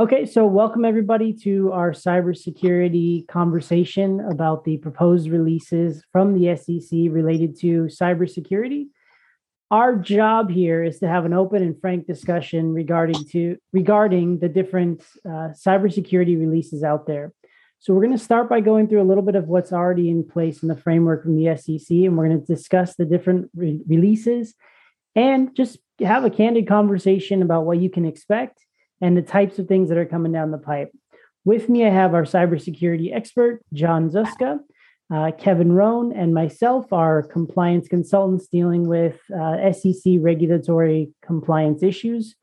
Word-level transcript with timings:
Okay, 0.00 0.24
so 0.24 0.46
welcome 0.46 0.86
everybody 0.86 1.30
to 1.42 1.72
our 1.72 1.92
cybersecurity 1.92 3.28
conversation 3.28 4.20
about 4.20 4.64
the 4.64 4.78
proposed 4.78 5.28
releases 5.28 6.02
from 6.10 6.32
the 6.32 6.56
SEC 6.56 6.90
related 7.10 7.54
to 7.60 7.82
cybersecurity. 7.82 8.86
Our 9.70 9.96
job 9.96 10.50
here 10.50 10.82
is 10.82 11.00
to 11.00 11.08
have 11.08 11.26
an 11.26 11.34
open 11.34 11.62
and 11.62 11.78
frank 11.78 12.06
discussion 12.06 12.72
regarding 12.72 13.26
to 13.32 13.58
regarding 13.74 14.38
the 14.38 14.48
different 14.48 15.02
uh, 15.26 15.52
cybersecurity 15.52 16.40
releases 16.40 16.82
out 16.82 17.06
there. 17.06 17.34
So 17.78 17.92
we're 17.92 18.06
going 18.06 18.16
to 18.16 18.24
start 18.24 18.48
by 18.48 18.60
going 18.60 18.88
through 18.88 19.02
a 19.02 19.10
little 19.10 19.22
bit 19.22 19.34
of 19.34 19.48
what's 19.48 19.70
already 19.70 20.08
in 20.08 20.26
place 20.26 20.62
in 20.62 20.70
the 20.70 20.76
framework 20.78 21.24
from 21.24 21.36
the 21.36 21.54
SEC, 21.58 21.90
and 21.90 22.16
we're 22.16 22.26
going 22.26 22.40
to 22.40 22.46
discuss 22.46 22.96
the 22.96 23.04
different 23.04 23.50
re- 23.54 23.82
releases 23.86 24.54
and 25.14 25.54
just 25.54 25.76
have 26.00 26.24
a 26.24 26.30
candid 26.30 26.66
conversation 26.66 27.42
about 27.42 27.66
what 27.66 27.76
you 27.76 27.90
can 27.90 28.06
expect 28.06 28.64
and 29.00 29.16
the 29.16 29.22
types 29.22 29.58
of 29.58 29.66
things 29.66 29.88
that 29.88 29.98
are 29.98 30.06
coming 30.06 30.32
down 30.32 30.50
the 30.50 30.58
pipe. 30.58 30.92
With 31.44 31.68
me, 31.68 31.86
I 31.86 31.90
have 31.90 32.14
our 32.14 32.24
cybersecurity 32.24 33.14
expert, 33.14 33.62
John 33.72 34.10
Zuska, 34.10 34.58
uh, 35.12 35.32
Kevin 35.38 35.72
Roan, 35.72 36.12
and 36.12 36.34
myself, 36.34 36.92
our 36.92 37.22
compliance 37.22 37.88
consultants 37.88 38.46
dealing 38.46 38.86
with 38.86 39.18
uh, 39.30 39.72
SEC 39.72 40.14
regulatory 40.20 41.12
compliance 41.24 41.82
issues. 41.82 42.36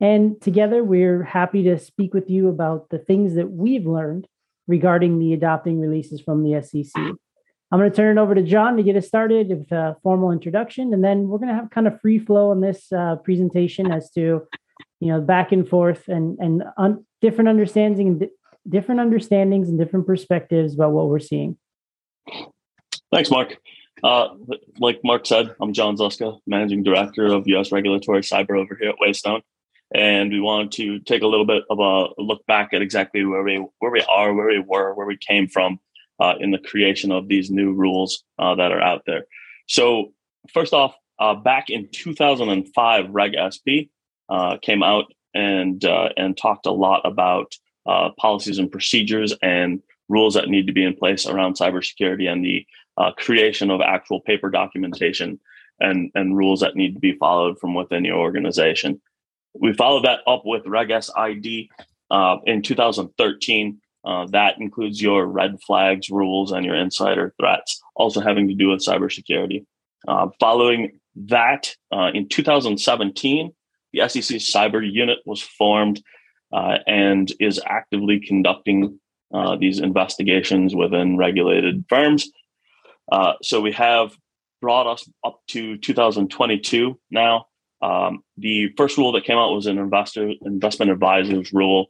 And 0.00 0.40
together, 0.40 0.82
we're 0.82 1.22
happy 1.22 1.62
to 1.64 1.78
speak 1.78 2.12
with 2.12 2.28
you 2.28 2.48
about 2.48 2.88
the 2.90 2.98
things 2.98 3.34
that 3.34 3.50
we've 3.50 3.86
learned 3.86 4.26
regarding 4.66 5.18
the 5.18 5.32
adopting 5.32 5.80
releases 5.80 6.20
from 6.20 6.42
the 6.42 6.60
SEC. 6.62 6.92
I'm 7.72 7.78
going 7.78 7.90
to 7.90 7.96
turn 7.96 8.18
it 8.18 8.20
over 8.20 8.34
to 8.34 8.42
John 8.42 8.76
to 8.76 8.82
get 8.82 8.96
us 8.96 9.06
started 9.06 9.48
with 9.48 9.70
a 9.70 9.96
formal 10.02 10.32
introduction, 10.32 10.92
and 10.92 11.04
then 11.04 11.28
we're 11.28 11.38
going 11.38 11.50
to 11.50 11.54
have 11.54 11.70
kind 11.70 11.86
of 11.86 12.00
free 12.00 12.18
flow 12.18 12.50
on 12.50 12.60
this 12.60 12.90
uh, 12.92 13.16
presentation 13.16 13.92
as 13.92 14.10
to 14.12 14.46
you 15.00 15.08
know 15.08 15.20
back 15.20 15.52
and 15.52 15.68
forth 15.68 16.08
and 16.08 16.38
and 16.38 16.62
un- 16.76 17.04
different 17.20 17.48
understanding 17.48 18.08
and 18.08 18.20
di- 18.20 18.30
different 18.68 19.00
understandings 19.00 19.68
and 19.68 19.78
different 19.78 20.06
perspectives 20.06 20.74
about 20.74 20.92
what 20.92 21.08
we're 21.08 21.18
seeing. 21.18 21.56
Thanks 23.12 23.30
mark. 23.30 23.56
Uh, 24.02 24.28
like 24.78 24.98
mark 25.04 25.26
said 25.26 25.54
i'm 25.60 25.74
john 25.74 25.94
zuska 25.94 26.38
managing 26.46 26.82
director 26.82 27.26
of 27.26 27.46
us 27.46 27.70
regulatory 27.70 28.22
cyber 28.22 28.58
over 28.58 28.74
here 28.80 28.88
at 28.88 28.96
waystone. 28.96 29.42
And 29.92 30.30
we 30.30 30.40
wanted 30.40 30.72
to 30.72 31.00
take 31.00 31.22
a 31.22 31.26
little 31.26 31.44
bit 31.44 31.64
of 31.68 31.80
a 31.80 32.08
look 32.16 32.46
back 32.46 32.72
at 32.72 32.80
exactly 32.80 33.24
where 33.24 33.42
we 33.42 33.56
where 33.78 33.90
we 33.90 34.02
are 34.02 34.32
where 34.32 34.46
we 34.46 34.60
were 34.60 34.94
where 34.94 35.06
we 35.06 35.16
came 35.16 35.48
from 35.48 35.80
uh, 36.20 36.34
in 36.38 36.50
the 36.50 36.58
creation 36.58 37.10
of 37.10 37.28
these 37.28 37.50
new 37.50 37.72
rules 37.72 38.22
uh, 38.38 38.54
that 38.54 38.72
are 38.72 38.80
out 38.80 39.02
there. 39.06 39.26
So 39.66 40.12
first 40.54 40.72
off 40.72 40.94
uh, 41.18 41.34
back 41.34 41.70
in 41.70 41.88
2005 41.90 43.10
reg 43.10 43.34
S-P 43.34 43.90
uh, 44.30 44.56
came 44.62 44.82
out 44.82 45.12
and 45.34 45.84
uh, 45.84 46.08
and 46.16 46.36
talked 46.36 46.66
a 46.66 46.72
lot 46.72 47.02
about 47.04 47.54
uh, 47.86 48.10
policies 48.18 48.58
and 48.58 48.70
procedures 48.70 49.34
and 49.42 49.82
rules 50.08 50.34
that 50.34 50.48
need 50.48 50.66
to 50.66 50.72
be 50.72 50.84
in 50.84 50.94
place 50.94 51.26
around 51.26 51.56
cybersecurity 51.56 52.30
and 52.30 52.44
the 52.44 52.66
uh, 52.96 53.12
creation 53.12 53.70
of 53.70 53.80
actual 53.80 54.20
paper 54.20 54.50
documentation 54.50 55.38
and 55.78 56.10
and 56.14 56.36
rules 56.36 56.60
that 56.60 56.76
need 56.76 56.94
to 56.94 57.00
be 57.00 57.14
followed 57.14 57.58
from 57.58 57.74
within 57.74 58.04
your 58.04 58.18
organization. 58.18 59.00
We 59.54 59.72
followed 59.72 60.04
that 60.04 60.20
up 60.26 60.42
with 60.44 60.66
Reg 60.66 60.90
S-ID 60.90 61.70
uh, 62.10 62.36
in 62.46 62.62
2013. 62.62 63.80
Uh, 64.02 64.26
that 64.26 64.58
includes 64.58 65.02
your 65.02 65.26
red 65.26 65.58
flags 65.66 66.08
rules 66.08 66.52
and 66.52 66.64
your 66.64 66.74
insider 66.74 67.34
threats, 67.38 67.82
also 67.94 68.20
having 68.20 68.48
to 68.48 68.54
do 68.54 68.68
with 68.68 68.84
cybersecurity. 68.84 69.66
following 70.38 71.00
that, 71.16 71.76
in 72.14 72.28
2017, 72.28 73.52
the 73.92 74.08
SEC 74.08 74.38
cyber 74.38 74.80
unit 74.82 75.18
was 75.26 75.42
formed 75.42 76.02
uh, 76.52 76.78
and 76.86 77.32
is 77.40 77.60
actively 77.64 78.20
conducting 78.20 78.98
uh, 79.32 79.56
these 79.56 79.78
investigations 79.78 80.74
within 80.74 81.16
regulated 81.16 81.84
firms. 81.88 82.30
Uh, 83.10 83.34
so 83.42 83.60
we 83.60 83.72
have 83.72 84.16
brought 84.60 84.86
us 84.86 85.08
up 85.24 85.40
to 85.48 85.76
2022 85.78 86.98
now. 87.10 87.46
Um, 87.82 88.22
the 88.36 88.72
first 88.76 88.98
rule 88.98 89.12
that 89.12 89.24
came 89.24 89.38
out 89.38 89.54
was 89.54 89.66
an 89.66 89.78
investor 89.78 90.32
investment 90.42 90.90
advisors 90.90 91.52
rule 91.52 91.86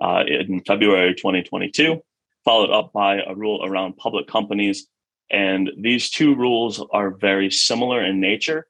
uh, 0.00 0.22
in 0.26 0.62
February 0.66 1.14
2022, 1.14 2.00
followed 2.44 2.70
up 2.70 2.92
by 2.92 3.20
a 3.26 3.34
rule 3.34 3.64
around 3.64 3.96
public 3.96 4.26
companies. 4.26 4.86
And 5.30 5.70
these 5.80 6.10
two 6.10 6.34
rules 6.34 6.84
are 6.92 7.10
very 7.10 7.50
similar 7.50 8.04
in 8.04 8.20
nature, 8.20 8.66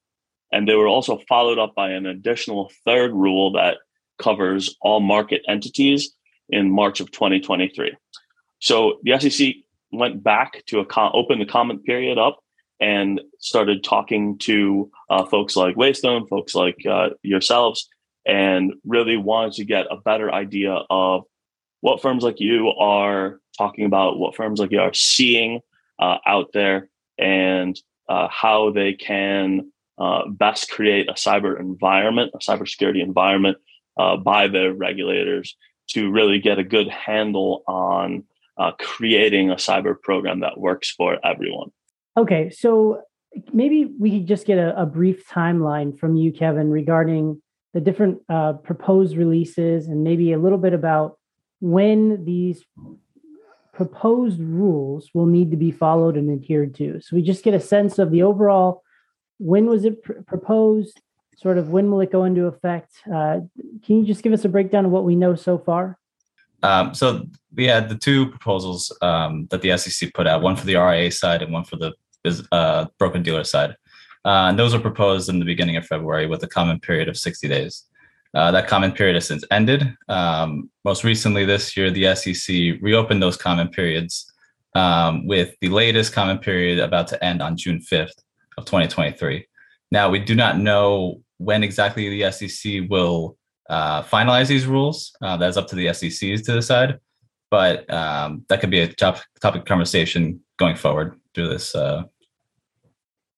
and 0.52 0.68
they 0.68 0.74
were 0.74 0.88
also 0.88 1.18
followed 1.28 1.58
up 1.58 1.74
by 1.74 1.90
an 1.90 2.06
additional 2.06 2.70
third 2.84 3.12
rule 3.12 3.52
that 3.52 3.78
covers 4.18 4.76
all 4.80 5.00
market 5.00 5.42
entities 5.48 6.14
in 6.48 6.70
March 6.70 7.00
of 7.00 7.10
2023. 7.10 7.96
So 8.60 9.00
the 9.02 9.18
SEC 9.18 9.54
went 9.90 10.22
back 10.22 10.64
to 10.66 10.80
a 10.80 10.86
open 11.12 11.38
the 11.38 11.46
comment 11.46 11.84
period 11.84 12.18
up 12.18 12.38
and 12.80 13.20
started 13.38 13.84
talking 13.84 14.38
to 14.38 14.90
uh, 15.08 15.24
folks 15.24 15.56
like 15.56 15.76
Waystone, 15.76 16.28
folks 16.28 16.54
like 16.54 16.84
uh, 16.88 17.10
yourselves, 17.22 17.88
and 18.26 18.74
really 18.84 19.16
wanted 19.16 19.54
to 19.54 19.64
get 19.64 19.86
a 19.90 19.96
better 19.96 20.32
idea 20.32 20.80
of 20.90 21.24
what 21.80 22.02
firms 22.02 22.22
like 22.22 22.40
you 22.40 22.68
are 22.70 23.40
talking 23.56 23.84
about, 23.84 24.18
what 24.18 24.36
firms 24.36 24.60
like 24.60 24.70
you 24.70 24.80
are 24.80 24.94
seeing 24.94 25.60
uh, 25.98 26.18
out 26.26 26.52
there, 26.52 26.88
and 27.18 27.80
uh, 28.08 28.28
how 28.30 28.70
they 28.70 28.92
can 28.92 29.72
uh, 30.02 30.28
best 30.28 30.68
create 30.68 31.08
a 31.08 31.12
cyber 31.12 31.58
environment, 31.60 32.32
a 32.34 32.38
cybersecurity 32.38 33.00
environment 33.00 33.56
uh, 33.96 34.16
by 34.16 34.48
the 34.48 34.72
regulators 34.74 35.56
to 35.90 36.10
really 36.10 36.40
get 36.40 36.58
a 36.58 36.64
good 36.64 36.88
handle 36.88 37.62
on 37.68 38.24
uh, 38.58 38.72
creating 38.80 39.50
a 39.50 39.54
cyber 39.54 39.94
program 40.00 40.40
that 40.40 40.58
works 40.58 40.90
for 40.90 41.24
everyone. 41.24 41.70
Okay, 42.16 42.50
so 42.50 43.02
maybe 43.52 43.92
we 43.98 44.10
could 44.10 44.26
just 44.26 44.44
get 44.44 44.58
a, 44.58 44.80
a 44.80 44.86
brief 44.86 45.24
timeline 45.28 45.96
from 45.96 46.16
you, 46.16 46.32
Kevin, 46.32 46.70
regarding 46.70 47.40
the 47.72 47.80
different 47.80 48.20
uh, 48.28 48.54
proposed 48.54 49.16
releases 49.16 49.86
and 49.86 50.02
maybe 50.02 50.32
a 50.32 50.38
little 50.38 50.58
bit 50.58 50.72
about 50.72 51.16
when 51.60 52.24
these 52.24 52.64
proposed 53.72 54.40
rules 54.40 55.10
will 55.14 55.26
need 55.26 55.52
to 55.52 55.56
be 55.56 55.70
followed 55.70 56.16
and 56.16 56.28
adhered 56.30 56.74
to. 56.74 57.00
So 57.00 57.14
we 57.14 57.22
just 57.22 57.44
get 57.44 57.54
a 57.54 57.60
sense 57.60 58.00
of 58.00 58.10
the 58.10 58.24
overall 58.24 58.82
when 59.42 59.66
was 59.66 59.84
it 59.84 60.02
pr- 60.02 60.22
proposed? 60.26 61.00
Sort 61.36 61.58
of 61.58 61.70
when 61.70 61.90
will 61.90 62.00
it 62.00 62.12
go 62.12 62.24
into 62.24 62.46
effect? 62.46 62.92
Uh, 63.12 63.40
can 63.84 63.98
you 63.98 64.04
just 64.04 64.22
give 64.22 64.32
us 64.32 64.44
a 64.44 64.48
breakdown 64.48 64.84
of 64.84 64.92
what 64.92 65.04
we 65.04 65.16
know 65.16 65.34
so 65.34 65.58
far? 65.58 65.98
Um, 66.62 66.94
so 66.94 67.26
we 67.54 67.66
had 67.66 67.88
the 67.88 67.96
two 67.96 68.28
proposals 68.28 68.96
um, 69.02 69.48
that 69.50 69.60
the 69.62 69.76
SEC 69.76 70.14
put 70.14 70.28
out, 70.28 70.42
one 70.42 70.54
for 70.54 70.66
the 70.66 70.76
RIA 70.76 71.10
side 71.10 71.42
and 71.42 71.52
one 71.52 71.64
for 71.64 71.76
the 71.76 71.92
uh, 72.52 72.86
dealer 73.22 73.42
side. 73.42 73.70
Uh, 74.24 74.46
and 74.48 74.58
those 74.58 74.72
were 74.72 74.80
proposed 74.80 75.28
in 75.28 75.40
the 75.40 75.44
beginning 75.44 75.76
of 75.76 75.84
February 75.84 76.28
with 76.28 76.44
a 76.44 76.46
comment 76.46 76.80
period 76.82 77.08
of 77.08 77.16
60 77.16 77.48
days. 77.48 77.86
Uh, 78.34 78.52
that 78.52 78.68
comment 78.68 78.94
period 78.94 79.14
has 79.14 79.26
since 79.26 79.44
ended. 79.50 79.92
Um, 80.08 80.70
most 80.84 81.02
recently 81.02 81.44
this 81.44 81.76
year, 81.76 81.90
the 81.90 82.14
SEC 82.14 82.80
reopened 82.80 83.20
those 83.20 83.36
comment 83.36 83.72
periods 83.72 84.32
um, 84.74 85.26
with 85.26 85.56
the 85.60 85.68
latest 85.68 86.12
comment 86.12 86.40
period 86.40 86.78
about 86.78 87.08
to 87.08 87.22
end 87.24 87.42
on 87.42 87.56
June 87.56 87.80
5th 87.80 88.22
of 88.58 88.64
2023. 88.64 89.46
Now, 89.90 90.10
we 90.10 90.18
do 90.18 90.34
not 90.34 90.58
know 90.58 91.22
when 91.38 91.62
exactly 91.62 92.08
the 92.08 92.30
SEC 92.32 92.82
will 92.88 93.36
uh, 93.68 94.02
finalize 94.02 94.48
these 94.48 94.66
rules. 94.66 95.12
Uh, 95.20 95.36
that's 95.36 95.56
up 95.56 95.68
to 95.68 95.76
the 95.76 95.86
SECs 95.92 96.42
to 96.44 96.52
decide, 96.52 96.98
but 97.50 97.90
um, 97.92 98.44
that 98.48 98.60
could 98.60 98.70
be 98.70 98.80
a 98.80 98.88
top, 98.88 99.20
topic 99.40 99.66
conversation 99.66 100.40
going 100.58 100.76
forward 100.76 101.18
through 101.34 101.48
this. 101.48 101.74
Uh, 101.74 102.04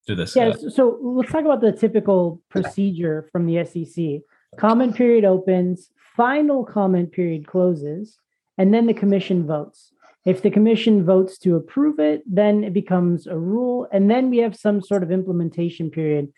through 0.06 0.16
this. 0.16 0.36
Yeah. 0.36 0.48
Uh, 0.48 0.70
so 0.70 0.98
let's 1.02 1.32
talk 1.32 1.44
about 1.44 1.60
the 1.60 1.72
typical 1.72 2.42
procedure 2.50 3.28
from 3.32 3.46
the 3.46 3.64
SEC. 3.64 4.20
Comment 4.58 4.94
period 4.94 5.24
opens, 5.24 5.90
final 6.16 6.64
comment 6.64 7.10
period 7.12 7.46
closes, 7.46 8.18
and 8.58 8.72
then 8.72 8.86
the 8.86 8.94
commission 8.94 9.46
votes. 9.46 9.92
If 10.24 10.42
the 10.42 10.50
commission 10.50 11.04
votes 11.04 11.36
to 11.38 11.56
approve 11.56 11.98
it, 11.98 12.22
then 12.26 12.64
it 12.64 12.72
becomes 12.72 13.26
a 13.26 13.36
rule. 13.36 13.86
And 13.92 14.10
then 14.10 14.30
we 14.30 14.38
have 14.38 14.56
some 14.56 14.80
sort 14.80 15.02
of 15.02 15.10
implementation 15.10 15.90
period. 15.90 16.32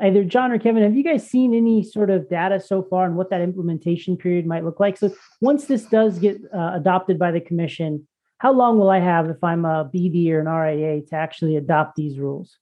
Either 0.00 0.24
John 0.24 0.52
or 0.52 0.58
Kevin, 0.58 0.82
have 0.82 0.94
you 0.94 1.04
guys 1.04 1.28
seen 1.28 1.52
any 1.52 1.82
sort 1.82 2.08
of 2.08 2.28
data 2.30 2.60
so 2.60 2.82
far 2.82 3.04
on 3.04 3.16
what 3.16 3.30
that 3.30 3.40
implementation 3.40 4.16
period 4.16 4.46
might 4.46 4.64
look 4.64 4.80
like? 4.80 4.96
So 4.96 5.12
once 5.40 5.66
this 5.66 5.84
does 5.84 6.18
get 6.18 6.40
uh, 6.54 6.72
adopted 6.74 7.18
by 7.18 7.32
the 7.32 7.40
commission, 7.40 8.06
how 8.38 8.52
long 8.52 8.78
will 8.78 8.90
I 8.90 9.00
have 9.00 9.28
if 9.28 9.42
I'm 9.42 9.64
a 9.64 9.90
BD 9.92 10.30
or 10.30 10.40
an 10.40 10.48
RIA 10.48 11.02
to 11.02 11.14
actually 11.14 11.56
adopt 11.56 11.96
these 11.96 12.18
rules? 12.18 12.58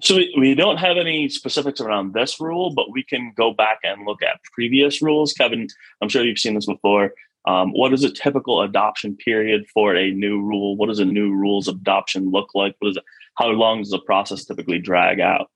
So 0.00 0.18
we 0.36 0.54
don't 0.54 0.78
have 0.78 0.96
any 0.96 1.28
specifics 1.28 1.80
around 1.80 2.14
this 2.14 2.40
rule, 2.40 2.74
but 2.74 2.90
we 2.90 3.04
can 3.04 3.32
go 3.36 3.52
back 3.52 3.78
and 3.84 4.04
look 4.06 4.22
at 4.22 4.42
previous 4.52 5.00
rules. 5.02 5.32
Kevin, 5.32 5.68
I'm 6.00 6.08
sure 6.08 6.24
you've 6.24 6.38
seen 6.38 6.54
this 6.54 6.66
before. 6.66 7.12
Um, 7.46 7.72
what 7.72 7.92
is 7.92 8.04
a 8.04 8.12
typical 8.12 8.62
adoption 8.62 9.16
period 9.16 9.66
for 9.72 9.96
a 9.96 10.10
new 10.12 10.40
rule? 10.40 10.76
What 10.76 10.88
does 10.88 11.00
a 11.00 11.04
new 11.04 11.32
rules 11.32 11.68
adoption 11.68 12.30
look 12.30 12.50
like? 12.54 12.76
What 12.78 12.90
is 12.90 12.96
it? 12.96 13.04
How 13.36 13.48
long 13.48 13.78
does 13.78 13.90
the 13.90 13.98
process 14.00 14.44
typically 14.44 14.78
drag 14.78 15.20
out? 15.20 15.50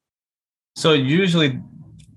So 0.75 0.93
it 0.93 1.03
usually 1.03 1.61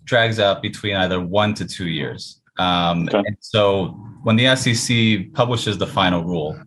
drags 0.05 0.39
out 0.39 0.61
between 0.61 0.95
either 0.95 1.21
one 1.21 1.53
to 1.55 1.65
two 1.65 1.87
years. 1.87 2.41
Um, 2.57 3.07
okay. 3.07 3.19
And 3.19 3.37
so 3.39 3.89
when 4.23 4.35
the 4.35 4.55
SEC 4.55 5.33
publishes 5.33 5.77
the 5.77 5.87
final 5.87 6.23
rule, 6.23 6.59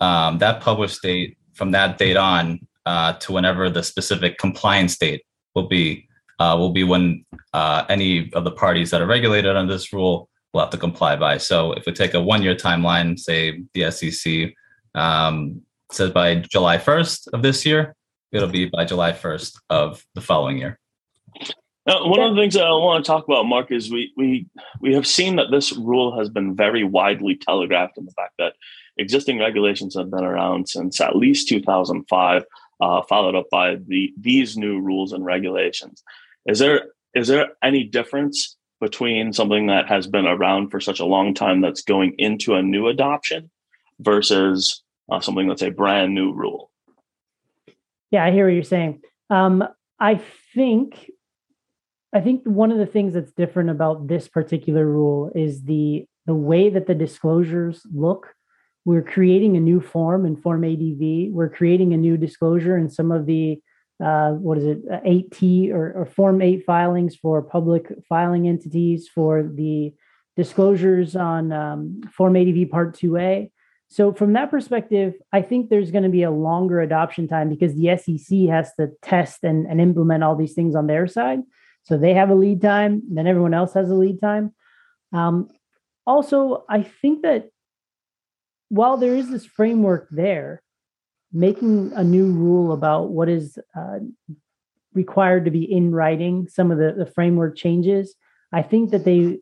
um, 0.00 0.38
that 0.38 0.60
published 0.60 1.02
date 1.02 1.36
from 1.54 1.70
that 1.72 1.98
date 1.98 2.16
on 2.16 2.60
uh, 2.84 3.14
to 3.14 3.32
whenever 3.32 3.70
the 3.70 3.82
specific 3.82 4.38
compliance 4.38 4.96
date 4.96 5.22
will 5.54 5.68
be 5.68 6.08
uh, 6.38 6.54
will 6.58 6.72
be 6.72 6.84
when 6.84 7.24
uh, 7.54 7.84
any 7.88 8.30
of 8.34 8.44
the 8.44 8.50
parties 8.50 8.90
that 8.90 9.00
are 9.00 9.06
regulated 9.06 9.56
under 9.56 9.72
this 9.72 9.92
rule 9.92 10.28
will 10.56 10.62
have 10.62 10.70
to 10.70 10.78
comply 10.78 11.16
by. 11.16 11.36
So 11.36 11.72
if 11.72 11.84
we 11.86 11.92
take 11.92 12.14
a 12.14 12.20
one 12.20 12.42
year 12.42 12.56
timeline, 12.56 13.18
say 13.18 13.62
the 13.74 13.90
SEC 13.90 14.54
um, 14.94 15.60
says 15.92 16.10
by 16.10 16.36
July 16.36 16.78
1st 16.78 17.28
of 17.34 17.42
this 17.42 17.66
year, 17.66 17.94
it'll 18.32 18.48
be 18.48 18.66
by 18.66 18.84
July 18.86 19.12
1st 19.12 19.52
of 19.68 20.04
the 20.14 20.22
following 20.22 20.56
year. 20.56 20.78
Now, 21.86 22.08
one 22.08 22.20
of 22.20 22.34
the 22.34 22.40
things 22.40 22.54
that 22.54 22.64
I 22.64 22.70
want 22.70 23.04
to 23.04 23.08
talk 23.08 23.28
about, 23.28 23.44
Mark, 23.44 23.70
is 23.70 23.92
we 23.92 24.12
we 24.16 24.46
we 24.80 24.92
have 24.94 25.06
seen 25.06 25.36
that 25.36 25.52
this 25.52 25.72
rule 25.76 26.18
has 26.18 26.28
been 26.28 26.56
very 26.56 26.82
widely 26.82 27.36
telegraphed 27.36 27.96
in 27.96 28.06
the 28.06 28.12
fact 28.12 28.32
that 28.38 28.54
existing 28.96 29.38
regulations 29.38 29.94
have 29.94 30.10
been 30.10 30.24
around 30.24 30.68
since 30.68 31.00
at 31.00 31.14
least 31.14 31.48
2005, 31.48 32.44
uh, 32.80 33.02
followed 33.02 33.36
up 33.36 33.46
by 33.52 33.76
the 33.86 34.12
these 34.18 34.56
new 34.56 34.80
rules 34.80 35.12
and 35.12 35.24
regulations. 35.24 36.02
Is 36.46 36.58
there 36.58 36.88
is 37.14 37.28
there 37.28 37.50
any 37.62 37.84
difference 37.84 38.55
between 38.80 39.32
something 39.32 39.66
that 39.66 39.88
has 39.88 40.06
been 40.06 40.26
around 40.26 40.70
for 40.70 40.80
such 40.80 41.00
a 41.00 41.04
long 41.04 41.34
time 41.34 41.60
that's 41.60 41.82
going 41.82 42.14
into 42.18 42.54
a 42.54 42.62
new 42.62 42.88
adoption 42.88 43.50
versus 44.00 44.82
uh, 45.10 45.20
something 45.20 45.48
that's 45.48 45.62
a 45.62 45.70
brand 45.70 46.14
new 46.14 46.32
rule? 46.32 46.70
Yeah, 48.10 48.24
I 48.24 48.30
hear 48.30 48.46
what 48.46 48.54
you're 48.54 48.62
saying. 48.62 49.02
Um, 49.30 49.64
I 49.98 50.20
think 50.54 51.10
I 52.12 52.20
think 52.20 52.44
one 52.44 52.70
of 52.70 52.78
the 52.78 52.86
things 52.86 53.14
that's 53.14 53.32
different 53.32 53.70
about 53.70 54.08
this 54.08 54.28
particular 54.28 54.86
rule 54.86 55.30
is 55.34 55.62
the 55.64 56.06
the 56.26 56.34
way 56.34 56.70
that 56.70 56.86
the 56.86 56.94
disclosures 56.94 57.82
look. 57.92 58.34
We're 58.84 59.02
creating 59.02 59.56
a 59.56 59.60
new 59.60 59.80
form 59.80 60.26
in 60.26 60.36
Form 60.36 60.64
ADV. 60.64 61.32
We're 61.32 61.50
creating 61.50 61.92
a 61.92 61.96
new 61.96 62.16
disclosure 62.16 62.76
in 62.76 62.88
some 62.88 63.10
of 63.10 63.26
the 63.26 63.60
uh, 64.04 64.32
what 64.32 64.58
is 64.58 64.64
it, 64.64 64.86
8T 64.88 65.72
or, 65.72 65.92
or 65.92 66.06
Form 66.06 66.42
8 66.42 66.64
filings 66.64 67.16
for 67.16 67.42
public 67.42 67.92
filing 68.08 68.46
entities 68.46 69.08
for 69.08 69.42
the 69.42 69.94
disclosures 70.36 71.16
on 71.16 71.52
um, 71.52 72.02
Form 72.12 72.36
ADV 72.36 72.70
Part 72.70 72.96
2A. 72.96 73.50
So, 73.88 74.12
from 74.12 74.32
that 74.32 74.50
perspective, 74.50 75.14
I 75.32 75.42
think 75.42 75.70
there's 75.70 75.90
going 75.90 76.02
to 76.02 76.10
be 76.10 76.24
a 76.24 76.30
longer 76.30 76.80
adoption 76.80 77.28
time 77.28 77.48
because 77.48 77.74
the 77.74 77.96
SEC 77.96 78.48
has 78.50 78.72
to 78.78 78.90
test 79.00 79.44
and, 79.44 79.66
and 79.66 79.80
implement 79.80 80.24
all 80.24 80.34
these 80.34 80.54
things 80.54 80.74
on 80.74 80.88
their 80.88 81.06
side. 81.06 81.40
So, 81.84 81.96
they 81.96 82.12
have 82.14 82.30
a 82.30 82.34
lead 82.34 82.60
time, 82.60 83.02
then 83.08 83.26
everyone 83.26 83.54
else 83.54 83.74
has 83.74 83.88
a 83.88 83.94
lead 83.94 84.20
time. 84.20 84.54
Um, 85.12 85.48
also, 86.06 86.64
I 86.68 86.82
think 86.82 87.22
that 87.22 87.48
while 88.68 88.96
there 88.96 89.14
is 89.14 89.30
this 89.30 89.46
framework 89.46 90.08
there, 90.10 90.62
making 91.36 91.92
a 91.94 92.02
new 92.02 92.32
rule 92.32 92.72
about 92.72 93.10
what 93.10 93.28
is 93.28 93.58
uh, 93.78 93.98
required 94.94 95.44
to 95.44 95.50
be 95.50 95.70
in 95.70 95.92
writing, 95.92 96.48
some 96.48 96.70
of 96.70 96.78
the, 96.78 96.94
the 96.96 97.04
framework 97.06 97.56
changes, 97.56 98.14
I 98.52 98.62
think 98.62 98.90
that 98.90 99.04
they 99.04 99.38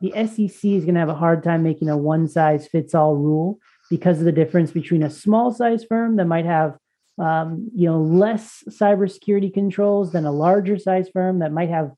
the 0.00 0.12
SEC 0.26 0.64
is 0.64 0.84
going 0.84 0.94
to 0.94 1.00
have 1.00 1.08
a 1.08 1.14
hard 1.14 1.42
time 1.42 1.62
making 1.62 1.88
a 1.88 1.96
one 1.96 2.28
size 2.28 2.66
fits 2.66 2.94
all 2.94 3.16
rule 3.16 3.58
because 3.88 4.18
of 4.18 4.26
the 4.26 4.32
difference 4.32 4.70
between 4.70 5.02
a 5.02 5.08
small 5.08 5.50
size 5.50 5.82
firm 5.84 6.16
that 6.16 6.26
might 6.26 6.44
have 6.44 6.76
um, 7.18 7.70
you 7.74 7.88
know 7.88 8.00
less 8.00 8.62
cybersecurity 8.68 9.52
controls 9.52 10.12
than 10.12 10.26
a 10.26 10.32
larger 10.32 10.76
size 10.76 11.08
firm 11.08 11.38
that 11.38 11.52
might 11.52 11.70
have 11.70 11.92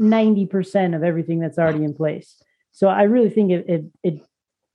90% 0.00 0.96
of 0.96 1.04
everything 1.04 1.38
that's 1.38 1.58
already 1.58 1.84
in 1.84 1.94
place. 1.94 2.42
So 2.72 2.88
I 2.88 3.04
really 3.04 3.30
think 3.30 3.50
it, 3.52 3.64
it, 3.68 3.84
it 4.02 4.20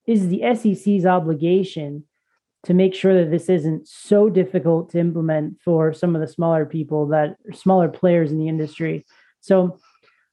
is 0.07 0.29
the 0.29 0.41
SEC's 0.55 1.05
obligation 1.05 2.05
to 2.63 2.73
make 2.73 2.93
sure 2.93 3.19
that 3.19 3.31
this 3.31 3.49
isn't 3.49 3.87
so 3.87 4.29
difficult 4.29 4.91
to 4.91 4.99
implement 4.99 5.59
for 5.61 5.93
some 5.93 6.15
of 6.15 6.21
the 6.21 6.27
smaller 6.27 6.65
people 6.65 7.07
that 7.07 7.35
smaller 7.53 7.89
players 7.89 8.31
in 8.31 8.37
the 8.37 8.47
industry. 8.47 9.05
So 9.39 9.79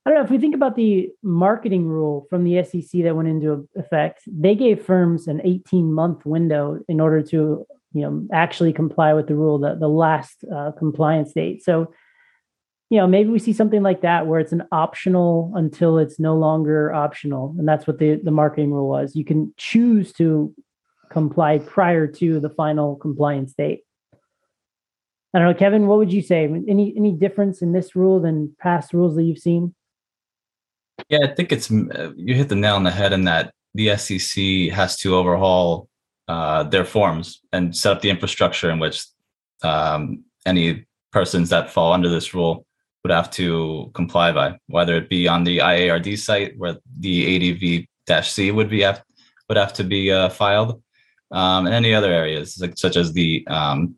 I 0.04 0.10
don't 0.10 0.18
know 0.18 0.24
if 0.24 0.30
we 0.30 0.38
think 0.38 0.54
about 0.54 0.76
the 0.76 1.10
marketing 1.22 1.86
rule 1.86 2.26
from 2.28 2.44
the 2.44 2.62
SEC 2.64 3.02
that 3.02 3.16
went 3.16 3.28
into 3.28 3.68
effect, 3.76 4.22
they 4.26 4.54
gave 4.54 4.84
firms 4.84 5.26
an 5.26 5.40
18 5.42 5.92
month 5.92 6.26
window 6.26 6.80
in 6.88 7.00
order 7.00 7.22
to 7.22 7.66
you 7.94 8.02
know 8.02 8.26
actually 8.32 8.72
comply 8.72 9.14
with 9.14 9.26
the 9.26 9.34
rule, 9.34 9.58
the, 9.58 9.74
the 9.74 9.88
last 9.88 10.44
uh, 10.54 10.72
compliance 10.72 11.32
date. 11.32 11.64
So 11.64 11.92
you 12.90 12.98
know 12.98 13.06
maybe 13.06 13.30
we 13.30 13.38
see 13.38 13.52
something 13.52 13.82
like 13.82 14.02
that 14.02 14.26
where 14.26 14.40
it's 14.40 14.52
an 14.52 14.64
optional 14.72 15.52
until 15.54 15.98
it's 15.98 16.18
no 16.18 16.36
longer 16.36 16.92
optional 16.92 17.54
and 17.58 17.68
that's 17.68 17.86
what 17.86 17.98
the, 17.98 18.20
the 18.22 18.30
marketing 18.30 18.72
rule 18.72 18.88
was 18.88 19.14
you 19.14 19.24
can 19.24 19.52
choose 19.56 20.12
to 20.14 20.54
comply 21.10 21.58
prior 21.58 22.06
to 22.06 22.40
the 22.40 22.50
final 22.50 22.96
compliance 22.96 23.54
date. 23.54 23.82
I 25.34 25.38
don't 25.38 25.48
know, 25.48 25.58
Kevin, 25.58 25.86
what 25.86 25.98
would 25.98 26.12
you 26.12 26.22
say? 26.22 26.44
Any 26.44 26.94
any 26.96 27.12
difference 27.12 27.60
in 27.60 27.72
this 27.72 27.94
rule 27.94 28.20
than 28.20 28.56
past 28.58 28.94
rules 28.94 29.14
that 29.16 29.24
you've 29.24 29.38
seen? 29.38 29.74
Yeah, 31.08 31.20
I 31.24 31.34
think 31.34 31.52
it's 31.52 31.70
you 31.70 32.34
hit 32.34 32.48
the 32.48 32.54
nail 32.54 32.76
on 32.76 32.84
the 32.84 32.90
head 32.90 33.12
in 33.12 33.24
that 33.24 33.52
the 33.74 33.96
SEC 33.96 34.74
has 34.74 34.96
to 34.98 35.14
overhaul 35.14 35.88
uh, 36.28 36.64
their 36.64 36.84
forms 36.84 37.40
and 37.52 37.76
set 37.76 37.92
up 37.92 38.02
the 38.02 38.10
infrastructure 38.10 38.70
in 38.70 38.78
which 38.78 39.04
um, 39.62 40.24
any 40.46 40.86
persons 41.12 41.50
that 41.50 41.70
fall 41.70 41.92
under 41.92 42.08
this 42.08 42.34
rule 42.34 42.66
would 43.02 43.12
have 43.12 43.30
to 43.30 43.90
comply 43.94 44.32
by, 44.32 44.58
whether 44.66 44.96
it 44.96 45.08
be 45.08 45.28
on 45.28 45.44
the 45.44 45.58
IARD 45.58 46.18
site 46.18 46.58
where 46.58 46.76
the 46.98 47.86
ADV-C 48.08 48.50
would 48.50 48.68
be 48.68 48.84
would 49.48 49.56
have 49.56 49.72
to 49.74 49.84
be 49.84 50.10
uh, 50.12 50.28
filed, 50.28 50.82
um, 51.30 51.66
and 51.66 51.74
any 51.74 51.94
other 51.94 52.12
areas 52.12 52.58
like, 52.60 52.76
such 52.76 52.96
as 52.96 53.12
the 53.12 53.46
um, 53.48 53.94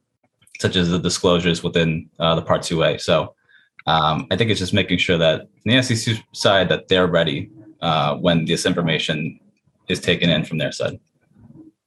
such 0.58 0.76
as 0.76 0.90
the 0.90 0.98
disclosures 0.98 1.62
within 1.62 2.08
uh, 2.18 2.34
the 2.34 2.42
Part 2.42 2.60
2A. 2.62 3.00
So 3.00 3.34
um, 3.86 4.26
I 4.30 4.36
think 4.36 4.50
it's 4.50 4.60
just 4.60 4.74
making 4.74 4.98
sure 4.98 5.16
that 5.16 5.48
the 5.64 5.80
SEC 5.80 6.16
side 6.32 6.68
that 6.68 6.88
they're 6.88 7.06
ready 7.06 7.50
uh, 7.80 8.16
when 8.16 8.44
this 8.44 8.66
information 8.66 9.40
is 9.88 10.00
taken 10.00 10.28
in 10.28 10.44
from 10.44 10.58
their 10.58 10.70
side. 10.70 11.00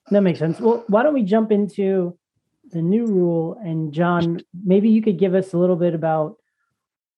That 0.10 0.22
makes 0.22 0.40
sense. 0.40 0.60
Well, 0.60 0.84
why 0.88 1.04
don't 1.04 1.14
we 1.14 1.24
jump 1.24 1.52
into 1.52 2.18
the 2.72 2.82
new 2.82 3.06
rule 3.06 3.60
and 3.64 3.94
John, 3.94 4.42
maybe 4.66 4.90
you 4.90 5.04
could 5.04 5.20
give 5.20 5.36
us 5.36 5.54
a 5.54 5.58
little 5.58 5.76
bit 5.76 5.94
about 5.94 6.38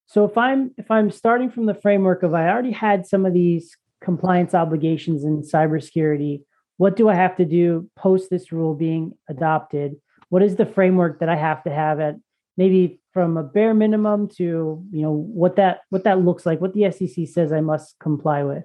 so 0.08 0.24
if 0.26 0.38
I'm 0.38 0.72
if 0.78 0.92
I'm 0.92 1.10
starting 1.10 1.50
from 1.50 1.66
the 1.66 1.74
framework 1.74 2.24
of 2.24 2.34
I 2.34 2.48
already 2.50 2.72
had 2.72 3.08
some 3.08 3.26
of 3.26 3.34
these 3.34 3.76
compliance 4.02 4.54
obligations 4.54 5.24
in 5.24 5.42
cybersecurity, 5.42 6.44
what 6.78 6.96
do 6.96 7.10
I 7.10 7.16
have 7.16 7.36
to 7.38 7.46
do 7.46 7.90
post 7.96 8.30
this 8.30 8.52
rule 8.52 8.74
being 8.74 9.14
adopted? 9.30 9.96
What 10.30 10.44
is 10.44 10.56
the 10.56 10.66
framework 10.66 11.20
that 11.20 11.30
I 11.30 11.36
have 11.36 11.64
to 11.64 11.70
have 11.70 12.00
at 12.00 12.16
maybe 12.58 13.00
from 13.14 13.38
a 13.38 13.44
bare 13.44 13.74
minimum 13.74 14.28
to 14.28 14.84
you 14.92 15.02
know 15.02 15.14
what 15.14 15.56
that 15.56 15.82
what 15.90 16.04
that 16.04 16.22
looks 16.22 16.46
like, 16.46 16.62
what 16.62 16.74
the 16.74 16.92
SEC 16.92 17.28
says 17.28 17.52
I 17.52 17.62
must 17.62 17.96
comply 18.00 18.44
with? 18.44 18.64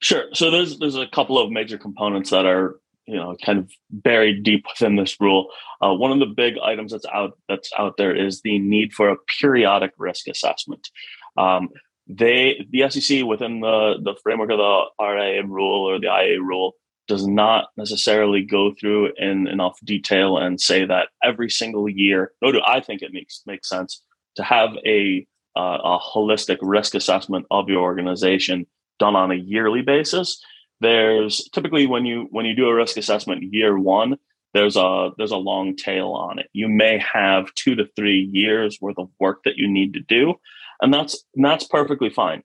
Sure. 0.00 0.24
So 0.32 0.50
there's 0.50 0.78
there's 0.78 0.96
a 0.96 1.06
couple 1.06 1.38
of 1.38 1.50
major 1.50 1.78
components 1.78 2.30
that 2.30 2.44
are 2.44 2.78
you 3.06 3.16
know 3.16 3.36
kind 3.42 3.58
of 3.58 3.70
buried 3.90 4.42
deep 4.42 4.66
within 4.68 4.96
this 4.96 5.16
rule. 5.20 5.48
Uh, 5.80 5.94
one 5.94 6.12
of 6.12 6.18
the 6.18 6.26
big 6.26 6.58
items 6.62 6.92
that's 6.92 7.06
out 7.12 7.38
that's 7.48 7.70
out 7.78 7.96
there 7.96 8.14
is 8.14 8.42
the 8.42 8.58
need 8.58 8.92
for 8.92 9.08
a 9.08 9.16
periodic 9.40 9.92
risk 9.96 10.28
assessment. 10.28 10.88
Um, 11.36 11.70
they 12.06 12.66
the 12.70 12.88
SEC 12.90 13.24
within 13.24 13.60
the 13.60 13.94
the 14.02 14.14
framework 14.22 14.50
of 14.50 14.58
the 14.58 14.84
RA 15.00 15.42
rule 15.46 15.88
or 15.88 15.98
the 15.98 16.08
IA 16.08 16.40
rule 16.40 16.74
does 17.08 17.26
not 17.26 17.68
necessarily 17.76 18.42
go 18.42 18.74
through 18.78 19.12
in 19.16 19.48
enough 19.48 19.78
detail 19.82 20.36
and 20.36 20.60
say 20.60 20.84
that 20.84 21.08
every 21.24 21.50
single 21.50 21.88
year, 21.88 22.32
No, 22.42 22.52
do 22.52 22.60
I 22.64 22.80
think 22.80 23.02
it 23.02 23.12
makes 23.12 23.42
makes 23.46 23.68
sense 23.68 24.02
to 24.36 24.44
have 24.44 24.70
a 24.86 25.26
uh, 25.56 25.78
a 25.82 25.98
holistic 25.98 26.58
risk 26.60 26.94
assessment 26.94 27.46
of 27.50 27.68
your 27.68 27.82
organization 27.82 28.66
done 28.98 29.16
on 29.16 29.32
a 29.32 29.34
yearly 29.34 29.82
basis. 29.82 30.40
There's 30.80 31.48
typically 31.52 31.86
when 31.86 32.06
you 32.06 32.28
when 32.30 32.46
you 32.46 32.54
do 32.54 32.68
a 32.68 32.74
risk 32.74 32.96
assessment 32.96 33.42
year 33.42 33.76
one, 33.78 34.18
there's 34.54 34.76
a 34.76 35.10
there's 35.16 35.32
a 35.32 35.36
long 35.36 35.76
tail 35.76 36.10
on 36.10 36.38
it. 36.38 36.48
You 36.52 36.68
may 36.68 36.98
have 36.98 37.52
two 37.54 37.74
to 37.74 37.86
three 37.96 38.20
years 38.20 38.78
worth 38.80 38.98
of 38.98 39.10
work 39.18 39.42
that 39.44 39.56
you 39.56 39.68
need 39.68 39.94
to 39.94 40.00
do, 40.00 40.34
and 40.80 40.92
that's 40.92 41.24
and 41.34 41.44
that's 41.44 41.66
perfectly 41.66 42.10
fine. 42.10 42.42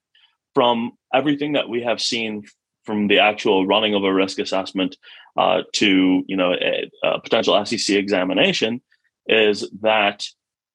From 0.55 0.93
everything 1.13 1.53
that 1.53 1.69
we 1.69 1.81
have 1.83 2.01
seen 2.01 2.45
from 2.83 3.07
the 3.07 3.19
actual 3.19 3.65
running 3.65 3.95
of 3.95 4.03
a 4.03 4.13
risk 4.13 4.39
assessment 4.39 4.97
uh, 5.37 5.63
to 5.73 6.23
you 6.27 6.35
know 6.35 6.53
a, 6.53 6.89
a, 7.03 7.19
potential 7.21 7.63
SEC 7.65 7.95
examination 7.95 8.81
is 9.27 9.69
that 9.81 10.25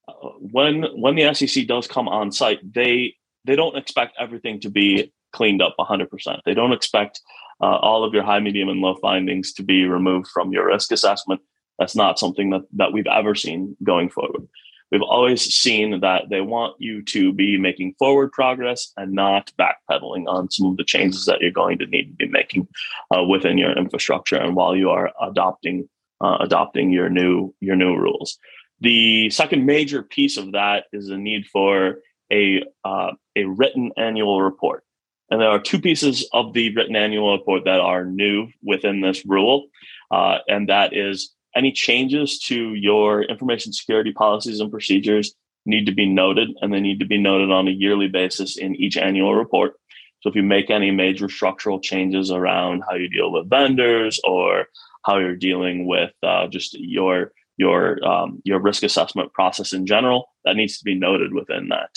uh, 0.08 0.12
when 0.38 0.84
when 0.96 1.14
the 1.14 1.32
SEC 1.34 1.66
does 1.66 1.86
come 1.86 2.08
on 2.08 2.32
site, 2.32 2.60
they 2.72 3.14
they 3.44 3.56
don't 3.56 3.76
expect 3.76 4.16
everything 4.18 4.60
to 4.60 4.70
be 4.70 5.12
cleaned 5.32 5.62
up 5.62 5.74
100%. 5.78 6.40
They 6.44 6.54
don't 6.54 6.72
expect 6.72 7.20
uh, 7.60 7.76
all 7.76 8.04
of 8.04 8.14
your 8.14 8.22
high, 8.22 8.40
medium, 8.40 8.68
and 8.68 8.80
low 8.80 8.96
findings 8.96 9.52
to 9.54 9.62
be 9.62 9.84
removed 9.84 10.28
from 10.28 10.52
your 10.52 10.66
risk 10.66 10.92
assessment. 10.92 11.40
That's 11.78 11.96
not 11.96 12.18
something 12.18 12.50
that, 12.50 12.62
that 12.74 12.92
we've 12.92 13.06
ever 13.06 13.34
seen 13.34 13.76
going 13.82 14.10
forward. 14.10 14.48
We've 14.90 15.02
always 15.02 15.42
seen 15.42 16.00
that 16.00 16.28
they 16.30 16.40
want 16.40 16.76
you 16.78 17.02
to 17.02 17.33
be 17.33 17.59
making 17.59 17.95
forward 17.99 18.33
progress 18.33 18.92
and 18.97 19.12
not 19.12 19.52
backpedaling 19.59 20.26
on 20.26 20.50
some 20.50 20.66
of 20.68 20.76
the 20.76 20.85
changes 20.85 21.26
that 21.26 21.40
you're 21.40 21.50
going 21.50 21.78
to 21.78 21.87
need 21.87 22.11
to 22.11 22.26
be 22.26 22.28
making 22.28 22.66
uh, 23.14 23.23
within 23.23 23.59
your 23.59 23.76
infrastructure 23.76 24.37
and 24.37 24.57
while 24.57 24.76
you 24.76 24.90
are 24.90 25.12
adopting 25.23 25.88
uh, 26.21 26.38
adopting 26.40 26.90
your 26.90 27.09
new 27.09 27.54
your 27.61 27.76
new 27.76 27.95
rules. 27.95 28.38
The 28.80 29.30
second 29.30 29.66
major 29.66 30.02
piece 30.02 30.37
of 30.37 30.52
that 30.52 30.85
is 30.92 31.09
the 31.09 31.16
need 31.16 31.47
for 31.47 31.99
a 32.33 32.62
uh, 32.85 33.12
a 33.37 33.45
written 33.45 33.92
annual 33.97 34.42
report. 34.42 34.85
And 35.30 35.40
there 35.40 35.50
are 35.50 35.61
two 35.61 35.78
pieces 35.78 36.26
of 36.33 36.54
the 36.54 36.75
written 36.75 36.97
annual 36.97 37.37
report 37.37 37.64
that 37.66 37.80
are 37.80 38.04
new 38.04 38.49
within 38.62 39.02
this 39.02 39.26
rule, 39.26 39.66
uh, 40.11 40.38
and 40.49 40.68
that 40.71 40.97
is 40.97 41.35
any 41.56 41.72
changes 41.72 42.38
to 42.40 42.74
your 42.74 43.22
information 43.22 43.72
security 43.72 44.12
policies 44.12 44.60
and 44.60 44.70
procedures 44.70 45.34
need 45.66 45.86
to 45.86 45.92
be 45.92 46.06
noted, 46.06 46.48
and 46.60 46.72
they 46.72 46.80
need 46.80 47.00
to 47.00 47.06
be 47.06 47.18
noted 47.18 47.50
on 47.50 47.68
a 47.68 47.72
yearly 47.72 48.08
basis 48.08 48.56
in 48.56 48.74
each 48.76 48.96
annual 48.96 49.34
report. 49.34 49.74
So 50.20 50.30
if 50.30 50.34
you 50.34 50.42
make 50.42 50.70
any 50.70 50.90
major 50.90 51.28
structural 51.28 51.80
changes 51.80 52.30
around 52.30 52.82
how 52.88 52.96
you 52.96 53.08
deal 53.08 53.30
with 53.30 53.50
vendors 53.50 54.20
or 54.24 54.66
how 55.04 55.18
you're 55.18 55.36
dealing 55.36 55.86
with 55.86 56.12
uh, 56.22 56.48
just 56.48 56.74
your 56.78 57.32
your 57.56 58.04
um, 58.04 58.40
your 58.44 58.60
risk 58.60 58.82
assessment 58.82 59.32
process 59.32 59.72
in 59.72 59.86
general, 59.86 60.30
that 60.44 60.56
needs 60.56 60.78
to 60.78 60.84
be 60.84 60.94
noted 60.94 61.32
within 61.32 61.68
that. 61.68 61.90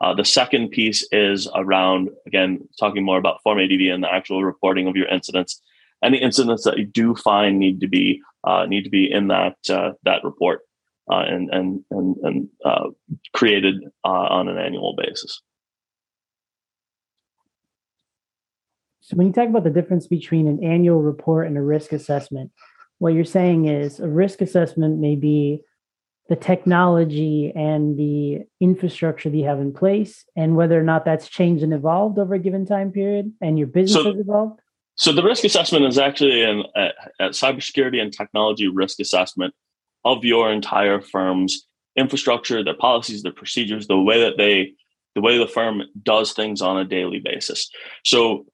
Uh, 0.00 0.14
the 0.14 0.24
second 0.24 0.70
piece 0.70 1.06
is 1.10 1.48
around 1.54 2.10
again 2.26 2.66
talking 2.78 3.04
more 3.04 3.18
about 3.18 3.42
Form 3.42 3.58
ADV 3.58 3.80
and 3.92 4.02
the 4.02 4.12
actual 4.12 4.44
reporting 4.44 4.86
of 4.88 4.96
your 4.96 5.08
incidents. 5.08 5.60
Any 6.04 6.18
incidents 6.18 6.64
that 6.64 6.78
you 6.78 6.84
do 6.84 7.14
find 7.14 7.58
need 7.58 7.80
to 7.80 7.88
be 7.88 8.20
uh, 8.44 8.66
need 8.66 8.84
to 8.84 8.90
be 8.90 9.10
in 9.10 9.28
that 9.28 9.56
uh, 9.68 9.92
that 10.04 10.24
report 10.24 10.60
uh, 11.10 11.24
and 11.26 11.50
and 11.52 11.84
and, 11.90 12.16
and 12.22 12.48
uh, 12.64 12.88
created 13.34 13.76
uh, 14.04 14.08
on 14.08 14.48
an 14.48 14.58
annual 14.58 14.94
basis. 14.96 15.40
So 19.00 19.16
when 19.16 19.28
you 19.28 19.32
talk 19.32 19.48
about 19.48 19.62
the 19.62 19.70
difference 19.70 20.08
between 20.08 20.48
an 20.48 20.64
annual 20.64 21.00
report 21.00 21.46
and 21.46 21.56
a 21.56 21.62
risk 21.62 21.92
assessment, 21.92 22.50
what 22.98 23.14
you're 23.14 23.24
saying 23.24 23.66
is 23.66 24.00
a 24.00 24.08
risk 24.08 24.40
assessment 24.40 24.98
may 24.98 25.14
be 25.14 25.62
the 26.28 26.34
technology 26.34 27.52
and 27.54 27.96
the 27.96 28.40
infrastructure 28.60 29.30
that 29.30 29.36
you 29.36 29.44
have 29.44 29.60
in 29.60 29.72
place 29.72 30.24
and 30.34 30.56
whether 30.56 30.78
or 30.78 30.82
not 30.82 31.04
that's 31.04 31.28
changed 31.28 31.62
and 31.62 31.72
evolved 31.72 32.18
over 32.18 32.34
a 32.34 32.38
given 32.40 32.66
time 32.66 32.90
period 32.90 33.32
and 33.40 33.58
your 33.58 33.68
business 33.68 34.02
so, 34.02 34.10
has 34.10 34.20
evolved? 34.20 34.60
So 34.96 35.12
the 35.12 35.22
risk 35.22 35.44
assessment 35.44 35.84
is 35.84 35.98
actually 35.98 36.42
an, 36.42 36.64
a, 36.74 36.88
a 37.20 37.28
cybersecurity 37.28 38.00
and 38.00 38.12
technology 38.12 38.68
risk 38.68 39.00
assessment 39.00 39.54
of 40.04 40.24
your 40.24 40.50
entire 40.50 41.00
firm's 41.00 41.66
infrastructure, 41.96 42.62
their 42.62 42.74
policies, 42.74 43.22
their 43.22 43.32
procedures, 43.32 43.86
the 43.86 44.00
way 44.00 44.20
that 44.20 44.36
they 44.36 44.72
the 45.14 45.22
way 45.22 45.38
the 45.38 45.48
firm 45.48 45.82
does 46.02 46.32
things 46.34 46.60
on 46.60 46.76
a 46.76 46.84
daily 46.84 47.20
basis. 47.24 47.70
So 48.04 48.44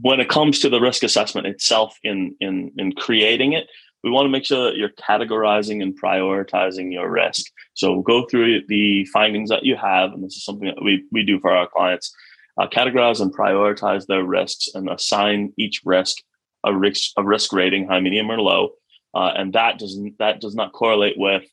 when 0.00 0.20
it 0.20 0.28
comes 0.28 0.60
to 0.60 0.68
the 0.68 0.80
risk 0.80 1.02
assessment 1.02 1.46
itself 1.46 1.96
in 2.02 2.34
in 2.40 2.72
in 2.78 2.92
creating 2.92 3.52
it 3.52 3.66
we 4.04 4.10
want 4.10 4.24
to 4.24 4.30
make 4.30 4.44
sure 4.44 4.64
that 4.64 4.76
you're 4.76 4.90
categorizing 4.90 5.82
and 5.82 6.00
prioritizing 6.00 6.92
your 6.92 7.10
risk 7.10 7.46
so 7.74 8.00
go 8.02 8.26
through 8.26 8.62
the 8.68 9.04
findings 9.06 9.50
that 9.50 9.64
you 9.64 9.76
have 9.76 10.12
and 10.12 10.22
this 10.22 10.36
is 10.36 10.44
something 10.44 10.66
that 10.66 10.82
we, 10.84 11.04
we 11.10 11.24
do 11.24 11.40
for 11.40 11.50
our 11.50 11.66
clients 11.66 12.14
uh, 12.60 12.68
categorize 12.68 13.20
and 13.20 13.34
prioritize 13.34 14.06
their 14.06 14.24
risks 14.24 14.68
and 14.74 14.88
assign 14.90 15.52
each 15.56 15.80
risk 15.84 16.18
a 16.64 16.76
risk 16.76 17.12
a 17.16 17.24
risk 17.24 17.52
rating 17.52 17.86
high 17.88 18.00
medium 18.00 18.30
or 18.30 18.40
low 18.40 18.70
uh, 19.14 19.32
and 19.36 19.52
that 19.52 19.78
doesn't 19.78 20.18
that 20.18 20.40
does 20.40 20.54
not 20.54 20.72
correlate 20.72 21.18
with 21.18 21.44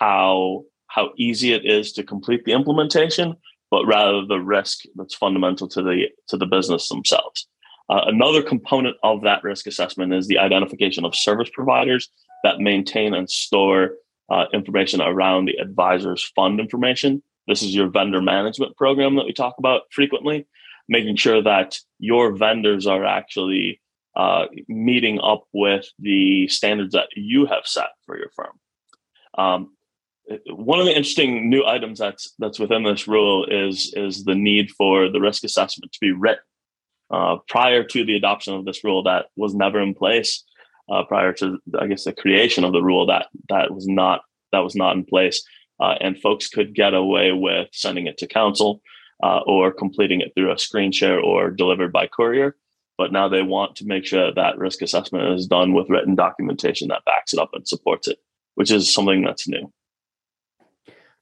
how 0.00 0.64
how 0.88 1.10
easy 1.16 1.52
it 1.52 1.64
is 1.64 1.92
to 1.92 2.02
complete 2.02 2.44
the 2.44 2.52
implementation 2.52 3.36
but 3.70 3.84
rather 3.86 4.24
the 4.24 4.38
risk 4.38 4.84
that's 4.94 5.14
fundamental 5.14 5.68
to 5.68 5.82
the 5.82 6.06
to 6.28 6.36
the 6.36 6.46
business 6.46 6.88
themselves. 6.88 7.46
Uh, 7.88 8.02
another 8.06 8.42
component 8.42 8.96
of 9.02 9.22
that 9.22 9.44
risk 9.44 9.66
assessment 9.66 10.12
is 10.12 10.26
the 10.26 10.38
identification 10.38 11.04
of 11.04 11.14
service 11.14 11.50
providers 11.52 12.08
that 12.42 12.58
maintain 12.58 13.14
and 13.14 13.30
store 13.30 13.92
uh, 14.30 14.46
information 14.52 15.00
around 15.00 15.44
the 15.44 15.56
advisor's 15.56 16.24
fund 16.34 16.58
information. 16.58 17.22
This 17.46 17.62
is 17.62 17.74
your 17.74 17.88
vendor 17.88 18.20
management 18.20 18.76
program 18.76 19.16
that 19.16 19.26
we 19.26 19.32
talk 19.32 19.56
about 19.58 19.82
frequently, 19.90 20.46
making 20.88 21.16
sure 21.16 21.42
that 21.42 21.78
your 21.98 22.32
vendors 22.32 22.86
are 22.86 23.04
actually 23.04 23.80
uh, 24.16 24.46
meeting 24.68 25.20
up 25.20 25.44
with 25.52 25.86
the 25.98 26.48
standards 26.48 26.94
that 26.94 27.08
you 27.14 27.46
have 27.46 27.66
set 27.66 27.88
for 28.04 28.16
your 28.16 28.30
firm. 28.34 28.58
Um, 29.36 29.76
one 30.48 30.80
of 30.80 30.86
the 30.86 30.96
interesting 30.96 31.48
new 31.48 31.64
items 31.64 31.98
that's 31.98 32.34
that's 32.38 32.58
within 32.58 32.82
this 32.82 33.06
rule 33.06 33.46
is 33.46 33.92
is 33.94 34.24
the 34.24 34.34
need 34.34 34.70
for 34.70 35.08
the 35.08 35.20
risk 35.20 35.44
assessment 35.44 35.92
to 35.92 35.98
be 36.00 36.12
written. 36.12 36.42
Uh, 37.08 37.36
prior 37.46 37.84
to 37.84 38.04
the 38.04 38.16
adoption 38.16 38.54
of 38.54 38.64
this 38.64 38.82
rule, 38.82 39.04
that 39.04 39.26
was 39.36 39.54
never 39.54 39.80
in 39.80 39.94
place. 39.94 40.42
Uh, 40.88 41.04
prior 41.04 41.32
to, 41.32 41.58
I 41.78 41.86
guess, 41.86 42.04
the 42.04 42.12
creation 42.12 42.64
of 42.64 42.72
the 42.72 42.82
rule, 42.82 43.06
that 43.06 43.26
that 43.48 43.72
was 43.72 43.86
not 43.86 44.22
that 44.52 44.60
was 44.60 44.74
not 44.74 44.96
in 44.96 45.04
place, 45.04 45.44
uh, 45.80 45.94
and 46.00 46.18
folks 46.18 46.48
could 46.48 46.74
get 46.74 46.94
away 46.94 47.32
with 47.32 47.68
sending 47.72 48.06
it 48.06 48.18
to 48.18 48.26
counsel 48.26 48.82
uh, 49.22 49.40
or 49.46 49.72
completing 49.72 50.20
it 50.20 50.32
through 50.34 50.52
a 50.52 50.58
screen 50.58 50.92
share 50.92 51.20
or 51.20 51.50
delivered 51.50 51.92
by 51.92 52.06
courier. 52.06 52.56
But 52.98 53.12
now 53.12 53.28
they 53.28 53.42
want 53.42 53.76
to 53.76 53.86
make 53.86 54.06
sure 54.06 54.32
that 54.32 54.58
risk 54.58 54.80
assessment 54.80 55.38
is 55.38 55.46
done 55.46 55.74
with 55.74 55.90
written 55.90 56.14
documentation 56.14 56.88
that 56.88 57.04
backs 57.04 57.34
it 57.34 57.38
up 57.38 57.50
and 57.52 57.68
supports 57.68 58.08
it, 58.08 58.18
which 58.54 58.70
is 58.70 58.92
something 58.92 59.22
that's 59.22 59.46
new. 59.46 59.70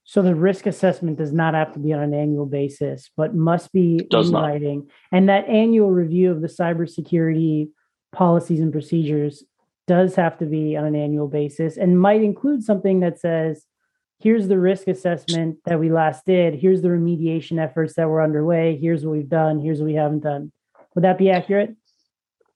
So 0.04 0.23
the 0.23 0.34
risk 0.34 0.66
assessment 0.66 1.18
does 1.18 1.32
not 1.32 1.54
have 1.54 1.73
to 1.73 1.78
be 1.78 1.92
on 1.92 2.02
an 2.02 2.14
annual 2.14 2.46
basis, 2.46 3.11
but 3.16 3.34
must 3.34 3.73
be 3.73 4.06
does 4.11 4.26
in 4.26 4.32
not. 4.32 4.42
writing. 4.42 4.88
And 5.11 5.28
that 5.28 5.49
annual 5.49 5.90
review 5.90 6.30
of 6.30 6.42
the 6.42 6.46
cybersecurity 6.46 7.70
policies 8.12 8.61
and 8.61 8.70
procedures 8.70 9.42
does 9.87 10.14
have 10.14 10.38
to 10.38 10.46
be 10.46 10.76
on 10.76 10.84
an 10.84 10.94
annual 10.94 11.26
basis 11.26 11.76
and 11.76 12.00
might 12.00 12.23
include 12.23 12.62
something 12.62 13.00
that 13.00 13.18
says, 13.18 13.64
here's 14.25 14.49
the 14.49 14.59
risk 14.59 14.88
assessment 14.88 15.59
that 15.66 15.78
we 15.78 15.93
last 15.93 16.25
did, 16.25 16.54
here's 16.54 16.81
the 16.81 16.88
remediation 16.88 17.62
efforts 17.62 17.95
that 17.95 18.09
were 18.09 18.23
underway, 18.23 18.76
here's 18.76 19.04
what 19.04 19.12
we've 19.12 19.28
done, 19.28 19.61
here's 19.61 19.81
what 19.81 19.87
we 19.87 19.95
haven't 19.95 20.21
done. 20.21 20.50
Would 20.95 21.04
that 21.04 21.19
be 21.19 21.31
accurate? 21.31 21.76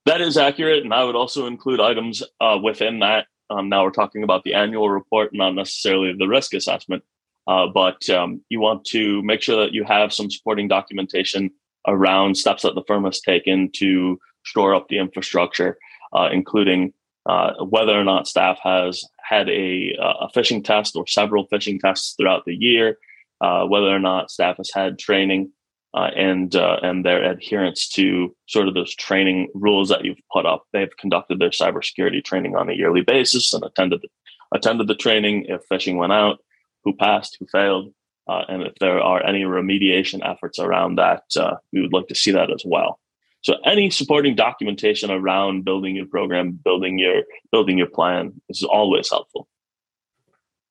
That 0.06 0.22
is 0.22 0.38
accurate. 0.38 0.82
And 0.82 0.94
I 0.94 1.04
would 1.04 1.14
also 1.14 1.46
include 1.46 1.78
items 1.78 2.22
uh, 2.40 2.58
within 2.60 3.00
that. 3.00 3.26
Um, 3.50 3.68
now 3.68 3.84
we're 3.84 3.90
talking 3.90 4.22
about 4.22 4.44
the 4.44 4.54
annual 4.54 4.88
report, 4.88 5.30
not 5.34 5.54
necessarily 5.54 6.14
the 6.14 6.26
risk 6.26 6.54
assessment. 6.54 7.04
Uh, 7.46 7.66
but 7.66 8.08
um, 8.08 8.40
you 8.48 8.60
want 8.60 8.84
to 8.86 9.22
make 9.22 9.42
sure 9.42 9.62
that 9.62 9.72
you 9.72 9.84
have 9.84 10.12
some 10.12 10.30
supporting 10.30 10.68
documentation 10.68 11.50
around 11.86 12.36
steps 12.36 12.62
that 12.62 12.74
the 12.74 12.84
firm 12.86 13.04
has 13.04 13.20
taken 13.20 13.70
to 13.72 14.18
shore 14.42 14.74
up 14.74 14.88
the 14.88 14.98
infrastructure, 14.98 15.78
uh, 16.14 16.30
including 16.32 16.92
uh, 17.28 17.52
whether 17.64 17.92
or 17.92 18.04
not 18.04 18.26
staff 18.26 18.58
has 18.62 19.04
had 19.20 19.48
a, 19.48 19.94
uh, 20.00 20.26
a 20.26 20.32
phishing 20.34 20.64
test 20.64 20.96
or 20.96 21.06
several 21.06 21.46
phishing 21.48 21.78
tests 21.78 22.14
throughout 22.16 22.44
the 22.46 22.54
year, 22.54 22.98
uh, 23.40 23.64
whether 23.64 23.94
or 23.94 24.00
not 24.00 24.30
staff 24.30 24.56
has 24.56 24.70
had 24.74 24.98
training. 24.98 25.52
Uh, 25.94 26.10
and 26.14 26.54
and 26.54 27.02
their 27.02 27.24
adherence 27.24 27.88
to 27.88 28.36
sort 28.46 28.68
of 28.68 28.74
those 28.74 28.94
training 28.94 29.48
rules 29.54 29.88
that 29.88 30.04
you've 30.04 30.20
put 30.30 30.44
up. 30.44 30.64
They've 30.74 30.94
conducted 31.00 31.38
their 31.38 31.48
cybersecurity 31.48 32.22
training 32.22 32.56
on 32.56 32.68
a 32.68 32.74
yearly 32.74 33.00
basis 33.00 33.54
and 33.54 33.64
attended 33.64 34.02
the, 34.02 34.08
attended 34.54 34.86
the 34.86 34.94
training 34.94 35.46
if 35.48 35.62
phishing 35.72 35.96
went 35.96 36.12
out 36.12 36.40
who 36.84 36.94
passed, 36.94 37.36
who 37.40 37.46
failed, 37.46 37.92
uh, 38.28 38.42
and 38.48 38.62
if 38.62 38.74
there 38.80 39.00
are 39.00 39.24
any 39.24 39.42
remediation 39.42 40.20
efforts 40.28 40.58
around 40.58 40.96
that, 40.96 41.22
uh, 41.36 41.56
we 41.72 41.80
would 41.80 41.92
like 41.92 42.08
to 42.08 42.14
see 42.14 42.30
that 42.30 42.50
as 42.50 42.62
well. 42.64 43.00
So 43.42 43.54
any 43.64 43.90
supporting 43.90 44.34
documentation 44.34 45.10
around 45.10 45.64
building 45.64 45.96
your 45.96 46.06
program, 46.06 46.58
building 46.64 46.98
your 46.98 47.22
building 47.52 47.78
your 47.78 47.88
plan 47.88 48.40
is 48.48 48.62
always 48.62 49.10
helpful. 49.10 49.48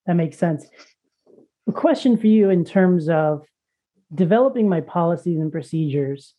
That 0.06 0.16
makes 0.16 0.38
sense. 0.38 0.66
A 1.68 1.72
question 1.72 2.18
for 2.18 2.28
you 2.28 2.50
in 2.50 2.64
terms 2.64 3.10
of 3.10 3.44
developing 4.14 4.70
my 4.70 4.82
policies 4.82 5.40
and 5.40 5.52
procedures 5.52 6.34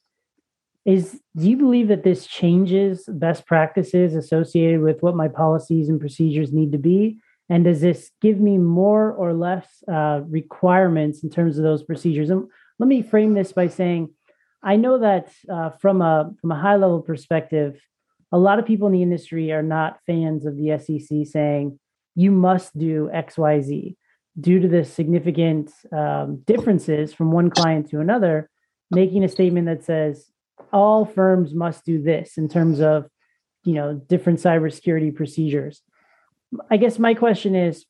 is 0.86 1.20
do 1.36 1.50
you 1.50 1.56
believe 1.56 1.88
that 1.88 2.02
this 2.02 2.26
changes 2.26 3.04
best 3.08 3.46
practices 3.46 4.14
associated 4.14 4.80
with 4.80 5.02
what 5.02 5.14
my 5.14 5.28
policies 5.28 5.88
and 5.88 6.00
procedures 6.00 6.52
need 6.52 6.72
to 6.72 6.78
be 6.78 7.18
and 7.48 7.64
does 7.64 7.80
this 7.80 8.10
give 8.20 8.40
me 8.40 8.58
more 8.58 9.12
or 9.12 9.32
less 9.32 9.66
uh, 9.90 10.20
requirements 10.28 11.22
in 11.22 11.30
terms 11.30 11.56
of 11.56 11.64
those 11.64 11.82
procedures? 11.82 12.30
And 12.30 12.46
let 12.78 12.88
me 12.88 13.02
frame 13.02 13.34
this 13.34 13.52
by 13.52 13.68
saying, 13.68 14.10
I 14.62 14.76
know 14.76 14.98
that 14.98 15.32
uh, 15.50 15.70
from 15.80 16.02
a 16.02 16.32
from 16.40 16.52
a 16.52 16.58
high 16.58 16.76
level 16.76 17.00
perspective, 17.00 17.80
a 18.32 18.38
lot 18.38 18.58
of 18.58 18.66
people 18.66 18.86
in 18.86 18.92
the 18.92 19.02
industry 19.02 19.52
are 19.52 19.62
not 19.62 20.00
fans 20.06 20.46
of 20.46 20.56
the 20.56 20.78
SEC 20.78 21.26
saying 21.26 21.78
you 22.14 22.30
must 22.32 22.76
do 22.76 23.10
X, 23.12 23.38
Y, 23.38 23.60
Z 23.60 23.96
due 24.40 24.60
to 24.60 24.68
the 24.68 24.84
significant 24.84 25.72
um, 25.92 26.42
differences 26.46 27.12
from 27.12 27.32
one 27.32 27.50
client 27.50 27.90
to 27.90 28.00
another. 28.00 28.50
Making 28.90 29.24
a 29.24 29.28
statement 29.28 29.66
that 29.66 29.84
says 29.84 30.30
all 30.72 31.04
firms 31.04 31.54
must 31.54 31.84
do 31.84 32.02
this 32.02 32.38
in 32.38 32.48
terms 32.48 32.80
of 32.80 33.06
you 33.64 33.74
know 33.74 33.94
different 33.94 34.40
cybersecurity 34.40 35.14
procedures 35.14 35.82
I 36.70 36.76
guess 36.76 36.98
my 36.98 37.14
question 37.14 37.54
is 37.54 37.84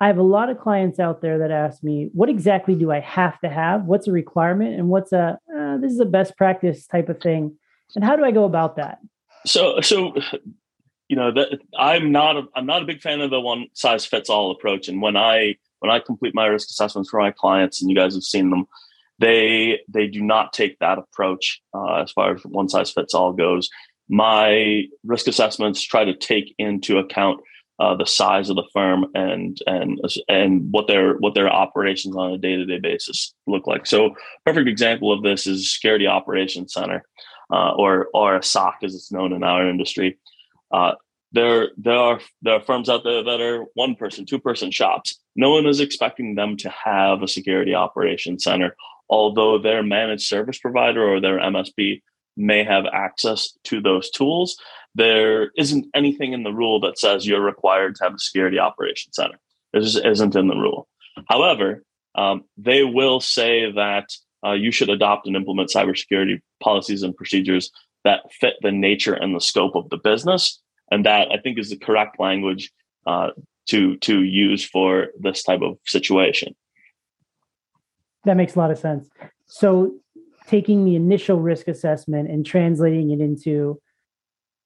I 0.00 0.08
have 0.08 0.18
a 0.18 0.22
lot 0.22 0.50
of 0.50 0.58
clients 0.58 0.98
out 0.98 1.22
there 1.22 1.38
that 1.38 1.50
ask 1.50 1.82
me, 1.82 2.10
what 2.12 2.28
exactly 2.28 2.74
do 2.74 2.90
I 2.90 3.00
have 3.00 3.38
to 3.40 3.48
have? 3.48 3.84
What's 3.84 4.08
a 4.08 4.12
requirement? 4.12 4.78
And 4.78 4.88
what's 4.88 5.12
a, 5.12 5.38
uh, 5.76 5.80
this 5.80 5.92
is 5.92 6.00
a 6.00 6.04
best 6.06 6.36
practice 6.36 6.86
type 6.86 7.08
of 7.08 7.20
thing. 7.20 7.56
And 7.94 8.04
how 8.04 8.16
do 8.16 8.24
I 8.24 8.30
go 8.30 8.44
about 8.44 8.76
that? 8.76 8.98
So, 9.44 9.80
so, 9.80 10.14
you 11.08 11.16
know, 11.16 11.32
that 11.32 11.60
I'm 11.78 12.10
not, 12.10 12.36
a, 12.36 12.42
I'm 12.54 12.66
not 12.66 12.82
a 12.82 12.86
big 12.86 13.00
fan 13.00 13.20
of 13.20 13.30
the 13.30 13.40
one 13.40 13.66
size 13.74 14.04
fits 14.04 14.28
all 14.28 14.50
approach. 14.50 14.88
And 14.88 15.00
when 15.00 15.16
I, 15.16 15.56
when 15.78 15.90
I 15.90 16.00
complete 16.00 16.34
my 16.34 16.46
risk 16.46 16.68
assessments 16.70 17.10
for 17.10 17.20
my 17.20 17.30
clients 17.30 17.80
and 17.80 17.90
you 17.90 17.96
guys 17.96 18.14
have 18.14 18.24
seen 18.24 18.50
them, 18.50 18.66
they, 19.18 19.80
they 19.88 20.08
do 20.08 20.20
not 20.20 20.52
take 20.52 20.78
that 20.80 20.98
approach 20.98 21.62
uh, 21.74 22.02
as 22.02 22.12
far 22.12 22.34
as 22.34 22.42
one 22.44 22.68
size 22.68 22.90
fits 22.90 23.14
all 23.14 23.32
goes. 23.32 23.70
My 24.08 24.84
risk 25.04 25.26
assessments 25.26 25.82
try 25.82 26.04
to 26.04 26.14
take 26.14 26.54
into 26.58 26.98
account 26.98 27.40
uh, 27.78 27.94
the 27.94 28.06
size 28.06 28.48
of 28.48 28.56
the 28.56 28.68
firm 28.72 29.06
and 29.14 29.58
and 29.66 30.00
and 30.28 30.72
what 30.72 30.86
their 30.86 31.16
what 31.18 31.34
their 31.34 31.50
operations 31.50 32.16
on 32.16 32.32
a 32.32 32.38
day 32.38 32.56
to 32.56 32.64
day 32.64 32.78
basis 32.78 33.34
look 33.46 33.66
like. 33.66 33.86
So, 33.86 34.14
perfect 34.44 34.68
example 34.68 35.12
of 35.12 35.22
this 35.22 35.46
is 35.46 35.74
Security 35.74 36.06
Operations 36.06 36.72
Center, 36.72 37.04
uh, 37.52 37.72
or 37.72 38.08
or 38.14 38.36
a 38.36 38.42
SOC 38.42 38.76
as 38.82 38.94
it's 38.94 39.12
known 39.12 39.32
in 39.32 39.42
our 39.42 39.68
industry. 39.68 40.18
Uh, 40.70 40.92
there 41.32 41.70
there 41.76 41.98
are 41.98 42.20
there 42.42 42.54
are 42.54 42.62
firms 42.62 42.88
out 42.88 43.04
there 43.04 43.22
that 43.22 43.40
are 43.40 43.66
one 43.74 43.94
person, 43.94 44.24
two 44.24 44.38
person 44.38 44.70
shops. 44.70 45.20
No 45.34 45.50
one 45.50 45.66
is 45.66 45.80
expecting 45.80 46.34
them 46.34 46.56
to 46.58 46.70
have 46.70 47.22
a 47.22 47.28
security 47.28 47.74
operations 47.74 48.44
center, 48.44 48.74
although 49.10 49.58
their 49.58 49.82
managed 49.82 50.26
service 50.26 50.58
provider 50.58 51.06
or 51.06 51.20
their 51.20 51.38
MSP 51.38 52.00
may 52.36 52.64
have 52.64 52.84
access 52.92 53.52
to 53.64 53.80
those 53.80 54.10
tools 54.10 54.56
there 54.96 55.52
isn't 55.56 55.86
anything 55.94 56.32
in 56.32 56.42
the 56.42 56.52
rule 56.52 56.80
that 56.80 56.98
says 56.98 57.26
you're 57.26 57.42
required 57.42 57.94
to 57.94 58.04
have 58.04 58.14
a 58.14 58.18
security 58.18 58.58
operations 58.58 59.14
center. 59.14 59.38
This 59.72 59.92
just 59.92 60.04
isn't 60.04 60.34
in 60.34 60.48
the 60.48 60.56
rule. 60.56 60.88
However, 61.28 61.84
um, 62.14 62.44
they 62.56 62.82
will 62.82 63.20
say 63.20 63.70
that 63.72 64.08
uh, 64.44 64.52
you 64.52 64.72
should 64.72 64.88
adopt 64.88 65.26
and 65.26 65.36
implement 65.36 65.68
cybersecurity 65.68 66.40
policies 66.62 67.02
and 67.02 67.14
procedures 67.14 67.70
that 68.04 68.20
fit 68.32 68.54
the 68.62 68.72
nature 68.72 69.12
and 69.12 69.34
the 69.34 69.40
scope 69.40 69.74
of 69.74 69.90
the 69.90 69.98
business, 69.98 70.62
and 70.90 71.04
that 71.04 71.30
I 71.30 71.38
think 71.38 71.58
is 71.58 71.68
the 71.68 71.76
correct 71.76 72.18
language 72.18 72.72
uh, 73.06 73.30
to 73.68 73.96
to 73.98 74.22
use 74.22 74.64
for 74.64 75.08
this 75.20 75.42
type 75.42 75.60
of 75.60 75.76
situation. 75.84 76.54
That 78.24 78.38
makes 78.38 78.54
a 78.54 78.58
lot 78.60 78.70
of 78.70 78.78
sense. 78.78 79.08
So, 79.46 79.96
taking 80.46 80.84
the 80.84 80.96
initial 80.96 81.40
risk 81.40 81.68
assessment 81.68 82.30
and 82.30 82.46
translating 82.46 83.10
it 83.10 83.20
into 83.20 83.80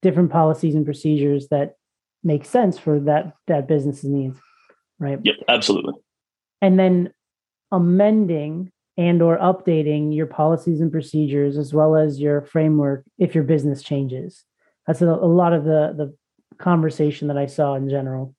different 0.02 0.30
policies 0.30 0.74
and 0.74 0.84
procedures 0.84 1.48
that 1.48 1.74
make 2.22 2.44
sense 2.44 2.78
for 2.78 3.00
that 3.00 3.34
that 3.46 3.66
business's 3.66 4.10
needs 4.10 4.38
right? 5.00 5.18
Yep 5.24 5.36
absolutely. 5.48 5.94
And 6.62 6.78
then 6.78 7.12
amending 7.72 8.70
and 8.96 9.22
or 9.22 9.38
updating 9.38 10.14
your 10.14 10.26
policies 10.26 10.80
and 10.80 10.92
procedures 10.92 11.56
as 11.56 11.72
well 11.72 11.96
as 11.96 12.20
your 12.20 12.42
framework 12.42 13.04
if 13.18 13.34
your 13.34 13.44
business 13.44 13.82
changes. 13.82 14.44
That's 14.86 15.02
a, 15.02 15.06
a 15.06 15.26
lot 15.26 15.52
of 15.52 15.64
the 15.64 15.94
the 15.96 16.16
conversation 16.58 17.28
that 17.28 17.38
i 17.38 17.46
saw 17.46 17.74
in 17.74 17.88
general. 17.88 18.34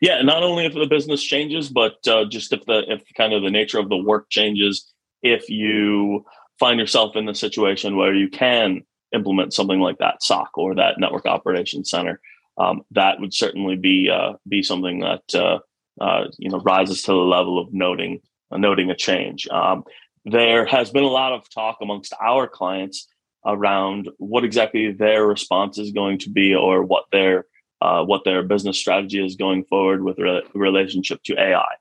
Yeah 0.00 0.22
not 0.22 0.42
only 0.42 0.64
if 0.66 0.74
the 0.74 0.86
business 0.86 1.22
changes 1.22 1.68
but 1.68 1.96
uh, 2.06 2.24
just 2.24 2.52
if 2.52 2.64
the 2.66 2.84
if 2.90 3.02
kind 3.16 3.32
of 3.32 3.42
the 3.42 3.50
nature 3.50 3.78
of 3.78 3.88
the 3.88 3.96
work 3.96 4.30
changes 4.30 4.92
if 5.22 5.50
you 5.50 6.24
find 6.60 6.78
yourself 6.78 7.16
in 7.16 7.24
the 7.24 7.34
situation 7.34 7.96
where 7.96 8.14
you 8.14 8.28
can 8.28 8.82
implement 9.12 9.54
something 9.54 9.80
like 9.80 9.98
that 9.98 10.22
SOC 10.22 10.56
or 10.56 10.74
that 10.76 11.00
network 11.00 11.26
operations 11.26 11.90
center, 11.90 12.20
um, 12.58 12.82
that 12.92 13.18
would 13.18 13.34
certainly 13.34 13.74
be 13.74 14.10
uh, 14.10 14.34
be 14.46 14.62
something 14.62 15.00
that 15.00 15.34
uh, 15.34 15.58
uh, 16.00 16.26
you 16.38 16.50
know 16.50 16.60
rises 16.60 17.02
to 17.02 17.12
the 17.12 17.18
level 17.18 17.58
of 17.58 17.72
noting 17.72 18.20
uh, 18.52 18.58
noting 18.58 18.90
a 18.90 18.96
change. 18.96 19.48
Um, 19.48 19.84
there 20.26 20.66
has 20.66 20.90
been 20.90 21.04
a 21.04 21.08
lot 21.08 21.32
of 21.32 21.48
talk 21.50 21.78
amongst 21.80 22.12
our 22.20 22.46
clients 22.46 23.08
around 23.46 24.10
what 24.18 24.44
exactly 24.44 24.92
their 24.92 25.26
response 25.26 25.78
is 25.78 25.92
going 25.92 26.18
to 26.18 26.30
be, 26.30 26.54
or 26.54 26.82
what 26.82 27.04
their 27.10 27.46
uh, 27.80 28.04
what 28.04 28.24
their 28.24 28.42
business 28.42 28.78
strategy 28.78 29.24
is 29.24 29.36
going 29.36 29.64
forward 29.64 30.04
with 30.04 30.18
re- 30.18 30.42
relationship 30.54 31.22
to 31.24 31.40
AI. 31.40 31.74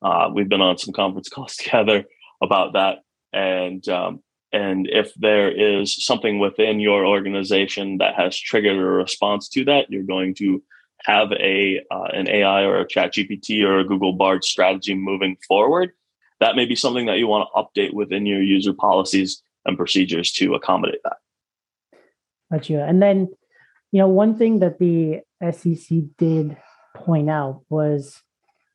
Uh, 0.00 0.30
we've 0.32 0.48
been 0.48 0.60
on 0.60 0.78
some 0.78 0.94
conference 0.94 1.28
calls 1.28 1.56
together 1.62 2.04
about 2.40 2.74
that, 2.74 2.98
and 3.32 3.86
um, 3.88 4.22
and 4.52 4.86
if 4.90 5.14
there 5.14 5.50
is 5.50 6.04
something 6.04 6.38
within 6.38 6.78
your 6.78 7.06
organization 7.06 7.98
that 7.98 8.14
has 8.16 8.38
triggered 8.38 8.76
a 8.76 8.84
response 8.84 9.48
to 9.50 9.64
that, 9.64 9.90
you're 9.90 10.02
going 10.02 10.34
to 10.34 10.62
have 11.04 11.32
a 11.32 11.80
uh, 11.90 12.08
an 12.12 12.28
AI 12.28 12.62
or 12.62 12.80
a 12.80 12.88
Chat 12.88 13.14
GPT 13.14 13.64
or 13.64 13.78
a 13.78 13.84
Google 13.84 14.12
Bard 14.12 14.44
strategy 14.44 14.94
moving 14.94 15.36
forward. 15.48 15.92
That 16.40 16.56
may 16.56 16.66
be 16.66 16.76
something 16.76 17.06
that 17.06 17.18
you 17.18 17.26
want 17.26 17.48
to 17.48 17.62
update 17.62 17.94
within 17.94 18.26
your 18.26 18.42
user 18.42 18.72
policies 18.72 19.42
and 19.64 19.76
procedures 19.76 20.32
to 20.32 20.54
accommodate 20.54 21.00
that. 21.04 21.16
Gotcha. 22.50 22.84
And 22.84 23.00
then, 23.00 23.28
you 23.92 23.98
know, 23.98 24.08
one 24.08 24.36
thing 24.36 24.58
that 24.58 24.78
the 24.78 25.20
SEC 25.52 25.98
did 26.18 26.56
point 26.94 27.30
out 27.30 27.62
was 27.70 28.20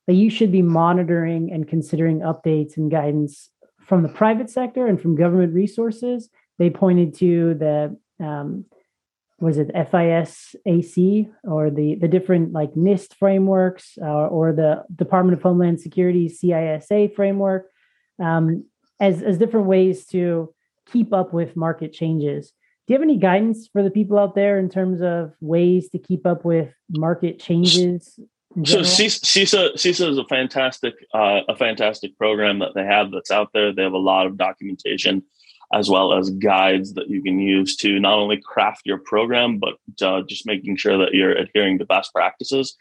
that 0.08 0.14
you 0.14 0.30
should 0.30 0.52
be 0.52 0.62
monitoring 0.62 1.52
and 1.52 1.68
considering 1.68 2.20
updates 2.20 2.78
and 2.78 2.90
guidance 2.90 3.50
from 3.88 4.04
the 4.04 4.10
private 4.10 4.50
sector 4.50 4.86
and 4.86 5.02
from 5.02 5.16
government 5.16 5.54
resources. 5.54 6.30
They 6.60 6.70
pointed 6.70 7.16
to 7.16 7.54
the 7.56 7.98
um, 8.24 8.66
was 9.40 9.58
it 9.58 9.70
FS-ISAC 9.74 11.30
or 11.44 11.70
the 11.70 11.96
the 11.96 12.08
different 12.08 12.52
like 12.52 12.74
NIST 12.74 13.14
frameworks 13.16 13.98
uh, 14.02 14.28
or 14.28 14.52
the 14.52 14.84
Department 14.96 15.38
of 15.38 15.44
Homeland 15.44 15.80
Security 15.80 16.28
CISA 16.28 17.16
framework 17.16 17.70
um, 18.22 18.66
as 19.00 19.22
as 19.22 19.38
different 19.38 19.68
ways 19.68 20.06
to 20.08 20.54
keep 20.92 21.14
up 21.14 21.34
with 21.34 21.56
market 21.56 21.94
changes. 21.94 22.52
Do 22.88 22.94
you 22.94 23.00
have 23.00 23.04
any 23.04 23.18
guidance 23.18 23.68
for 23.68 23.84
the 23.84 23.92
people 23.92 24.18
out 24.18 24.34
there 24.34 24.58
in 24.58 24.70
terms 24.70 25.02
of 25.02 25.34
ways 25.42 25.90
to 25.90 26.00
keep 26.00 26.26
up 26.26 26.46
with 26.46 26.74
market 26.90 27.38
changes 27.38 28.20
so 28.64 28.80
CISA 28.80 29.74
CISA 29.76 30.10
is 30.10 30.18
a 30.18 30.26
fantastic 30.26 30.96
uh, 31.14 31.42
a 31.48 31.56
fantastic 31.56 32.18
program 32.18 32.60
that 32.60 32.74
they 32.74 32.84
have 32.84 33.12
that's 33.12 33.32
out 33.32 33.52
there. 33.54 33.74
They 33.74 33.84
have 33.84 33.94
a 33.94 33.98
lot 33.98 34.26
of 34.26 34.38
documentation 34.38 35.24
as 35.74 35.90
well 35.90 36.14
as 36.14 36.30
guides 36.30 36.94
that 36.94 37.10
you 37.10 37.22
can 37.22 37.40
use 37.40 37.76
to 37.76 38.00
not 38.00 38.18
only 38.18 38.42
craft 38.42 38.82
your 38.86 39.00
program 39.00 39.60
but 39.60 39.76
uh, 40.02 40.22
just 40.28 40.46
making 40.46 40.78
sure 40.78 40.98
that 40.98 41.14
you're 41.14 41.34
adhering 41.34 41.78
to 41.80 41.86
best 41.86 42.14
practices. 42.14 42.76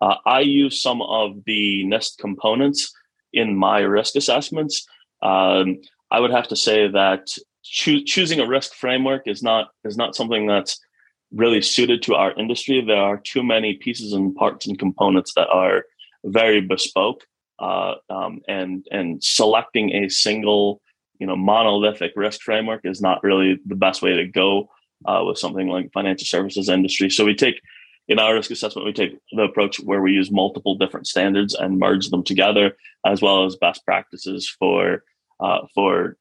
Uh, 0.00 0.16
I 0.26 0.40
use 0.40 0.82
some 0.82 1.00
of 1.02 1.44
the 1.46 1.84
NIST 1.84 2.18
components 2.18 2.92
in 3.32 3.56
my 3.56 3.80
risk 3.80 4.16
assessments. 4.16 4.86
Um, 5.22 5.80
I 6.10 6.18
would 6.18 6.32
have 6.32 6.48
to 6.48 6.56
say 6.56 6.88
that 6.88 7.28
cho- 7.62 8.02
choosing 8.04 8.40
a 8.40 8.46
risk 8.46 8.74
framework 8.74 9.22
is 9.26 9.42
not 9.42 9.68
is 9.84 9.96
not 9.96 10.16
something 10.16 10.46
that's 10.46 10.78
really 11.34 11.62
suited 11.62 12.02
to 12.02 12.14
our 12.14 12.32
industry. 12.32 12.80
There 12.80 12.96
are 12.96 13.18
too 13.18 13.42
many 13.42 13.74
pieces 13.74 14.12
and 14.12 14.34
parts 14.34 14.66
and 14.66 14.78
components 14.78 15.32
that 15.34 15.48
are 15.48 15.84
very 16.24 16.60
bespoke, 16.60 17.24
uh, 17.58 17.94
um, 18.10 18.40
and 18.48 18.86
and 18.90 19.22
selecting 19.22 19.92
a 19.94 20.08
single 20.08 20.80
you 21.18 21.26
know 21.26 21.36
monolithic 21.36 22.12
risk 22.16 22.42
framework 22.42 22.82
is 22.84 23.00
not 23.00 23.22
really 23.22 23.58
the 23.66 23.76
best 23.76 24.02
way 24.02 24.14
to 24.14 24.26
go 24.26 24.68
uh, 25.06 25.22
with 25.24 25.38
something 25.38 25.68
like 25.68 25.92
financial 25.92 26.26
services 26.26 26.68
industry. 26.68 27.10
So 27.10 27.24
we 27.24 27.34
take 27.34 27.60
in 28.08 28.18
our 28.18 28.34
risk 28.34 28.50
assessment, 28.50 28.86
we 28.86 28.92
take 28.92 29.16
the 29.32 29.42
approach 29.42 29.78
where 29.78 30.02
we 30.02 30.12
use 30.12 30.30
multiple 30.30 30.76
different 30.76 31.06
standards 31.06 31.54
and 31.54 31.78
merge 31.78 32.10
them 32.10 32.24
together, 32.24 32.76
as 33.06 33.22
well 33.22 33.44
as 33.44 33.56
best 33.56 33.84
practices 33.84 34.48
for 34.58 35.04
uh, 35.40 35.60
for 35.74 36.16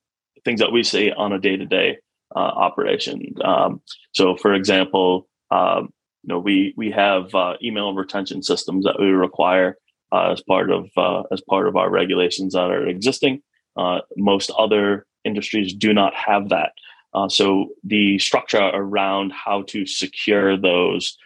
things 0.45 0.60
that 0.60 0.71
we 0.71 0.84
see 0.84 1.12
on 1.12 1.34
a 1.34 1.39
day 1.39 1.58
to 1.58 1.65
day 1.65 1.97
uh, 2.36 2.39
operation. 2.39 3.36
Um, 3.44 3.82
so, 4.13 4.36
for 4.36 4.54
example, 4.54 5.28
um, 5.50 5.94
you 6.24 6.30
know, 6.30 6.39
we 6.39 6.74
we 6.78 6.91
have 6.91 7.34
uh, 7.34 7.54
email 7.63 7.94
retention 7.94 8.44
systems 8.44 8.86
that 8.86 9.00
we 9.00 9.08
require 9.08 9.78
uh, 10.12 10.32
as 10.32 10.41
part 10.41 10.72
of 10.72 10.89
uh, 10.98 11.24
as 11.32 11.41
part 11.41 11.67
of 11.67 11.76
our 11.76 11.89
regulations 11.89 12.54
that 12.54 12.70
are 12.70 12.88
existing. 12.88 13.41
Uh, 13.78 14.00
most 14.17 14.52
other 14.58 15.06
industries 15.24 15.74
do 15.74 15.94
not 15.94 16.13
have 16.13 16.50
that. 16.50 16.74
Uh, 17.13 17.28
so, 17.28 17.70
the 17.84 18.20
structure 18.20 18.72
around 18.74 19.32
how 19.34 19.63
to 19.63 19.86
secure 19.86 20.58
those 20.58 21.17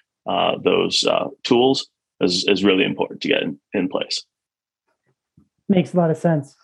those 0.64 1.06
tools 1.44 1.88
is 2.22 2.48
is 2.48 2.64
really 2.64 2.86
important 2.86 3.22
to 3.22 3.28
get 3.28 3.44
in, 3.44 3.60
in 3.74 3.90
place. 3.90 4.24
Makes 5.68 5.94
a 5.94 5.98
lot 5.98 6.12
of 6.12 6.18
sense. 6.18 6.56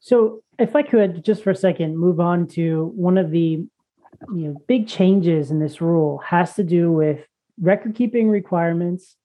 So, 0.00 0.42
if 0.58 0.74
I 0.74 0.82
could 0.82 1.24
just 1.24 1.42
for 1.42 1.50
a 1.50 1.56
second 1.56 1.98
move 1.98 2.20
on 2.20 2.46
to 2.48 2.92
one 2.96 3.16
of 3.16 3.30
the 3.30 3.64
you 4.34 4.48
know 4.48 4.62
big 4.66 4.88
changes 4.88 5.50
in 5.50 5.60
this 5.60 5.80
rule 5.80 6.18
has 6.18 6.54
to 6.54 6.64
do 6.64 6.90
with 6.90 7.24
record 7.60 7.94
keeping 7.94 8.28
requirements 8.28 9.16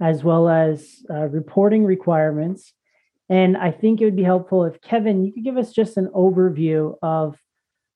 as 0.00 0.24
well 0.24 0.48
as 0.48 1.04
uh, 1.10 1.26
reporting 1.28 1.84
requirements. 1.84 2.72
And 3.28 3.56
I 3.56 3.70
think 3.70 4.00
it 4.00 4.06
would 4.06 4.16
be 4.16 4.22
helpful 4.24 4.64
if 4.64 4.80
Kevin, 4.80 5.24
you 5.24 5.32
could 5.32 5.44
give 5.44 5.56
us 5.56 5.72
just 5.72 5.96
an 5.96 6.08
overview 6.08 6.96
of 7.02 7.36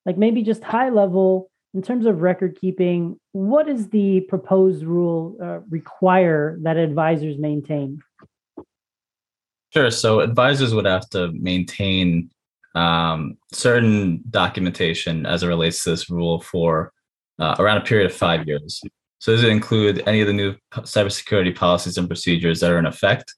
like 0.07 0.18
maybe 0.18 0.42
just 0.42 0.62
high 0.62 0.90
level 0.90 1.50
in 1.72 1.83
terms 1.83 2.07
of 2.07 2.20
record 2.20 2.59
keeping. 2.61 3.18
What 3.33 3.66
does 3.66 3.88
the 3.88 4.20
proposed 4.20 4.85
rule 4.85 5.37
uh, 5.42 5.61
require 5.70 6.59
that 6.62 6.76
advisors 6.76 7.38
maintain? 7.38 8.00
Sure. 9.72 9.90
So 9.90 10.20
advisors 10.20 10.72
would 10.72 10.85
have 10.85 11.09
to 11.11 11.33
maintain 11.33 12.30
um, 12.74 13.38
certain 13.52 14.22
documentation 14.30 15.26
as 15.26 15.42
it 15.42 15.48
relates 15.48 15.84
to 15.84 15.90
this 15.90 16.10
rule 16.10 16.40
for 16.40 16.92
uh, 17.38 17.54
around 17.58 17.78
a 17.78 17.84
period 17.84 18.10
of 18.10 18.16
five 18.16 18.46
years. 18.46 18.80
So 19.18 19.32
does 19.32 19.42
it 19.42 19.50
include 19.50 20.02
any 20.06 20.20
of 20.20 20.26
the 20.26 20.32
new 20.32 20.54
cybersecurity 20.72 21.56
policies 21.56 21.96
and 21.96 22.08
procedures 22.08 22.60
that 22.60 22.70
are 22.70 22.78
in 22.78 22.87
effect? 22.87 23.34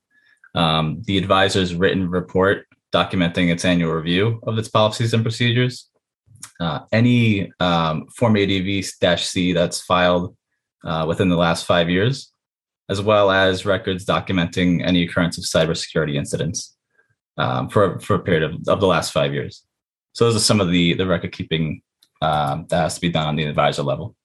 Um, 0.54 1.02
the 1.04 1.18
advisor's 1.18 1.74
written 1.74 2.08
report 2.10 2.66
documenting 2.92 3.50
its 3.52 3.64
annual 3.64 3.92
review 3.92 4.40
of 4.46 4.58
its 4.58 4.68
policies 4.68 5.12
and 5.12 5.22
procedures, 5.22 5.88
uh, 6.60 6.80
any 6.92 7.52
um, 7.60 8.06
Form 8.16 8.36
ADV-C 8.36 9.52
that's 9.52 9.82
filed 9.82 10.34
uh, 10.84 11.04
within 11.06 11.28
the 11.28 11.36
last 11.36 11.66
five 11.66 11.90
years, 11.90 12.32
as 12.88 13.02
well 13.02 13.30
as 13.30 13.66
records 13.66 14.06
documenting 14.06 14.84
any 14.84 15.04
occurrence 15.04 15.36
of 15.36 15.44
cybersecurity 15.44 16.14
incidents 16.14 16.75
um, 17.38 17.68
for, 17.68 17.98
for 18.00 18.14
a 18.14 18.20
period 18.20 18.42
of, 18.42 18.54
of 18.68 18.80
the 18.80 18.86
last 18.86 19.12
five 19.12 19.32
years. 19.32 19.64
So 20.12 20.24
those 20.24 20.36
are 20.36 20.40
some 20.40 20.60
of 20.60 20.70
the, 20.70 20.94
the 20.94 21.06
record 21.06 21.32
keeping 21.32 21.82
um, 22.22 22.66
that 22.68 22.82
has 22.82 22.94
to 22.94 23.00
be 23.00 23.10
done 23.10 23.28
on 23.28 23.36
the 23.36 23.44
advisor 23.44 23.82
level. 23.82 24.16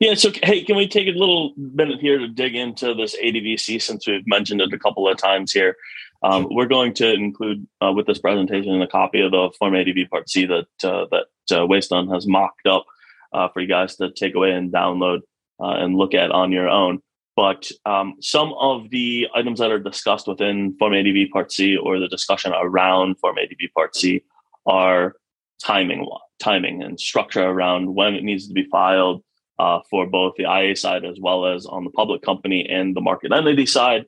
Yeah. 0.00 0.14
So, 0.14 0.30
hey, 0.42 0.64
can 0.64 0.76
we 0.76 0.88
take 0.88 1.08
a 1.08 1.18
little 1.18 1.52
minute 1.56 2.00
here 2.00 2.18
to 2.18 2.28
dig 2.28 2.54
into 2.56 2.94
this 2.94 3.16
ADV-C 3.22 3.78
since 3.78 4.06
we've 4.06 4.26
mentioned 4.26 4.60
it 4.60 4.72
a 4.72 4.78
couple 4.78 5.08
of 5.08 5.16
times 5.16 5.52
here? 5.52 5.76
Um, 6.24 6.48
we're 6.50 6.66
going 6.66 6.94
to 6.94 7.12
include 7.12 7.66
uh, 7.80 7.92
with 7.92 8.06
this 8.06 8.18
presentation 8.18 8.80
a 8.80 8.86
copy 8.86 9.20
of 9.20 9.32
the 9.32 9.50
Form 9.58 9.74
ADV 9.74 10.08
Part 10.10 10.28
C 10.30 10.46
that 10.46 10.66
uh, 10.84 11.06
that 11.10 11.26
uh, 11.50 11.66
Waystone 11.66 12.12
has 12.12 12.26
mocked 12.26 12.66
up 12.66 12.84
uh, 13.32 13.48
for 13.48 13.60
you 13.60 13.68
guys 13.68 13.96
to 13.96 14.10
take 14.12 14.34
away 14.34 14.52
and 14.52 14.72
download 14.72 15.20
uh, 15.60 15.76
and 15.78 15.96
look 15.96 16.14
at 16.14 16.30
on 16.30 16.52
your 16.52 16.68
own. 16.68 17.00
But 17.34 17.70
um, 17.86 18.16
some 18.20 18.52
of 18.60 18.90
the 18.90 19.28
items 19.34 19.58
that 19.58 19.70
are 19.70 19.78
discussed 19.78 20.28
within 20.28 20.76
Form 20.78 20.92
ADV 20.92 21.30
Part 21.32 21.50
C 21.50 21.76
or 21.76 21.98
the 21.98 22.08
discussion 22.08 22.52
around 22.54 23.18
Form 23.20 23.38
ADV 23.38 23.72
Part 23.74 23.96
C 23.96 24.22
are 24.66 25.14
timing, 25.62 26.06
timing 26.38 26.82
and 26.82 27.00
structure 27.00 27.42
around 27.42 27.94
when 27.94 28.14
it 28.14 28.24
needs 28.24 28.48
to 28.48 28.54
be 28.54 28.64
filed 28.64 29.22
uh, 29.58 29.80
for 29.88 30.06
both 30.06 30.34
the 30.36 30.44
IA 30.44 30.76
side 30.76 31.04
as 31.04 31.18
well 31.20 31.46
as 31.46 31.64
on 31.66 31.84
the 31.84 31.90
public 31.90 32.22
company 32.22 32.68
and 32.68 32.94
the 32.94 33.00
market 33.00 33.32
entity 33.32 33.66
side. 33.66 34.04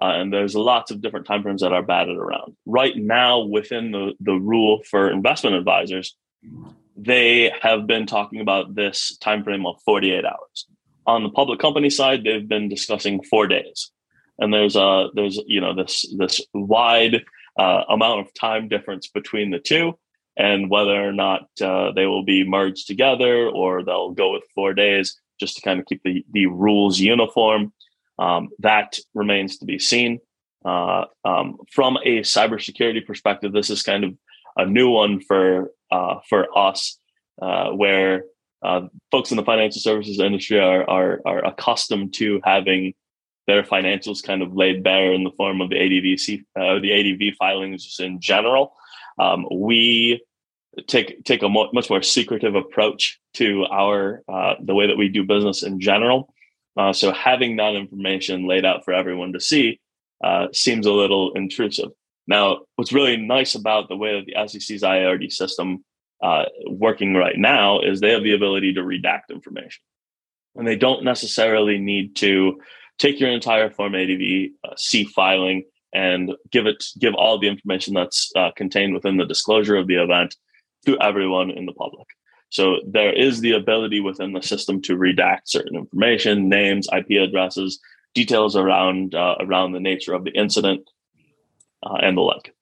Uh, 0.00 0.12
and 0.16 0.30
there's 0.30 0.54
lots 0.54 0.90
of 0.90 1.00
different 1.00 1.26
timeframes 1.26 1.60
that 1.60 1.72
are 1.72 1.82
batted 1.82 2.18
around. 2.18 2.54
Right 2.66 2.94
now, 2.94 3.40
within 3.40 3.92
the, 3.92 4.12
the 4.20 4.34
rule 4.34 4.82
for 4.90 5.10
investment 5.10 5.56
advisors, 5.56 6.14
they 6.94 7.50
have 7.62 7.86
been 7.86 8.06
talking 8.06 8.42
about 8.42 8.74
this 8.74 9.16
time 9.18 9.42
frame 9.42 9.64
of 9.64 9.80
48 9.86 10.24
hours 10.26 10.66
on 11.06 11.22
the 11.22 11.30
public 11.30 11.60
company 11.60 11.90
side, 11.90 12.24
they've 12.24 12.48
been 12.48 12.68
discussing 12.68 13.22
four 13.22 13.46
days, 13.46 13.90
and 14.38 14.52
there's 14.52 14.76
a 14.76 15.08
there's 15.14 15.40
you 15.46 15.60
know 15.60 15.74
this 15.74 16.04
this 16.16 16.40
wide 16.52 17.24
uh, 17.58 17.82
amount 17.88 18.20
of 18.20 18.34
time 18.34 18.68
difference 18.68 19.08
between 19.08 19.50
the 19.50 19.58
two, 19.58 19.98
and 20.36 20.70
whether 20.70 21.08
or 21.08 21.12
not 21.12 21.48
uh, 21.60 21.92
they 21.92 22.06
will 22.06 22.24
be 22.24 22.44
merged 22.44 22.86
together 22.86 23.48
or 23.48 23.82
they'll 23.82 24.12
go 24.12 24.32
with 24.32 24.42
four 24.54 24.74
days 24.74 25.18
just 25.40 25.56
to 25.56 25.62
kind 25.62 25.80
of 25.80 25.86
keep 25.86 26.02
the 26.04 26.24
the 26.32 26.46
rules 26.46 26.98
uniform. 26.98 27.72
Um, 28.18 28.48
that 28.60 28.98
remains 29.14 29.58
to 29.58 29.66
be 29.66 29.78
seen. 29.78 30.20
Uh, 30.64 31.04
um, 31.24 31.58
from 31.70 31.96
a 31.98 32.20
cybersecurity 32.20 33.06
perspective, 33.06 33.52
this 33.52 33.70
is 33.70 33.82
kind 33.82 34.04
of 34.04 34.14
a 34.56 34.66
new 34.66 34.90
one 34.90 35.20
for 35.20 35.70
uh, 35.90 36.16
for 36.28 36.46
us, 36.56 36.98
uh, 37.40 37.70
where 37.70 38.24
uh, 38.62 38.82
folks 39.10 39.30
in 39.30 39.36
the 39.36 39.44
financial 39.44 39.80
services 39.80 40.18
industry 40.18 40.58
are, 40.58 40.88
are, 40.88 41.20
are 41.24 41.44
accustomed 41.44 42.14
to 42.14 42.40
having 42.44 42.94
their 43.46 43.62
financials 43.62 44.22
kind 44.22 44.42
of 44.42 44.56
laid 44.56 44.82
bare 44.82 45.12
in 45.12 45.24
the 45.24 45.30
form 45.30 45.60
of 45.60 45.70
the 45.70 45.76
ADV 45.76 46.40
uh, 46.56 46.80
the 46.80 46.92
ADV 46.92 47.36
filings 47.36 47.96
in 48.00 48.20
general. 48.20 48.74
Um, 49.18 49.46
we 49.50 50.22
take 50.88 51.24
take 51.24 51.42
a 51.42 51.48
mo- 51.48 51.70
much 51.72 51.88
more 51.88 52.02
secretive 52.02 52.54
approach 52.54 53.18
to 53.34 53.64
our 53.66 54.22
uh, 54.28 54.54
the 54.62 54.74
way 54.74 54.86
that 54.86 54.96
we 54.96 55.08
do 55.08 55.24
business 55.24 55.62
in 55.62 55.80
general. 55.80 56.32
Uh, 56.76 56.92
so 56.92 57.12
having 57.12 57.56
that 57.56 57.74
information 57.74 58.46
laid 58.46 58.64
out 58.64 58.84
for 58.84 58.92
everyone 58.92 59.32
to 59.32 59.40
see 59.40 59.80
uh, 60.22 60.48
seems 60.52 60.86
a 60.86 60.92
little 60.92 61.32
intrusive. 61.32 61.90
Now, 62.26 62.60
what's 62.74 62.92
really 62.92 63.16
nice 63.16 63.54
about 63.54 63.88
the 63.88 63.96
way 63.96 64.18
that 64.18 64.26
the 64.26 64.48
SEC's 64.48 64.82
IRD 64.82 65.32
system 65.32 65.84
uh, 66.22 66.44
working 66.68 67.14
right 67.14 67.36
now 67.36 67.80
is 67.80 68.00
they 68.00 68.12
have 68.12 68.22
the 68.22 68.34
ability 68.34 68.72
to 68.74 68.80
redact 68.80 69.30
information. 69.30 69.82
And 70.54 70.66
they 70.66 70.76
don't 70.76 71.04
necessarily 71.04 71.78
need 71.78 72.16
to 72.16 72.60
take 72.98 73.20
your 73.20 73.30
entire 73.30 73.70
Form 73.70 73.94
ADV 73.94 74.50
uh, 74.64 74.74
C 74.76 75.04
filing 75.04 75.64
and 75.92 76.32
give 76.50 76.66
it 76.66 76.84
give 76.98 77.14
all 77.14 77.38
the 77.38 77.48
information 77.48 77.94
that's 77.94 78.32
uh, 78.36 78.50
contained 78.56 78.94
within 78.94 79.16
the 79.16 79.26
disclosure 79.26 79.76
of 79.76 79.86
the 79.86 80.02
event 80.02 80.34
to 80.86 80.98
everyone 81.00 81.50
in 81.50 81.66
the 81.66 81.72
public. 81.72 82.06
So 82.50 82.76
there 82.86 83.12
is 83.12 83.40
the 83.40 83.52
ability 83.52 84.00
within 84.00 84.32
the 84.32 84.42
system 84.42 84.80
to 84.82 84.96
redact 84.96 85.40
certain 85.46 85.76
information, 85.76 86.48
names, 86.48 86.88
IP 86.96 87.22
addresses, 87.22 87.80
details 88.14 88.56
around 88.56 89.14
uh, 89.14 89.36
around 89.40 89.72
the 89.72 89.80
nature 89.80 90.14
of 90.14 90.24
the 90.24 90.30
incident, 90.30 90.88
uh, 91.82 91.98
and 92.00 92.16
the 92.16 92.22
like. 92.22 92.55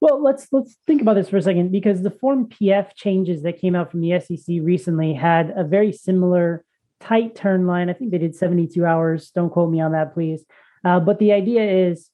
Well, 0.00 0.22
let's 0.22 0.48
let's 0.52 0.76
think 0.86 1.00
about 1.00 1.14
this 1.14 1.30
for 1.30 1.38
a 1.38 1.42
second 1.42 1.72
because 1.72 2.02
the 2.02 2.10
Form 2.10 2.48
PF 2.48 2.94
changes 2.94 3.42
that 3.42 3.60
came 3.60 3.74
out 3.74 3.90
from 3.90 4.02
the 4.02 4.20
SEC 4.20 4.56
recently 4.60 5.14
had 5.14 5.52
a 5.56 5.64
very 5.64 5.92
similar 5.92 6.64
tight 7.00 7.34
turn 7.34 7.66
line. 7.66 7.88
I 7.88 7.94
think 7.94 8.10
they 8.10 8.18
did 8.18 8.34
72 8.34 8.84
hours. 8.84 9.30
Don't 9.30 9.50
quote 9.50 9.70
me 9.70 9.80
on 9.80 9.92
that, 9.92 10.12
please. 10.12 10.44
Uh, 10.84 11.00
but 11.00 11.18
the 11.18 11.32
idea 11.32 11.88
is 11.88 12.10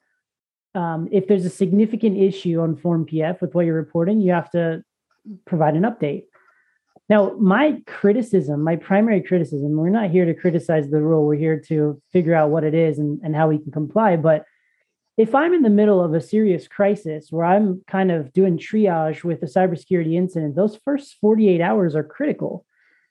um, 0.74 1.08
if 1.10 1.26
there's 1.26 1.44
a 1.44 1.50
significant 1.50 2.16
issue 2.18 2.60
on 2.60 2.76
Form 2.76 3.04
PF 3.04 3.40
with 3.40 3.54
what 3.54 3.66
you're 3.66 3.74
reporting, 3.74 4.20
you 4.20 4.32
have 4.32 4.50
to 4.52 4.82
provide 5.44 5.74
an 5.74 5.82
update. 5.82 6.24
Now, 7.08 7.32
my 7.38 7.82
criticism, 7.86 8.62
my 8.62 8.76
primary 8.76 9.20
criticism, 9.20 9.76
we're 9.76 9.90
not 9.90 10.10
here 10.10 10.24
to 10.24 10.34
criticize 10.34 10.88
the 10.88 11.00
rule. 11.00 11.26
We're 11.26 11.34
here 11.34 11.60
to 11.68 12.00
figure 12.12 12.34
out 12.34 12.50
what 12.50 12.64
it 12.64 12.74
is 12.74 12.98
and, 12.98 13.20
and 13.22 13.34
how 13.36 13.48
we 13.48 13.58
can 13.58 13.72
comply. 13.72 14.16
But 14.16 14.44
if 15.16 15.34
I'm 15.34 15.52
in 15.52 15.62
the 15.62 15.70
middle 15.70 16.02
of 16.02 16.14
a 16.14 16.20
serious 16.20 16.66
crisis 16.66 17.30
where 17.30 17.44
I'm 17.44 17.82
kind 17.86 18.10
of 18.10 18.32
doing 18.32 18.56
triage 18.56 19.24
with 19.24 19.42
a 19.42 19.46
cybersecurity 19.46 20.14
incident, 20.14 20.56
those 20.56 20.76
first 20.76 21.16
48 21.20 21.60
hours 21.60 21.94
are 21.94 22.04
critical. 22.04 22.64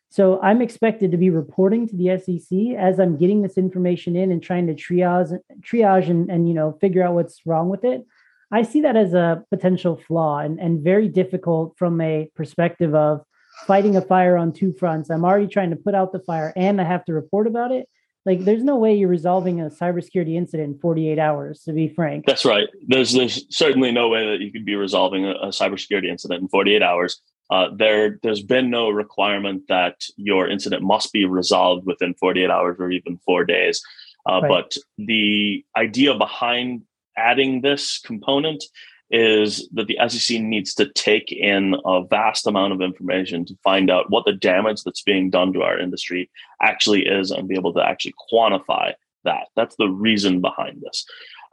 So 0.10 0.42
I'm 0.42 0.62
expected 0.62 1.12
to 1.12 1.18
be 1.18 1.30
reporting 1.30 1.88
to 1.88 1.96
the 1.96 2.18
SEC 2.18 2.78
as 2.78 3.00
I'm 3.00 3.18
getting 3.18 3.44
this 3.44 3.58
information 3.58 4.16
in 4.16 4.32
and 4.32 4.44
trying 4.44 4.68
to 4.68 4.74
triage, 4.74 5.38
triage 5.62 6.10
and, 6.10 6.30
and 6.30 6.50
you 6.50 6.54
know 6.54 6.78
figure 6.82 7.04
out 7.04 7.14
what's 7.14 7.42
wrong 7.46 7.70
with 7.70 7.86
it. 7.86 8.06
I 8.52 8.64
see 8.64 8.82
that 8.82 8.98
as 8.98 9.14
a 9.14 9.46
potential 9.50 9.96
flaw 9.96 10.40
and, 10.40 10.60
and 10.60 10.84
very 10.84 11.08
difficult 11.08 11.78
from 11.78 12.02
a 12.02 12.30
perspective 12.36 12.94
of 12.94 13.22
fighting 13.66 13.96
a 13.96 14.02
fire 14.02 14.36
on 14.36 14.52
two 14.52 14.74
fronts. 14.74 15.10
I'm 15.10 15.24
already 15.24 15.48
trying 15.48 15.70
to 15.70 15.78
put 15.78 15.96
out 15.96 16.12
the 16.12 16.20
fire 16.20 16.52
and 16.58 16.82
I 16.82 16.84
have 16.84 17.06
to 17.06 17.14
report 17.14 17.48
about 17.48 17.72
it 17.72 17.88
like 18.25 18.45
there's 18.45 18.63
no 18.63 18.75
way 18.75 18.93
you're 18.93 19.10
resolving 19.10 19.62
a 19.62 19.65
cybersecurity 19.65 20.36
incident 20.36 20.75
in 20.75 20.79
48 20.79 21.17
hours 21.17 21.63
to 21.63 21.73
be 21.73 21.88
frank. 21.88 22.25
That's 22.25 22.45
right. 22.45 22.67
There's 22.88 23.13
there's 23.13 23.45
certainly 23.55 23.91
no 23.91 24.10
way 24.10 24.29
that 24.31 24.41
you 24.41 24.51
could 24.51 24.65
be 24.65 24.75
resolving 24.75 25.25
a, 25.25 25.31
a 25.31 25.47
cybersecurity 25.47 26.07
incident 26.07 26.41
in 26.41 26.47
48 26.47 26.84
hours. 26.84 27.21
Uh, 27.49 27.67
there 27.75 28.19
there's 28.21 28.43
been 28.43 28.69
no 28.69 28.89
requirement 28.89 29.63
that 29.69 29.95
your 30.15 30.47
incident 30.47 30.84
must 30.84 31.12
be 31.12 31.25
resolved 31.25 31.86
within 31.86 32.13
48 32.13 32.49
hours 32.49 32.77
or 32.79 32.91
even 32.91 33.19
four 33.25 33.43
days. 33.43 33.81
Uh, 34.29 34.39
right. 34.41 34.49
but 34.49 34.75
the 34.99 35.65
idea 35.75 36.13
behind 36.13 36.84
adding 37.17 37.62
this 37.62 37.99
component 37.99 38.63
is 39.12 39.67
that 39.74 39.88
the 39.88 39.97
SEC 40.08 40.39
needs 40.39 40.74
to 40.76 40.89
take 40.93 41.32
in 41.32 41.76
a 41.86 42.04
vast 42.06 42.47
amount 42.47 42.74
of 42.74 42.82
information 42.82 43.45
to 43.45 43.58
find 43.63 43.91
out 43.91 44.10
what 44.10 44.26
the 44.26 44.34
damage 44.34 44.84
that's 44.84 45.02
being 45.02 45.30
done 45.30 45.52
to 45.54 45.62
our 45.62 45.78
industry 45.78 46.30
actually 46.62 47.06
is 47.06 47.30
and 47.30 47.47
be 47.47 47.56
able 47.56 47.74
to 47.74 47.84
actually 47.84 48.13
quantify 48.32 48.93
that. 49.26 49.47
That's 49.56 49.76
the 49.76 49.89
reason 49.89 50.39
behind 50.39 50.82
this. 50.82 51.06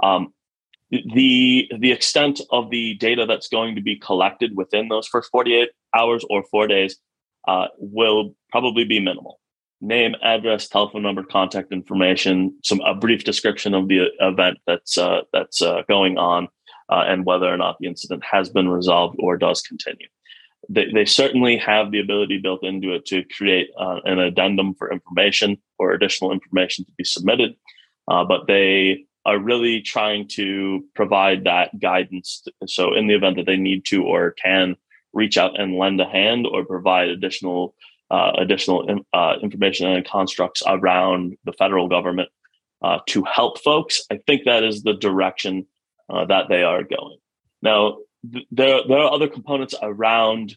Um, 0.02 0.32
the 0.90 1.70
the 1.78 1.92
extent 1.92 2.40
of 2.50 2.70
the 2.70 2.94
data 2.94 3.26
that's 3.26 3.48
going 3.48 3.74
to 3.74 3.82
be 3.82 3.96
collected 3.96 4.56
within 4.56 4.88
those 4.88 5.06
first 5.06 5.30
48 5.30 5.68
hours 5.94 6.24
or 6.30 6.42
four 6.44 6.66
days 6.66 6.96
uh, 7.46 7.66
will 7.78 8.34
probably 8.50 8.84
be 8.84 9.00
minimal 9.00 9.38
name 9.80 10.14
address 10.22 10.66
telephone 10.66 11.02
number 11.02 11.22
contact 11.22 11.72
information 11.72 12.56
some 12.64 12.80
a 12.80 12.94
brief 12.94 13.22
description 13.22 13.74
of 13.74 13.88
the 13.88 14.08
event 14.20 14.58
that's 14.66 14.98
uh, 14.98 15.20
that's 15.32 15.62
uh, 15.62 15.82
going 15.88 16.18
on 16.18 16.48
uh, 16.90 17.04
and 17.06 17.24
whether 17.24 17.52
or 17.52 17.56
not 17.56 17.76
the 17.78 17.86
incident 17.86 18.22
has 18.24 18.48
been 18.48 18.68
resolved 18.68 19.16
or 19.18 19.36
does 19.36 19.60
continue. 19.62 20.08
They, 20.68 20.90
they 20.92 21.04
certainly 21.04 21.56
have 21.58 21.90
the 21.90 22.00
ability 22.00 22.38
built 22.38 22.64
into 22.64 22.94
it 22.94 23.06
to 23.06 23.24
create 23.36 23.68
uh, 23.78 24.00
an 24.04 24.18
addendum 24.18 24.74
for 24.74 24.92
information 24.92 25.56
or 25.78 25.92
additional 25.92 26.32
information 26.32 26.84
to 26.84 26.92
be 26.98 27.04
submitted, 27.04 27.54
uh, 28.08 28.24
but 28.24 28.46
they 28.46 29.04
are 29.24 29.38
really 29.38 29.80
trying 29.80 30.26
to 30.28 30.84
provide 30.94 31.44
that 31.44 31.78
guidance. 31.78 32.42
So, 32.66 32.94
in 32.94 33.06
the 33.06 33.14
event 33.14 33.36
that 33.36 33.46
they 33.46 33.56
need 33.56 33.84
to 33.86 34.02
or 34.02 34.32
can 34.32 34.76
reach 35.12 35.38
out 35.38 35.58
and 35.58 35.76
lend 35.76 36.00
a 36.00 36.08
hand 36.08 36.46
or 36.46 36.64
provide 36.64 37.08
additional 37.08 37.74
uh, 38.10 38.32
additional 38.38 39.04
uh, 39.12 39.34
information 39.42 39.86
and 39.86 40.06
constructs 40.06 40.62
around 40.66 41.36
the 41.44 41.52
federal 41.52 41.88
government 41.88 42.30
uh, 42.82 42.98
to 43.06 43.22
help 43.24 43.60
folks. 43.60 44.02
I 44.10 44.18
think 44.26 44.44
that 44.44 44.64
is 44.64 44.82
the 44.82 44.94
direction 44.94 45.66
uh, 46.08 46.24
that 46.26 46.48
they 46.48 46.62
are 46.62 46.82
going. 46.82 47.18
Now, 47.62 47.98
th- 48.32 48.46
there 48.50 48.80
there 48.88 48.98
are 48.98 49.12
other 49.12 49.28
components 49.28 49.74
around 49.82 50.56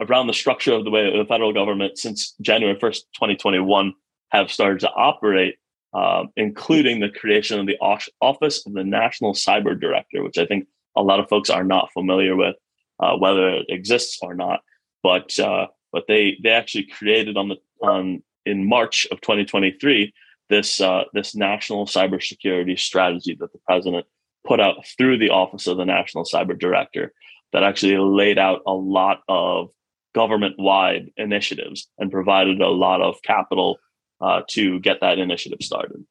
around 0.00 0.26
the 0.26 0.34
structure 0.34 0.72
of 0.72 0.84
the 0.84 0.90
way 0.90 1.16
the 1.16 1.24
federal 1.26 1.52
government 1.52 1.98
since 1.98 2.34
January 2.40 2.78
first, 2.78 3.06
twenty 3.16 3.36
twenty 3.36 3.60
one, 3.60 3.94
have 4.30 4.50
started 4.50 4.80
to 4.80 4.90
operate, 4.90 5.56
uh, 5.94 6.24
including 6.36 7.00
the 7.00 7.10
creation 7.10 7.60
of 7.60 7.66
the 7.66 7.78
Office 8.20 8.66
of 8.66 8.72
the 8.72 8.84
National 8.84 9.34
Cyber 9.34 9.78
Director, 9.78 10.22
which 10.22 10.38
I 10.38 10.46
think 10.46 10.66
a 10.96 11.02
lot 11.02 11.20
of 11.20 11.28
folks 11.28 11.50
are 11.50 11.64
not 11.64 11.92
familiar 11.92 12.36
with, 12.36 12.56
uh, 12.98 13.16
whether 13.16 13.48
it 13.50 13.66
exists 13.68 14.18
or 14.22 14.34
not. 14.34 14.60
But 15.02 15.38
uh, 15.38 15.68
but 15.92 16.04
they 16.08 16.38
they 16.42 16.50
actually 16.50 16.84
created 16.84 17.36
on 17.36 17.48
the 17.48 17.56
on 17.82 18.22
in 18.46 18.66
March 18.66 19.06
of 19.10 19.20
2023 19.20 20.12
this 20.48 20.80
uh, 20.80 21.04
this 21.14 21.34
national 21.34 21.86
cybersecurity 21.86 22.78
strategy 22.78 23.36
that 23.38 23.52
the 23.52 23.58
president 23.66 24.06
put 24.46 24.60
out 24.60 24.86
through 24.96 25.18
the 25.18 25.30
Office 25.30 25.66
of 25.66 25.76
the 25.76 25.84
National 25.84 26.24
Cyber 26.24 26.58
Director 26.58 27.12
that 27.52 27.62
actually 27.62 27.96
laid 27.98 28.38
out 28.38 28.60
a 28.66 28.72
lot 28.72 29.20
of 29.28 29.68
government 30.14 30.56
wide 30.58 31.10
initiatives 31.16 31.88
and 31.98 32.10
provided 32.10 32.60
a 32.60 32.68
lot 32.68 33.00
of 33.00 33.22
capital 33.22 33.78
uh, 34.20 34.42
to 34.50 34.80
get 34.80 35.00
that 35.00 35.18
initiative 35.18 35.58
started. 35.62 36.04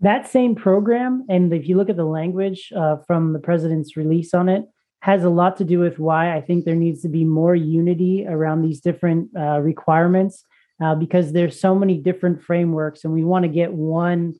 That 0.00 0.28
same 0.28 0.54
program, 0.54 1.26
and 1.28 1.52
if 1.52 1.68
you 1.68 1.76
look 1.76 1.90
at 1.90 1.96
the 1.96 2.04
language 2.04 2.72
uh, 2.74 2.96
from 3.06 3.32
the 3.32 3.40
president's 3.40 3.96
release 3.96 4.32
on 4.32 4.48
it, 4.48 4.64
has 5.00 5.24
a 5.24 5.30
lot 5.30 5.56
to 5.56 5.64
do 5.64 5.78
with 5.78 5.98
why 5.98 6.34
I 6.34 6.40
think 6.40 6.64
there 6.64 6.74
needs 6.74 7.02
to 7.02 7.08
be 7.08 7.24
more 7.24 7.54
unity 7.54 8.26
around 8.26 8.62
these 8.62 8.80
different 8.80 9.30
uh, 9.36 9.60
requirements 9.60 10.44
uh, 10.82 10.94
because 10.94 11.32
there's 11.32 11.60
so 11.60 11.74
many 11.74 11.98
different 11.98 12.42
frameworks, 12.42 13.04
and 13.04 13.12
we 13.12 13.24
want 13.24 13.44
to 13.44 13.48
get 13.48 13.72
one 13.72 14.34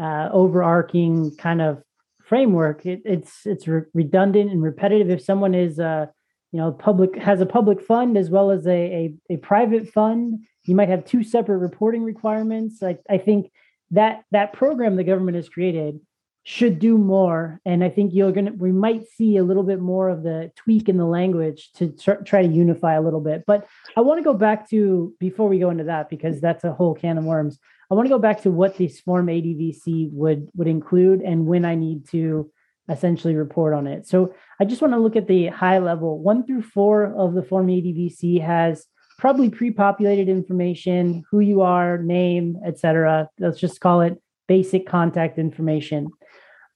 uh, 0.00 0.28
overarching 0.32 1.34
kind 1.36 1.60
of 1.60 1.82
framework. 2.30 2.86
It, 2.86 3.02
it's 3.04 3.44
it's 3.44 3.66
re- 3.66 3.90
redundant 3.92 4.52
and 4.52 4.62
repetitive. 4.62 5.10
If 5.10 5.20
someone 5.20 5.52
is 5.52 5.80
uh, 5.80 6.06
you 6.52 6.60
know 6.60 6.70
public 6.70 7.16
has 7.16 7.40
a 7.40 7.46
public 7.46 7.82
fund 7.82 8.16
as 8.16 8.30
well 8.30 8.52
as 8.52 8.66
a, 8.66 8.70
a, 8.70 9.14
a 9.34 9.36
private 9.38 9.88
fund, 9.88 10.46
you 10.64 10.76
might 10.76 10.88
have 10.88 11.04
two 11.04 11.24
separate 11.24 11.58
reporting 11.58 12.04
requirements. 12.04 12.84
I, 12.84 12.98
I 13.10 13.18
think 13.18 13.50
that 13.90 14.22
that 14.30 14.52
program 14.52 14.94
the 14.94 15.04
government 15.04 15.36
has 15.36 15.48
created 15.48 15.98
should 16.42 16.78
do 16.78 16.96
more 16.96 17.60
and 17.66 17.84
i 17.84 17.90
think 17.90 18.14
you're 18.14 18.32
gonna 18.32 18.52
we 18.56 18.72
might 18.72 19.06
see 19.06 19.36
a 19.36 19.44
little 19.44 19.62
bit 19.62 19.78
more 19.78 20.08
of 20.08 20.22
the 20.22 20.50
tweak 20.56 20.88
in 20.88 20.96
the 20.96 21.04
language 21.04 21.70
to 21.74 21.90
tr- 21.90 22.22
try 22.24 22.40
to 22.40 22.48
unify 22.48 22.94
a 22.94 23.02
little 23.02 23.20
bit 23.20 23.44
but 23.46 23.66
i 23.94 24.00
want 24.00 24.18
to 24.18 24.24
go 24.24 24.32
back 24.32 24.68
to 24.70 25.14
before 25.20 25.50
we 25.50 25.58
go 25.58 25.68
into 25.68 25.84
that 25.84 26.08
because 26.08 26.40
that's 26.40 26.64
a 26.64 26.72
whole 26.72 26.94
can 26.94 27.18
of 27.18 27.24
worms 27.24 27.58
i 27.90 27.94
want 27.94 28.06
to 28.06 28.14
go 28.14 28.18
back 28.18 28.42
to 28.42 28.50
what 28.50 28.76
this 28.76 29.00
form 29.00 29.28
ADV-C 29.28 30.10
would 30.12 30.48
would 30.54 30.68
include 30.68 31.20
and 31.20 31.46
when 31.46 31.64
i 31.64 31.74
need 31.74 32.08
to 32.08 32.50
essentially 32.88 33.36
report 33.36 33.72
on 33.72 33.86
it. 33.86 34.06
So 34.06 34.34
i 34.58 34.64
just 34.64 34.82
want 34.82 34.94
to 34.94 34.98
look 34.98 35.16
at 35.16 35.28
the 35.28 35.46
high 35.46 35.78
level. 35.78 36.18
One 36.18 36.44
through 36.44 36.62
four 36.62 37.14
of 37.16 37.34
the 37.34 37.42
form 37.42 37.70
ADV-C 37.70 38.40
has 38.40 38.86
probably 39.18 39.50
pre-populated 39.50 40.28
information 40.28 41.22
who 41.30 41.40
you 41.40 41.60
are 41.60 41.98
name 41.98 42.56
etc 42.64 43.28
let's 43.38 43.60
just 43.60 43.78
call 43.78 44.00
it 44.00 44.20
basic 44.48 44.86
contact 44.86 45.38
information. 45.38 46.08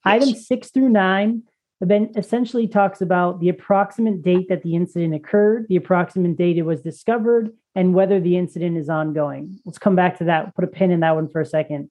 Yes. 0.06 0.22
Item 0.22 0.34
six 0.34 0.70
through 0.70 0.90
nine 0.90 1.42
then 1.80 2.12
essentially 2.16 2.68
talks 2.68 3.00
about 3.00 3.40
the 3.40 3.48
approximate 3.48 4.22
date 4.22 4.48
that 4.48 4.62
the 4.62 4.74
incident 4.74 5.14
occurred, 5.14 5.66
the 5.68 5.76
approximate 5.76 6.36
date 6.36 6.56
it 6.56 6.62
was 6.62 6.80
discovered, 6.80 7.50
and 7.74 7.94
whether 7.94 8.20
the 8.20 8.36
incident 8.36 8.76
is 8.76 8.88
ongoing. 8.88 9.58
Let's 9.64 9.78
come 9.78 9.96
back 9.96 10.18
to 10.18 10.24
that. 10.24 10.54
Put 10.54 10.64
a 10.64 10.68
pin 10.68 10.90
in 10.90 11.00
that 11.00 11.14
one 11.14 11.28
for 11.28 11.40
a 11.40 11.46
second. 11.46 11.90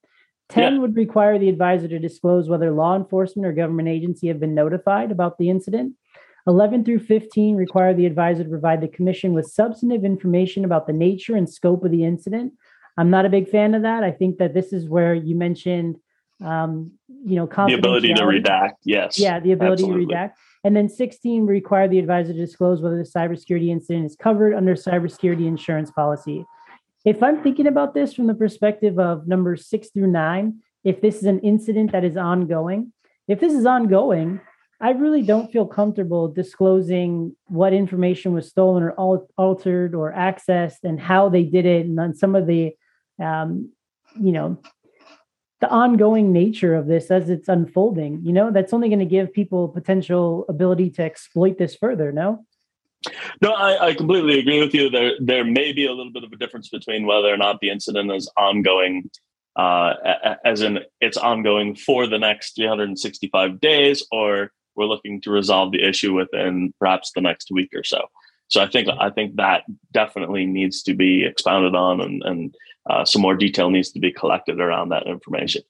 10 0.49 0.73
yeah. 0.73 0.79
would 0.79 0.95
require 0.95 1.37
the 1.37 1.49
advisor 1.49 1.87
to 1.87 1.99
disclose 1.99 2.49
whether 2.49 2.71
law 2.71 2.95
enforcement 2.95 3.45
or 3.45 3.53
government 3.53 3.87
agency 3.87 4.27
have 4.27 4.39
been 4.39 4.55
notified 4.55 5.11
about 5.11 5.37
the 5.37 5.49
incident. 5.49 5.93
11 6.45 6.83
through 6.83 6.99
15 6.99 7.55
require 7.55 7.93
the 7.93 8.05
advisor 8.05 8.43
to 8.43 8.49
provide 8.49 8.81
the 8.81 8.87
commission 8.87 9.33
with 9.33 9.51
substantive 9.51 10.03
information 10.03 10.65
about 10.65 10.87
the 10.87 10.93
nature 10.93 11.35
and 11.35 11.49
scope 11.49 11.83
of 11.85 11.91
the 11.91 12.03
incident. 12.03 12.53
I'm 12.97 13.09
not 13.09 13.25
a 13.25 13.29
big 13.29 13.49
fan 13.49 13.73
of 13.73 13.81
that. 13.83 14.03
I 14.03 14.11
think 14.11 14.37
that 14.37 14.53
this 14.53 14.73
is 14.73 14.87
where 14.87 15.13
you 15.13 15.35
mentioned 15.35 15.97
um, 16.43 16.91
you 17.25 17.35
know, 17.35 17.45
the 17.45 17.73
ability 17.73 18.13
to 18.13 18.23
redact. 18.23 18.73
Yes. 18.83 19.17
Yeah, 19.17 19.39
the 19.39 19.53
ability 19.53 19.83
absolutely. 19.83 20.07
to 20.07 20.13
redact. 20.13 20.31
And 20.63 20.75
then 20.75 20.89
16 20.89 21.45
require 21.45 21.87
the 21.87 21.99
advisor 21.99 22.33
to 22.33 22.39
disclose 22.39 22.81
whether 22.81 22.97
the 22.97 23.09
cybersecurity 23.09 23.69
incident 23.69 24.05
is 24.05 24.15
covered 24.15 24.53
under 24.53 24.75
cybersecurity 24.75 25.45
insurance 25.45 25.91
policy. 25.91 26.45
If 27.05 27.21
I'm 27.21 27.43
thinking 27.43 27.67
about 27.67 27.93
this 27.93 28.13
from 28.13 28.27
the 28.27 28.33
perspective 28.33 28.97
of 28.97 29.27
numbers 29.27 29.67
six 29.67 29.89
through 29.89 30.07
nine, 30.07 30.59
if 30.83 31.01
this 31.01 31.17
is 31.17 31.25
an 31.25 31.39
incident 31.39 31.91
that 31.91 32.03
is 32.03 32.15
ongoing, 32.15 32.93
if 33.27 33.39
this 33.39 33.53
is 33.53 33.65
ongoing, 33.65 34.39
I 34.79 34.91
really 34.91 35.21
don't 35.21 35.51
feel 35.51 35.65
comfortable 35.65 36.27
disclosing 36.27 37.35
what 37.47 37.73
information 37.73 38.33
was 38.33 38.49
stolen 38.49 38.83
or 38.83 38.91
altered 39.37 39.95
or 39.95 40.11
accessed 40.11 40.83
and 40.83 40.99
how 40.99 41.29
they 41.29 41.43
did 41.43 41.65
it 41.65 41.85
and 41.85 41.97
on 41.99 42.13
some 42.13 42.35
of 42.35 42.47
the 42.47 42.73
um, 43.21 43.71
you 44.19 44.31
know 44.31 44.57
the 45.63 45.69
ongoing 45.69 46.33
nature 46.33 46.75
of 46.75 46.87
this 46.87 47.09
as 47.09 47.29
it's 47.29 47.47
unfolding 47.47 48.19
you 48.21 48.33
know 48.33 48.51
that's 48.51 48.73
only 48.73 48.89
going 48.89 48.99
to 48.99 49.05
give 49.05 49.31
people 49.31 49.69
potential 49.69 50.45
ability 50.49 50.89
to 50.89 51.01
exploit 51.01 51.57
this 51.57 51.73
further 51.73 52.11
no? 52.11 52.45
No 53.41 53.53
I, 53.53 53.87
I, 53.87 53.93
completely 53.93 54.39
agree 54.39 54.59
with 54.59 54.73
you. 54.73 54.89
There 54.89 55.11
there 55.19 55.45
may 55.45 55.71
be 55.71 55.85
a 55.87 55.93
little 55.93 56.11
bit 56.11 56.25
of 56.25 56.31
a 56.33 56.37
difference 56.37 56.67
between 56.67 57.05
whether 57.05 57.33
or 57.33 57.37
not 57.37 57.59
the 57.61 57.69
incident 57.69 58.11
is 58.11 58.29
ongoing 58.35 59.09
uh, 59.55 59.93
as 60.43 60.61
in 60.61 60.79
it's 60.99 61.17
ongoing 61.17 61.75
for 61.75 62.07
the 62.07 62.19
next 62.19 62.55
365 62.55 63.61
days 63.61 64.05
or 64.11 64.51
we're 64.75 64.85
looking 64.85 65.21
to 65.21 65.31
resolve 65.31 65.71
the 65.71 65.83
issue 65.83 66.13
within 66.13 66.73
perhaps 66.79 67.11
the 67.15 67.21
next 67.21 67.51
week 67.51 67.71
or 67.73 67.85
so. 67.85 68.01
So 68.49 68.61
i 68.61 68.67
think 68.67 68.89
i 68.99 69.09
think 69.09 69.37
that 69.37 69.63
definitely 69.93 70.45
needs 70.45 70.83
to 70.83 70.93
be 70.93 71.23
expounded 71.23 71.73
on 71.73 72.01
and, 72.01 72.21
and 72.23 72.55
uh, 72.89 73.05
some 73.05 73.21
more 73.21 73.35
detail 73.35 73.69
needs 73.69 73.91
to 73.91 73.99
be 73.99 74.11
collected 74.11 74.59
around 74.59 74.89
that 74.89 75.07
information. 75.07 75.63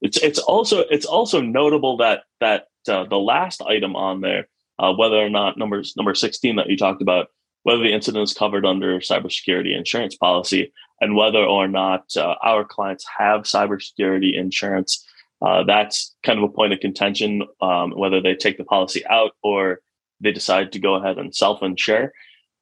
It's 0.00 0.18
it's 0.18 0.38
also 0.38 0.80
it's 0.90 1.06
also 1.06 1.40
notable 1.40 1.98
that 1.98 2.24
that 2.40 2.66
uh, 2.88 3.04
the 3.04 3.18
last 3.18 3.62
item 3.62 3.94
on 3.94 4.20
there, 4.20 4.48
uh, 4.78 4.92
whether 4.92 5.16
or 5.16 5.30
not 5.30 5.56
numbers 5.56 5.94
number 5.96 6.14
sixteen 6.14 6.56
that 6.56 6.68
you 6.68 6.76
talked 6.76 7.02
about, 7.02 7.28
whether 7.62 7.82
the 7.82 7.92
incident 7.92 8.24
is 8.24 8.34
covered 8.34 8.66
under 8.66 8.98
cybersecurity 8.98 9.76
insurance 9.76 10.16
policy, 10.16 10.72
and 11.00 11.14
whether 11.14 11.44
or 11.44 11.68
not 11.68 12.04
uh, 12.16 12.34
our 12.42 12.64
clients 12.64 13.04
have 13.18 13.42
cybersecurity 13.42 14.36
insurance. 14.36 15.06
Uh, 15.40 15.64
that's 15.64 16.14
kind 16.22 16.38
of 16.38 16.44
a 16.44 16.52
point 16.52 16.72
of 16.72 16.78
contention, 16.80 17.42
um, 17.60 17.90
whether 17.92 18.20
they 18.20 18.34
take 18.34 18.58
the 18.58 18.64
policy 18.64 19.04
out 19.06 19.32
or 19.42 19.80
they 20.20 20.30
decide 20.30 20.70
to 20.70 20.78
go 20.78 20.94
ahead 20.94 21.18
and 21.18 21.34
self-insure. 21.34 22.12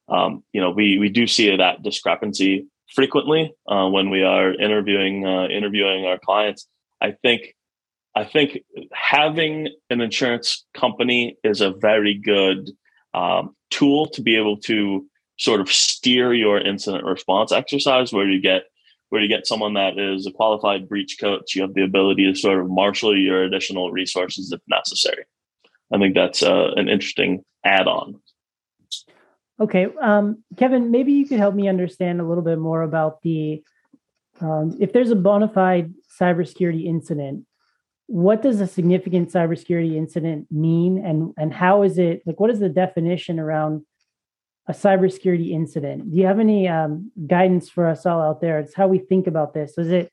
Um, 0.09 0.43
you 0.51 0.59
know, 0.61 0.71
we 0.71 0.97
we 0.97 1.09
do 1.09 1.25
see 1.25 1.55
that 1.55 1.83
discrepancy 1.83 2.67
frequently 2.93 3.53
uh, 3.67 3.87
when 3.87 4.09
we 4.09 4.23
are 4.23 4.53
interviewing 4.53 5.25
uh, 5.25 5.47
interviewing 5.47 6.05
our 6.05 6.19
clients. 6.19 6.67
I 7.01 7.11
think 7.11 7.55
I 8.15 8.25
think 8.25 8.59
having 8.93 9.69
an 9.89 10.01
insurance 10.01 10.65
company 10.73 11.37
is 11.43 11.61
a 11.61 11.71
very 11.71 12.13
good 12.13 12.71
um, 13.13 13.55
tool 13.69 14.07
to 14.09 14.21
be 14.21 14.35
able 14.35 14.57
to 14.57 15.05
sort 15.37 15.61
of 15.61 15.71
steer 15.71 16.33
your 16.33 16.59
incident 16.59 17.03
response 17.03 17.51
exercise 17.51 18.13
where 18.13 18.29
you 18.29 18.41
get 18.41 18.63
where 19.09 19.21
you 19.21 19.27
get 19.27 19.47
someone 19.47 19.73
that 19.73 19.97
is 19.97 20.25
a 20.25 20.31
qualified 20.31 20.87
breach 20.87 21.17
coach 21.19 21.55
you 21.55 21.61
have 21.61 21.73
the 21.73 21.83
ability 21.83 22.31
to 22.31 22.37
sort 22.37 22.59
of 22.59 22.69
marshal 22.69 23.17
your 23.17 23.43
additional 23.43 23.91
resources 23.91 24.51
if 24.51 24.61
necessary 24.67 25.23
i 25.91 25.97
think 25.97 26.13
that's 26.13 26.43
uh, 26.43 26.71
an 26.75 26.87
interesting 26.87 27.43
add-on 27.65 28.19
Okay, 29.59 29.87
um, 30.01 30.43
Kevin, 30.57 30.91
maybe 30.91 31.11
you 31.11 31.27
could 31.27 31.37
help 31.39 31.53
me 31.53 31.67
understand 31.67 32.19
a 32.19 32.27
little 32.27 32.43
bit 32.43 32.57
more 32.57 32.81
about 32.81 33.21
the 33.21 33.63
um, 34.39 34.75
if 34.79 34.91
there's 34.91 35.11
a 35.11 35.15
bona 35.15 35.47
fide 35.47 35.93
cybersecurity 36.19 36.85
incident. 36.85 37.45
What 38.07 38.41
does 38.41 38.59
a 38.59 38.67
significant 38.67 39.31
cybersecurity 39.31 39.95
incident 39.95 40.47
mean, 40.51 41.03
and 41.03 41.33
and 41.37 41.53
how 41.53 41.83
is 41.83 41.97
it 41.97 42.23
like? 42.25 42.39
What 42.39 42.49
is 42.49 42.59
the 42.59 42.69
definition 42.69 43.39
around 43.39 43.85
a 44.67 44.73
cybersecurity 44.73 45.51
incident? 45.51 46.11
Do 46.11 46.17
you 46.17 46.25
have 46.25 46.39
any 46.39 46.67
um, 46.67 47.11
guidance 47.27 47.69
for 47.69 47.87
us 47.87 48.05
all 48.05 48.21
out 48.21 48.41
there? 48.41 48.59
It's 48.59 48.75
how 48.75 48.87
we 48.87 48.99
think 48.99 49.27
about 49.27 49.53
this. 49.53 49.77
Is 49.77 49.91
it 49.91 50.11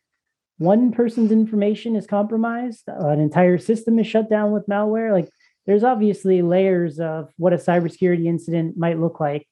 one 0.59 0.93
person's 0.93 1.33
information 1.33 1.97
is 1.97 2.07
compromised, 2.07 2.85
an 2.87 3.21
entire 3.21 3.59
system 3.59 3.99
is 3.99 4.07
shut 4.07 4.29
down 4.29 4.53
with 4.53 4.67
malware? 4.67 5.13
Like, 5.13 5.31
there's 5.69 5.85
obviously 5.85 6.41
layers 6.41 6.99
of 6.99 7.29
what 7.37 7.53
a 7.53 7.57
cybersecurity 7.57 8.25
incident 8.25 8.79
might 8.79 8.99
look 8.99 9.21
like. 9.21 9.47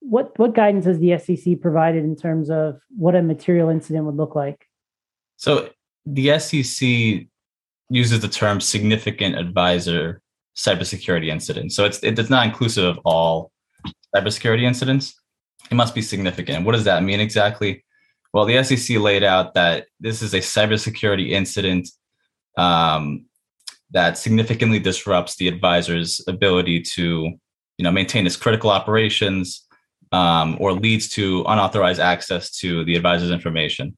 What 0.00 0.36
what 0.36 0.56
guidance 0.56 0.86
has 0.86 0.98
the 0.98 1.16
SEC 1.18 1.60
provided 1.60 2.02
in 2.02 2.16
terms 2.16 2.50
of 2.50 2.80
what 2.90 3.14
a 3.14 3.22
material 3.22 3.68
incident 3.68 4.04
would 4.04 4.16
look 4.16 4.34
like? 4.34 4.66
So 5.36 5.70
the 6.04 6.36
SEC 6.40 7.28
uses 7.88 8.20
the 8.20 8.28
term 8.28 8.60
significant 8.60 9.38
advisor 9.38 10.20
cybersecurity 10.56 11.28
incident. 11.28 11.70
So 11.70 11.84
it's 11.84 12.00
it's 12.02 12.28
not 12.28 12.44
inclusive 12.44 12.84
of 12.84 12.98
all 13.04 13.52
cybersecurity 14.14 14.64
incidents. 14.64 15.14
It 15.70 15.76
must 15.76 15.94
be 15.94 16.02
significant. 16.02 16.66
What 16.66 16.72
does 16.72 16.84
that 16.84 17.04
mean 17.04 17.20
exactly? 17.20 17.84
Well, 18.34 18.46
the 18.46 18.64
SEC 18.64 18.98
laid 18.98 19.22
out 19.22 19.54
that 19.54 19.86
this 20.00 20.22
is 20.22 20.34
a 20.34 20.38
cybersecurity 20.38 21.30
incident 21.30 21.88
um, 22.58 23.26
that 23.92 24.18
significantly 24.18 24.78
disrupts 24.78 25.36
the 25.36 25.48
advisor's 25.48 26.20
ability 26.26 26.80
to 26.80 27.30
you 27.78 27.84
know 27.84 27.92
maintain 27.92 28.26
its 28.26 28.36
critical 28.36 28.70
operations 28.70 29.66
um, 30.12 30.56
or 30.60 30.72
leads 30.72 31.08
to 31.08 31.44
unauthorized 31.46 32.00
access 32.00 32.50
to 32.58 32.84
the 32.84 32.96
advisor's 32.96 33.30
information. 33.30 33.96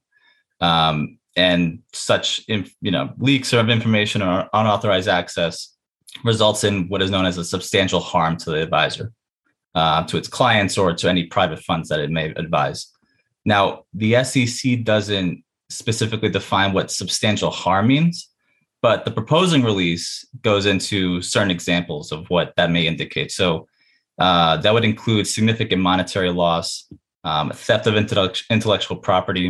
Um, 0.61 1.17
and 1.35 1.79
such 1.91 2.41
you 2.47 2.91
know 2.91 3.13
leaks 3.17 3.51
of 3.51 3.69
information 3.69 4.21
or 4.21 4.49
unauthorized 4.53 5.09
access 5.09 5.75
results 6.23 6.63
in 6.63 6.87
what 6.87 7.01
is 7.01 7.11
known 7.11 7.25
as 7.25 7.37
a 7.37 7.43
substantial 7.43 7.99
harm 7.99 8.37
to 8.37 8.51
the 8.51 8.61
advisor 8.61 9.11
uh, 9.75 10.03
to 10.03 10.17
its 10.17 10.29
clients 10.29 10.77
or 10.77 10.93
to 10.93 11.09
any 11.09 11.25
private 11.25 11.59
funds 11.59 11.89
that 11.89 11.99
it 11.99 12.09
may 12.09 12.27
advise. 12.37 12.91
Now 13.43 13.83
the 13.93 14.23
sec 14.23 14.83
doesn't 14.83 15.43
specifically 15.69 16.29
define 16.29 16.71
what 16.71 16.89
substantial 16.89 17.51
harm 17.51 17.87
means 17.87 18.29
but 18.85 18.97
the 19.05 19.11
proposing 19.19 19.63
release 19.63 20.07
goes 20.49 20.65
into 20.73 21.21
certain 21.33 21.51
examples 21.57 22.11
of 22.11 22.19
what 22.29 22.53
that 22.57 22.69
may 22.75 22.85
indicate 22.93 23.31
so 23.31 23.67
uh, 24.25 24.55
that 24.57 24.73
would 24.73 24.85
include 24.85 25.25
significant 25.27 25.81
monetary 25.81 26.31
loss 26.43 26.67
um, 27.23 27.51
theft 27.51 27.87
of 27.87 27.95
intellectual 28.55 28.97
property 29.09 29.47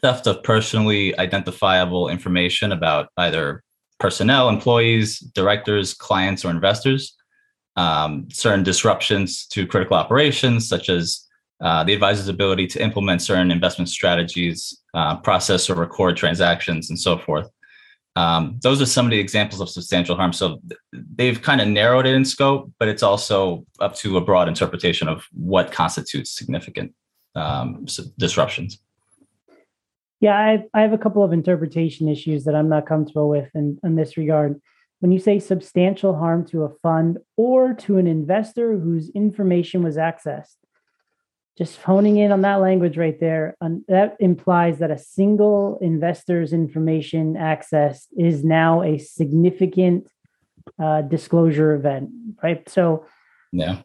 theft 0.00 0.26
of 0.26 0.42
personally 0.42 1.16
identifiable 1.18 2.08
information 2.08 2.72
about 2.72 3.08
either 3.16 3.62
personnel, 3.98 4.48
employees, 4.48 5.20
directors, 5.20 5.94
clients, 5.94 6.44
or 6.44 6.50
investors. 6.50 7.16
Um, 7.76 8.28
certain 8.30 8.64
disruptions 8.64 9.46
to 9.46 9.66
critical 9.66 9.96
operations, 9.96 10.68
such 10.68 10.88
as 10.90 11.26
uh, 11.62 11.84
the 11.84 11.94
advisor's 11.94 12.28
ability 12.28 12.66
to 12.66 12.82
implement 12.82 13.22
certain 13.22 13.50
investment 13.50 13.88
strategies, 13.88 14.58
uh, 14.92 15.16
process 15.16 15.70
or 15.70 15.76
record 15.76 16.16
transactions, 16.16 16.90
and 16.90 16.98
so 16.98 17.16
forth. 17.16 17.48
Um, 18.14 18.58
those 18.62 18.82
are 18.82 18.86
some 18.86 19.06
of 19.06 19.10
the 19.10 19.18
examples 19.18 19.60
of 19.60 19.70
substantial 19.70 20.16
harm. 20.16 20.32
So 20.32 20.60
they've 20.92 21.40
kind 21.40 21.60
of 21.60 21.68
narrowed 21.68 22.06
it 22.06 22.14
in 22.14 22.24
scope, 22.24 22.70
but 22.78 22.88
it's 22.88 23.02
also 23.02 23.66
up 23.80 23.94
to 23.96 24.16
a 24.16 24.20
broad 24.20 24.48
interpretation 24.48 25.08
of 25.08 25.24
what 25.32 25.72
constitutes 25.72 26.30
significant 26.30 26.94
um, 27.34 27.86
disruptions. 28.18 28.78
Yeah, 30.20 30.36
I, 30.36 30.64
I 30.74 30.82
have 30.82 30.92
a 30.92 30.98
couple 30.98 31.24
of 31.24 31.32
interpretation 31.32 32.08
issues 32.08 32.44
that 32.44 32.54
I'm 32.54 32.68
not 32.68 32.86
comfortable 32.86 33.28
with 33.28 33.50
in, 33.54 33.78
in 33.82 33.96
this 33.96 34.16
regard. 34.16 34.60
When 35.00 35.10
you 35.10 35.18
say 35.18 35.40
substantial 35.40 36.16
harm 36.16 36.46
to 36.48 36.62
a 36.62 36.70
fund 36.80 37.18
or 37.36 37.74
to 37.74 37.98
an 37.98 38.06
investor 38.06 38.78
whose 38.78 39.10
information 39.10 39.82
was 39.82 39.96
accessed, 39.96 40.58
just 41.58 41.80
honing 41.82 42.16
in 42.16 42.32
on 42.32 42.42
that 42.42 42.56
language 42.56 42.96
right 42.96 43.18
there, 43.20 43.56
um, 43.60 43.84
that 43.88 44.16
implies 44.20 44.78
that 44.78 44.90
a 44.90 44.98
single 44.98 45.78
investor's 45.80 46.52
information 46.52 47.36
access 47.36 48.08
is 48.16 48.42
now 48.42 48.82
a 48.82 48.98
significant 48.98 50.08
uh, 50.82 51.02
disclosure 51.02 51.74
event, 51.74 52.10
right? 52.42 52.66
So, 52.68 53.06
yeah, 53.52 53.82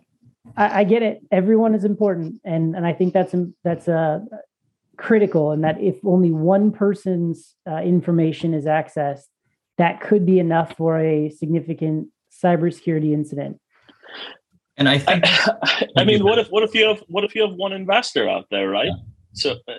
I, 0.56 0.82
I, 0.82 0.84
get 0.86 1.04
it. 1.04 1.20
Everyone 1.32 1.76
is 1.76 1.84
important, 1.84 2.40
and 2.46 2.76
and 2.76 2.86
I 2.86 2.94
think 2.94 3.14
that's 3.14 3.36
that's 3.64 3.88
a 3.88 4.24
critical 4.98 5.52
and 5.52 5.64
that 5.64 5.80
if 5.80 5.96
only 6.04 6.32
one 6.32 6.72
person's 6.72 7.56
uh, 7.70 7.78
information 7.78 8.54
is 8.54 8.66
accessed, 8.66 9.26
that 9.78 10.02
could 10.02 10.26
be 10.26 10.40
enough 10.40 10.76
for 10.76 11.00
a 11.00 11.30
significant 11.30 12.10
cybersecurity 12.44 13.14
incident. 13.14 13.60
And 14.78 14.88
I 14.88 15.00
think, 15.00 15.24
I, 15.28 15.88
I 15.98 16.04
mean, 16.04 16.24
what 16.24 16.40
if 16.40 16.50
what 16.50 16.64
if 16.64 16.74
you 16.76 16.88
have 16.88 17.04
what 17.08 17.24
if 17.24 17.36
you 17.36 17.42
have 17.42 17.54
one 17.54 17.74
investor 17.74 18.30
out 18.30 18.46
there, 18.52 18.70
right? 18.70 18.88
Yeah. 18.88 19.04
So 19.34 19.52
uh, 19.52 19.74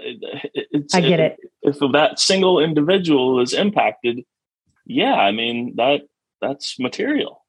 it's, 0.54 0.94
I 0.94 1.00
get 1.00 1.20
it. 1.20 1.36
If 1.62 1.78
that 1.92 2.18
single 2.18 2.60
individual 2.60 3.40
is 3.40 3.52
impacted, 3.52 4.24
yeah, 4.86 5.14
I 5.14 5.32
mean 5.32 5.74
that 5.76 6.02
that's 6.40 6.78
material. 6.78 7.44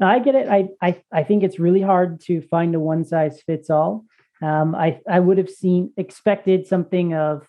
I 0.00 0.18
get 0.18 0.34
it. 0.34 0.48
I, 0.48 0.68
I 0.82 1.02
I 1.12 1.22
think 1.22 1.42
it's 1.42 1.58
really 1.58 1.80
hard 1.80 2.20
to 2.22 2.40
find 2.42 2.74
a 2.74 2.80
one 2.80 3.04
size 3.04 3.40
fits 3.42 3.70
all. 3.70 4.04
Um, 4.42 4.74
I 4.74 5.00
I 5.08 5.20
would 5.20 5.38
have 5.38 5.50
seen 5.50 5.92
expected 5.96 6.66
something 6.66 7.14
of 7.14 7.46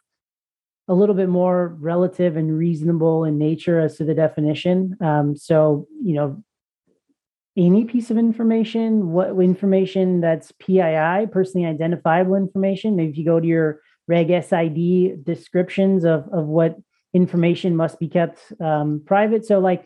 a 0.88 0.94
little 0.94 1.16
bit 1.16 1.30
more 1.30 1.76
relative 1.80 2.38
and 2.38 2.56
reasonable 2.56 3.24
in 3.24 3.40
nature 3.40 3.80
as 3.80 3.98
to 3.98 4.04
the 4.06 4.14
definition. 4.14 4.96
Um, 5.02 5.36
so 5.36 5.88
you 6.02 6.14
know, 6.14 6.44
any 7.58 7.86
piece 7.86 8.12
of 8.12 8.18
information, 8.18 9.12
what 9.12 9.30
information 9.40 10.22
that's 10.22 10.52
PII, 10.54 11.28
personally 11.32 11.66
identifiable 11.66 12.36
information. 12.36 12.96
Maybe 12.96 13.12
if 13.12 13.18
you 13.18 13.26
go 13.26 13.40
to 13.40 13.48
your 13.48 13.82
Reg 14.08 14.30
S-ID 14.30 15.18
descriptions 15.24 16.04
of 16.04 16.28
of 16.32 16.46
what 16.46 16.78
information 17.14 17.76
must 17.76 17.98
be 17.98 18.10
kept 18.10 18.40
um, 18.60 19.02
private. 19.06 19.46
So 19.46 19.60
like, 19.60 19.86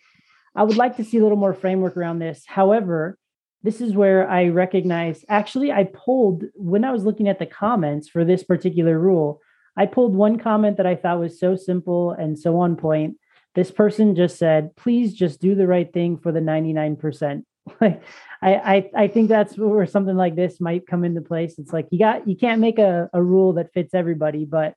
I 0.55 0.63
would 0.63 0.77
like 0.77 0.97
to 0.97 1.03
see 1.03 1.19
a 1.19 1.21
little 1.21 1.37
more 1.37 1.53
framework 1.53 1.95
around 1.95 2.19
this. 2.19 2.43
However, 2.47 3.17
this 3.61 3.81
is 3.81 3.93
where 3.93 4.27
I 4.27 4.47
recognize 4.47 5.23
actually, 5.29 5.71
I 5.71 5.83
pulled 5.83 6.45
when 6.55 6.83
I 6.83 6.91
was 6.91 7.03
looking 7.03 7.29
at 7.29 7.39
the 7.39 7.45
comments 7.45 8.09
for 8.09 8.25
this 8.25 8.43
particular 8.43 8.97
rule, 8.97 9.41
I 9.77 9.85
pulled 9.85 10.15
one 10.15 10.39
comment 10.39 10.77
that 10.77 10.87
I 10.87 10.95
thought 10.95 11.19
was 11.19 11.39
so 11.39 11.55
simple 11.55 12.11
and 12.11 12.37
so 12.37 12.59
on 12.59 12.75
point. 12.75 13.17
This 13.55 13.71
person 13.71 14.15
just 14.15 14.37
said, 14.37 14.75
please 14.75 15.13
just 15.13 15.39
do 15.39 15.55
the 15.55 15.67
right 15.67 15.91
thing 15.91 16.17
for 16.17 16.31
the 16.31 16.39
99%. 16.39 17.43
Like 17.81 18.01
I, 18.41 18.55
I 18.55 18.89
I 19.03 19.07
think 19.07 19.29
that's 19.29 19.57
where 19.57 19.85
something 19.85 20.15
like 20.15 20.35
this 20.35 20.59
might 20.59 20.87
come 20.87 21.03
into 21.03 21.21
place. 21.21 21.59
It's 21.59 21.71
like 21.71 21.87
you 21.91 21.99
got 21.99 22.27
you 22.27 22.35
can't 22.35 22.61
make 22.61 22.79
a, 22.79 23.09
a 23.13 23.21
rule 23.21 23.53
that 23.53 23.73
fits 23.73 23.93
everybody, 23.93 24.45
but 24.45 24.73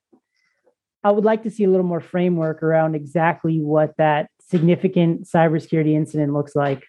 I 1.03 1.11
would 1.11 1.25
like 1.25 1.43
to 1.43 1.51
see 1.51 1.63
a 1.63 1.69
little 1.69 1.85
more 1.85 2.01
framework 2.01 2.61
around 2.61 2.95
exactly 2.95 3.59
what 3.59 3.95
that 3.97 4.29
significant 4.41 5.25
cybersecurity 5.25 5.93
incident 5.93 6.33
looks 6.33 6.55
like. 6.55 6.83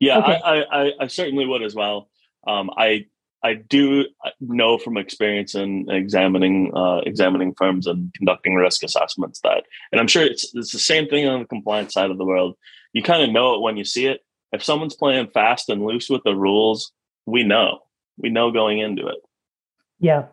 Yeah, 0.00 0.18
okay. 0.18 0.40
I, 0.44 0.62
I, 0.62 0.92
I 1.00 1.06
certainly 1.06 1.46
would 1.46 1.62
as 1.62 1.74
well. 1.74 2.08
Um, 2.46 2.70
I 2.76 3.06
I 3.44 3.54
do 3.54 4.06
know 4.40 4.78
from 4.78 4.96
experience 4.96 5.54
in 5.54 5.86
examining 5.90 6.72
uh, 6.74 7.00
examining 7.04 7.54
firms 7.56 7.86
and 7.86 8.12
conducting 8.14 8.54
risk 8.54 8.82
assessments 8.82 9.40
that, 9.44 9.64
and 9.92 10.00
I'm 10.00 10.08
sure 10.08 10.24
it's 10.24 10.54
it's 10.54 10.72
the 10.72 10.78
same 10.78 11.08
thing 11.08 11.28
on 11.28 11.40
the 11.40 11.46
compliance 11.46 11.92
side 11.92 12.10
of 12.10 12.16
the 12.16 12.24
world. 12.24 12.56
You 12.94 13.02
kind 13.02 13.22
of 13.22 13.30
know 13.30 13.54
it 13.54 13.60
when 13.60 13.76
you 13.76 13.84
see 13.84 14.06
it. 14.06 14.20
If 14.52 14.64
someone's 14.64 14.96
playing 14.96 15.28
fast 15.34 15.68
and 15.68 15.84
loose 15.84 16.08
with 16.08 16.22
the 16.24 16.34
rules, 16.34 16.90
we 17.26 17.44
know. 17.44 17.80
We 18.16 18.30
know 18.30 18.50
going 18.50 18.78
into 18.78 19.06
it. 19.08 19.18
Yeah, 19.98 20.26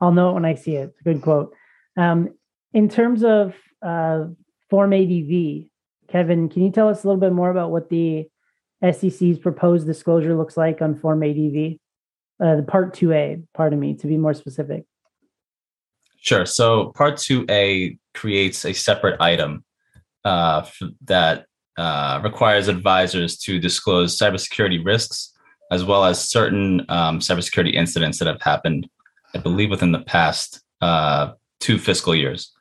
I'll 0.00 0.12
know 0.12 0.30
it 0.30 0.34
when 0.34 0.44
I 0.44 0.54
see 0.54 0.76
it. 0.76 0.90
It's 0.90 1.00
a 1.00 1.04
good 1.04 1.22
quote. 1.22 1.54
Um, 1.96 2.34
in 2.74 2.90
terms 2.90 3.24
of 3.24 3.54
uh, 3.80 4.24
Form 4.68 4.92
ADV, 4.92 5.66
Kevin, 6.08 6.50
can 6.50 6.62
you 6.62 6.70
tell 6.70 6.88
us 6.88 7.04
a 7.04 7.06
little 7.06 7.20
bit 7.20 7.32
more 7.32 7.50
about 7.50 7.70
what 7.70 7.88
the 7.88 8.28
SEC's 8.82 9.38
proposed 9.38 9.86
disclosure 9.86 10.36
looks 10.36 10.58
like 10.58 10.82
on 10.82 10.94
Form 10.94 11.22
ADV, 11.22 11.78
uh, 12.42 12.56
the 12.56 12.62
Part 12.62 12.94
2A, 12.94 13.44
pardon 13.54 13.78
me, 13.80 13.94
to 13.94 14.06
be 14.06 14.16
more 14.16 14.34
specific. 14.34 14.84
Sure. 16.20 16.46
So 16.46 16.92
Part 16.96 17.16
2A 17.16 17.98
creates 18.14 18.64
a 18.64 18.72
separate 18.72 19.20
item 19.20 19.64
uh, 20.24 20.66
that 21.04 21.46
uh, 21.76 22.20
requires 22.24 22.68
advisors 22.68 23.36
to 23.38 23.58
disclose 23.58 24.18
cybersecurity 24.18 24.84
risks 24.84 25.32
as 25.70 25.84
well 25.84 26.04
as 26.04 26.28
certain 26.28 26.84
um, 26.88 27.18
cybersecurity 27.18 27.74
incidents 27.74 28.18
that 28.18 28.28
have 28.28 28.40
happened, 28.40 28.88
I 29.34 29.38
believe, 29.38 29.70
within 29.70 29.92
the 29.92 30.00
past 30.00 30.62
uh, 30.80 31.32
two 31.60 31.78
fiscal 31.78 32.14
years. 32.14 32.52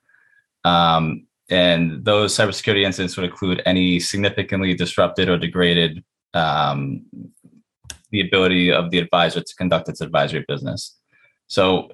Um, 0.63 1.27
and 1.49 2.03
those 2.03 2.35
cybersecurity 2.35 2.83
incidents 2.83 3.15
would 3.17 3.25
include 3.25 3.61
any 3.65 3.99
significantly 3.99 4.73
disrupted 4.73 5.29
or 5.29 5.37
degraded 5.37 6.03
um, 6.33 7.05
the 8.13 8.21
ability 8.21 8.71
of 8.71 8.91
the 8.91 8.99
advisor 8.99 9.41
to 9.41 9.55
conduct 9.55 9.89
its 9.89 9.99
advisory 9.99 10.45
business. 10.47 10.97
So 11.47 11.89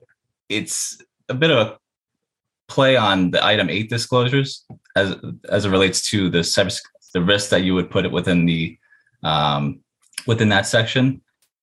it's 0.50 1.00
a 1.30 1.34
bit 1.34 1.50
of 1.50 1.58
a 1.58 1.78
play 2.68 2.96
on 2.96 3.32
the 3.32 3.44
item 3.44 3.70
eight 3.70 3.90
disclosures 3.90 4.64
as 4.96 5.16
as 5.50 5.66
it 5.66 5.72
relates 5.72 6.04
to 6.12 6.30
the 6.30 6.40
cyber, 6.40 6.80
the 7.16 7.22
risk 7.22 7.50
that 7.50 7.64
you 7.64 7.74
would 7.74 7.90
put 7.90 8.06
it 8.06 8.12
within 8.12 8.46
the 8.46 8.78
um, 9.24 9.80
within 10.28 10.50
that 10.50 10.68
section. 10.68 11.22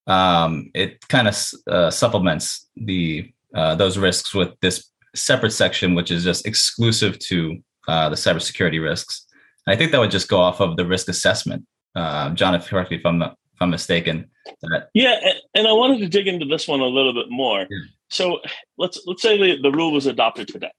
Um, 0.08 0.70
it 0.74 1.06
kind 1.08 1.28
of 1.28 1.36
uh, 1.70 1.90
supplements 1.90 2.68
the 2.76 3.32
uh, 3.54 3.74
those 3.76 3.96
risks 3.98 4.34
with 4.34 4.50
this 4.60 4.90
separate 5.14 5.52
section, 5.52 5.94
which 5.94 6.10
is 6.10 6.24
just 6.24 6.46
exclusive 6.46 7.18
to 7.30 7.62
uh, 7.88 8.08
the 8.08 8.16
cybersecurity 8.16 8.82
risks. 8.82 9.26
And 9.66 9.74
I 9.74 9.76
think 9.76 9.92
that 9.92 10.00
would 10.00 10.10
just 10.10 10.28
go 10.28 10.40
off 10.40 10.60
of 10.60 10.76
the 10.76 10.86
risk 10.86 11.08
assessment 11.08 11.64
uh, 11.96 12.30
John, 12.30 12.54
if 12.54 12.68
correct 12.68 12.90
me 12.90 12.98
if 12.98 13.06
I'm 13.06 13.18
not, 13.18 13.38
if 13.56 13.62
I'm 13.62 13.70
mistaken. 13.70 14.30
That, 14.62 14.90
yeah, 14.92 15.32
and 15.54 15.66
I 15.66 15.72
wanted 15.72 15.98
to 16.00 16.08
dig 16.08 16.28
into 16.28 16.44
this 16.44 16.68
one 16.68 16.80
a 16.80 16.86
little 16.86 17.14
bit 17.14 17.30
more. 17.30 17.60
Yeah. 17.60 17.78
So 18.08 18.40
let's 18.76 19.00
let's 19.06 19.22
say 19.22 19.38
the, 19.38 19.62
the 19.62 19.70
rule 19.70 19.92
was 19.92 20.06
adopted 20.06 20.48
today. 20.48 20.70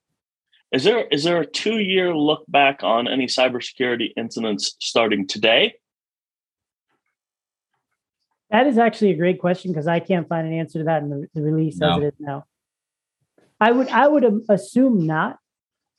Is 0.72 0.84
there 0.84 1.08
is 1.08 1.24
there 1.24 1.42
a 1.42 1.46
two 1.46 1.80
year 1.80 2.16
look 2.16 2.44
back 2.48 2.84
on 2.84 3.08
any 3.08 3.26
cybersecurity 3.26 4.12
incidents 4.16 4.76
starting 4.80 5.28
today? 5.28 5.74
That 8.52 8.68
is 8.68 8.78
actually 8.78 9.12
a 9.12 9.18
great 9.18 9.40
question 9.40 9.72
because 9.72 9.88
I 9.88 10.00
can't 10.00 10.30
find 10.30 10.48
an 10.48 10.54
answer 10.54 10.80
to 10.80 10.86
that 10.86 11.02
in 11.02 11.10
the, 11.10 11.28
the 11.34 11.42
release 11.42 11.78
no. 11.78 11.98
as 11.98 12.04
it 12.04 12.06
is 12.06 12.14
now. 12.20 12.46
I 13.60 13.72
would 13.72 13.90
I 13.90 14.08
would 14.08 14.44
assume 14.50 15.08
not, 15.08 15.40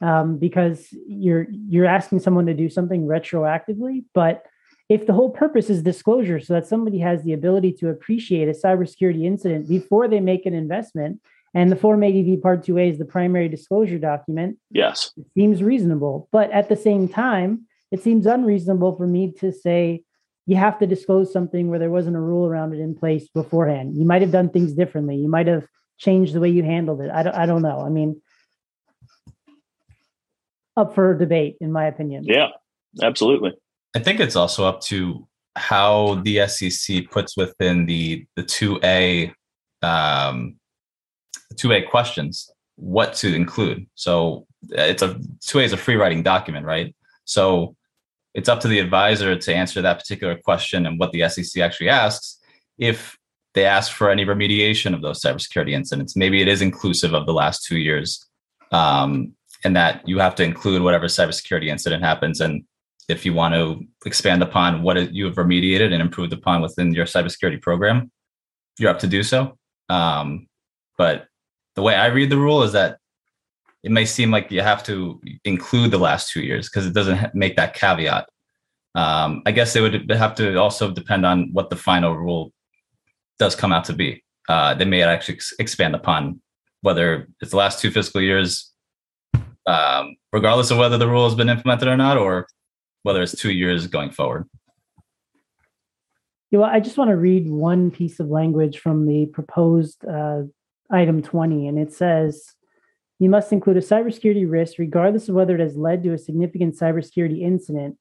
um, 0.00 0.38
because 0.38 0.86
you're 1.08 1.48
you're 1.50 1.86
asking 1.86 2.20
someone 2.20 2.46
to 2.46 2.54
do 2.54 2.70
something 2.70 3.06
retroactively. 3.06 4.04
But 4.14 4.44
if 4.88 5.06
the 5.06 5.12
whole 5.12 5.30
purpose 5.30 5.68
is 5.68 5.82
disclosure, 5.82 6.40
so 6.40 6.54
that 6.54 6.66
somebody 6.66 6.98
has 6.98 7.22
the 7.22 7.32
ability 7.32 7.72
to 7.74 7.90
appreciate 7.90 8.48
a 8.48 8.52
cybersecurity 8.52 9.24
incident 9.24 9.68
before 9.68 10.08
they 10.08 10.20
make 10.20 10.46
an 10.46 10.54
investment, 10.54 11.20
and 11.54 11.70
the 11.72 11.76
Form 11.76 12.02
ADV 12.02 12.42
Part 12.42 12.64
2A 12.64 12.92
is 12.92 12.98
the 12.98 13.04
primary 13.04 13.48
disclosure 13.48 13.98
document, 13.98 14.58
yes, 14.70 15.12
it 15.16 15.26
seems 15.34 15.62
reasonable. 15.62 16.28
But 16.30 16.50
at 16.52 16.68
the 16.68 16.76
same 16.76 17.08
time, 17.08 17.66
it 17.90 18.02
seems 18.02 18.26
unreasonable 18.26 18.96
for 18.96 19.06
me 19.06 19.32
to 19.40 19.52
say 19.52 20.02
you 20.46 20.56
have 20.56 20.78
to 20.78 20.86
disclose 20.86 21.32
something 21.32 21.68
where 21.68 21.78
there 21.78 21.90
wasn't 21.90 22.16
a 22.16 22.20
rule 22.20 22.46
around 22.46 22.74
it 22.74 22.80
in 22.80 22.94
place 22.94 23.28
beforehand. 23.28 23.96
You 23.96 24.06
might 24.06 24.22
have 24.22 24.30
done 24.30 24.48
things 24.48 24.72
differently. 24.72 25.16
You 25.16 25.28
might 25.28 25.46
have 25.46 25.66
changed 25.98 26.32
the 26.32 26.40
way 26.40 26.48
you 26.48 26.62
handled 26.62 27.02
it. 27.02 27.10
I 27.10 27.22
don't, 27.22 27.34
I 27.34 27.44
don't 27.44 27.62
know. 27.62 27.80
I 27.80 27.90
mean, 27.90 28.22
up 30.76 30.94
for 30.94 31.14
debate, 31.14 31.56
in 31.60 31.72
my 31.72 31.86
opinion. 31.86 32.24
Yeah, 32.24 32.48
absolutely. 33.02 33.52
I 33.98 34.00
think 34.00 34.20
it's 34.20 34.36
also 34.36 34.64
up 34.64 34.80
to 34.82 35.26
how 35.56 36.22
the 36.22 36.46
SEC 36.46 37.10
puts 37.10 37.36
within 37.36 37.84
the 37.84 38.24
the 38.36 38.44
two 38.44 38.78
A 38.84 39.32
um, 39.82 40.54
two 41.56 41.72
A 41.72 41.82
questions 41.82 42.48
what 42.76 43.12
to 43.14 43.34
include. 43.34 43.88
So 43.96 44.46
it's 44.68 45.02
a 45.02 45.20
two 45.44 45.58
A 45.58 45.64
is 45.64 45.72
a 45.72 45.76
free 45.76 45.96
writing 45.96 46.22
document, 46.22 46.64
right? 46.64 46.94
So 47.24 47.74
it's 48.34 48.48
up 48.48 48.60
to 48.60 48.68
the 48.68 48.78
advisor 48.78 49.34
to 49.34 49.52
answer 49.52 49.82
that 49.82 49.98
particular 49.98 50.36
question 50.36 50.86
and 50.86 51.00
what 51.00 51.10
the 51.10 51.28
SEC 51.28 51.60
actually 51.60 51.88
asks. 51.88 52.38
If 52.78 53.18
they 53.54 53.64
ask 53.64 53.90
for 53.90 54.10
any 54.10 54.24
remediation 54.24 54.94
of 54.94 55.02
those 55.02 55.20
cybersecurity 55.20 55.72
incidents, 55.72 56.14
maybe 56.14 56.40
it 56.40 56.46
is 56.46 56.62
inclusive 56.62 57.14
of 57.14 57.26
the 57.26 57.32
last 57.32 57.64
two 57.64 57.78
years. 57.78 58.24
Um, 58.70 59.32
and 59.64 59.74
that 59.74 60.06
you 60.06 60.20
have 60.20 60.36
to 60.36 60.44
include 60.44 60.82
whatever 60.82 61.06
cybersecurity 61.06 61.66
incident 61.66 62.04
happens. 62.04 62.40
And 62.40 62.62
if 63.08 63.24
you 63.24 63.32
want 63.32 63.54
to 63.54 63.80
expand 64.06 64.42
upon 64.42 64.82
what 64.82 65.12
you 65.12 65.24
have 65.26 65.36
remediated 65.36 65.92
and 65.92 66.02
improved 66.02 66.32
upon 66.32 66.60
within 66.60 66.92
your 66.92 67.06
cybersecurity 67.06 67.60
program, 67.60 68.10
you're 68.78 68.90
up 68.90 68.98
to 69.00 69.06
do 69.06 69.22
so. 69.22 69.56
Um, 69.88 70.46
but 70.96 71.26
the 71.74 71.82
way 71.82 71.94
I 71.94 72.06
read 72.06 72.30
the 72.30 72.38
rule 72.38 72.62
is 72.62 72.72
that 72.72 72.98
it 73.82 73.90
may 73.90 74.04
seem 74.04 74.30
like 74.30 74.50
you 74.50 74.60
have 74.60 74.82
to 74.84 75.20
include 75.44 75.90
the 75.90 75.98
last 75.98 76.30
two 76.30 76.42
years 76.42 76.68
because 76.68 76.86
it 76.86 76.94
doesn't 76.94 77.34
make 77.34 77.56
that 77.56 77.74
caveat. 77.74 78.28
Um, 78.94 79.42
I 79.46 79.52
guess 79.52 79.76
it 79.76 79.80
would 79.80 80.10
have 80.10 80.34
to 80.36 80.56
also 80.56 80.90
depend 80.90 81.24
on 81.24 81.50
what 81.52 81.70
the 81.70 81.76
final 81.76 82.16
rule 82.16 82.52
does 83.38 83.54
come 83.54 83.72
out 83.72 83.84
to 83.84 83.92
be. 83.92 84.24
Uh, 84.48 84.74
they 84.74 84.84
may 84.84 85.02
actually 85.02 85.36
ex- 85.36 85.54
expand 85.58 85.94
upon 85.94 86.40
whether 86.80 87.28
it's 87.40 87.52
the 87.52 87.56
last 87.56 87.80
two 87.80 87.90
fiscal 87.90 88.20
years 88.20 88.72
um, 89.68 90.16
regardless 90.32 90.70
of 90.70 90.78
whether 90.78 90.96
the 90.96 91.06
rule 91.06 91.24
has 91.24 91.34
been 91.34 91.50
implemented 91.50 91.88
or 91.88 91.96
not, 91.96 92.16
or 92.16 92.46
whether 93.08 93.22
it's 93.22 93.34
two 93.34 93.52
years 93.52 93.86
going 93.86 94.10
forward. 94.10 94.44
Yeah, 96.50 96.58
well, 96.58 96.70
I 96.70 96.78
just 96.78 96.98
want 96.98 97.08
to 97.08 97.16
read 97.16 97.48
one 97.48 97.90
piece 97.90 98.20
of 98.20 98.28
language 98.28 98.80
from 98.80 99.06
the 99.06 99.24
proposed 99.32 100.04
uh, 100.04 100.42
item 100.90 101.22
20, 101.22 101.68
and 101.68 101.78
it 101.78 101.90
says 101.90 102.54
you 103.18 103.30
must 103.30 103.50
include 103.50 103.78
a 103.78 103.80
cybersecurity 103.80 104.44
risk, 104.48 104.74
regardless 104.78 105.26
of 105.30 105.34
whether 105.34 105.54
it 105.54 105.60
has 105.60 105.74
led 105.74 106.02
to 106.02 106.12
a 106.12 106.18
significant 106.18 106.78
cybersecurity 106.78 107.40
incident 107.40 107.96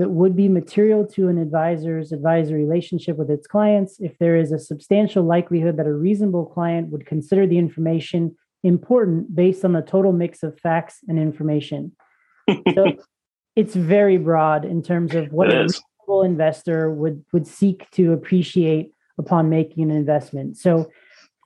that 0.00 0.10
would 0.10 0.34
be 0.34 0.48
material 0.48 1.06
to 1.06 1.28
an 1.28 1.38
advisor's 1.38 2.10
advisor 2.10 2.56
relationship 2.56 3.16
with 3.16 3.30
its 3.30 3.46
clients 3.46 4.00
if 4.00 4.18
there 4.18 4.36
is 4.36 4.50
a 4.50 4.58
substantial 4.58 5.22
likelihood 5.22 5.76
that 5.76 5.86
a 5.86 5.92
reasonable 5.92 6.46
client 6.46 6.88
would 6.88 7.06
consider 7.06 7.46
the 7.46 7.58
information 7.58 8.34
important 8.64 9.32
based 9.32 9.64
on 9.64 9.74
the 9.74 9.80
total 9.82 10.12
mix 10.12 10.42
of 10.42 10.58
facts 10.58 10.98
and 11.06 11.20
information. 11.20 11.92
so 12.74 12.96
it's 13.56 13.74
very 13.74 14.16
broad 14.16 14.64
in 14.64 14.82
terms 14.82 15.14
of 15.14 15.32
what 15.32 15.52
a 15.52 15.62
reasonable 15.62 16.22
investor 16.22 16.90
would 16.90 17.24
would 17.32 17.46
seek 17.46 17.90
to 17.92 18.12
appreciate 18.12 18.92
upon 19.18 19.48
making 19.48 19.82
an 19.82 19.90
investment. 19.90 20.56
So 20.56 20.90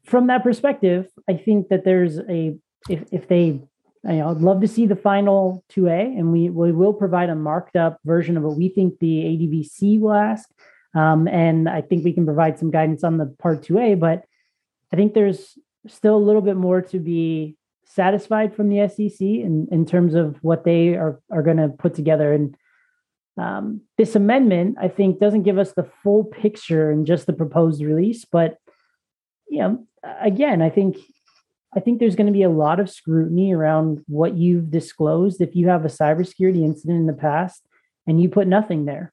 from 0.05 0.27
that 0.29 0.43
perspective, 0.43 1.09
I 1.29 1.35
think 1.35 1.69
that 1.69 1.85
there's 1.85 2.19
a 2.19 2.57
if 2.89 3.05
if 3.11 3.29
they 3.29 3.63
you 4.07 4.19
know, 4.19 4.31
I'd 4.31 4.39
love 4.39 4.61
to 4.61 4.69
see 4.69 4.87
the 4.87 4.97
final 4.97 5.65
2A, 5.73 6.19
and 6.19 6.31
we, 6.31 6.51
we 6.51 6.73
will 6.73 6.93
provide 6.93 7.31
a 7.31 7.35
marked 7.35 7.75
up 7.75 7.99
version 8.05 8.37
of 8.37 8.43
what 8.43 8.57
we 8.57 8.69
think 8.69 8.99
the 8.99 9.35
ADV-C 9.35 9.99
will 9.99 10.13
ask. 10.13 10.49
Um, 10.95 11.27
and 11.27 11.69
I 11.69 11.81
think 11.81 12.05
we 12.05 12.13
can 12.13 12.27
provide 12.27 12.59
some 12.59 12.71
guidance 12.71 13.03
on 13.03 13.17
the 13.17 13.35
part 13.39 13.63
2A, 13.63 13.99
but 13.99 14.25
I 14.93 14.97
think 14.97 15.15
there's 15.15 15.59
still 15.87 16.17
a 16.17 16.19
little 16.19 16.43
bit 16.43 16.57
more 16.57 16.83
to 16.83 16.99
be 16.99 17.57
satisfied 17.87 18.55
from 18.55 18.69
the 18.69 18.89
SEC 18.89 19.21
in, 19.21 19.69
in 19.71 19.87
terms 19.87 20.15
of 20.15 20.37
what 20.43 20.65
they 20.65 20.95
are, 20.95 21.21
are 21.31 21.43
going 21.43 21.57
to 21.57 21.69
put 21.69 21.95
together. 21.95 22.33
And 22.33 22.57
um, 23.37 23.83
this 23.99 24.15
amendment, 24.15 24.77
I 24.81 24.89
think, 24.89 25.19
doesn't 25.19 25.43
give 25.43 25.59
us 25.59 25.73
the 25.73 25.89
full 26.03 26.25
picture 26.25 26.91
in 26.91 27.05
just 27.05 27.27
the 27.27 27.33
proposed 27.33 27.83
release. 27.83 28.25
But 28.25 28.59
you 29.49 29.61
know, 29.61 29.87
again, 30.21 30.63
I 30.63 30.71
think 30.71 30.97
I 31.77 31.81
think 31.81 31.99
there's 31.99 32.17
going 32.17 32.29
to 32.29 32.33
be 32.33 32.45
a 32.45 32.51
lot 32.51 32.79
of 32.79 32.89
scrutiny 32.89 33.53
around 33.53 34.05
what 34.07 34.37
you've 34.37 34.71
disclosed. 34.71 35.41
If 35.41 35.57
you 35.57 35.69
have 35.69 35.85
a 35.85 35.89
cybersecurity 35.89 36.63
incident 36.63 37.01
in 37.01 37.07
the 37.07 37.13
past 37.13 37.67
and 38.07 38.21
you 38.21 38.29
put 38.29 38.47
nothing 38.47 38.85
there, 38.85 39.13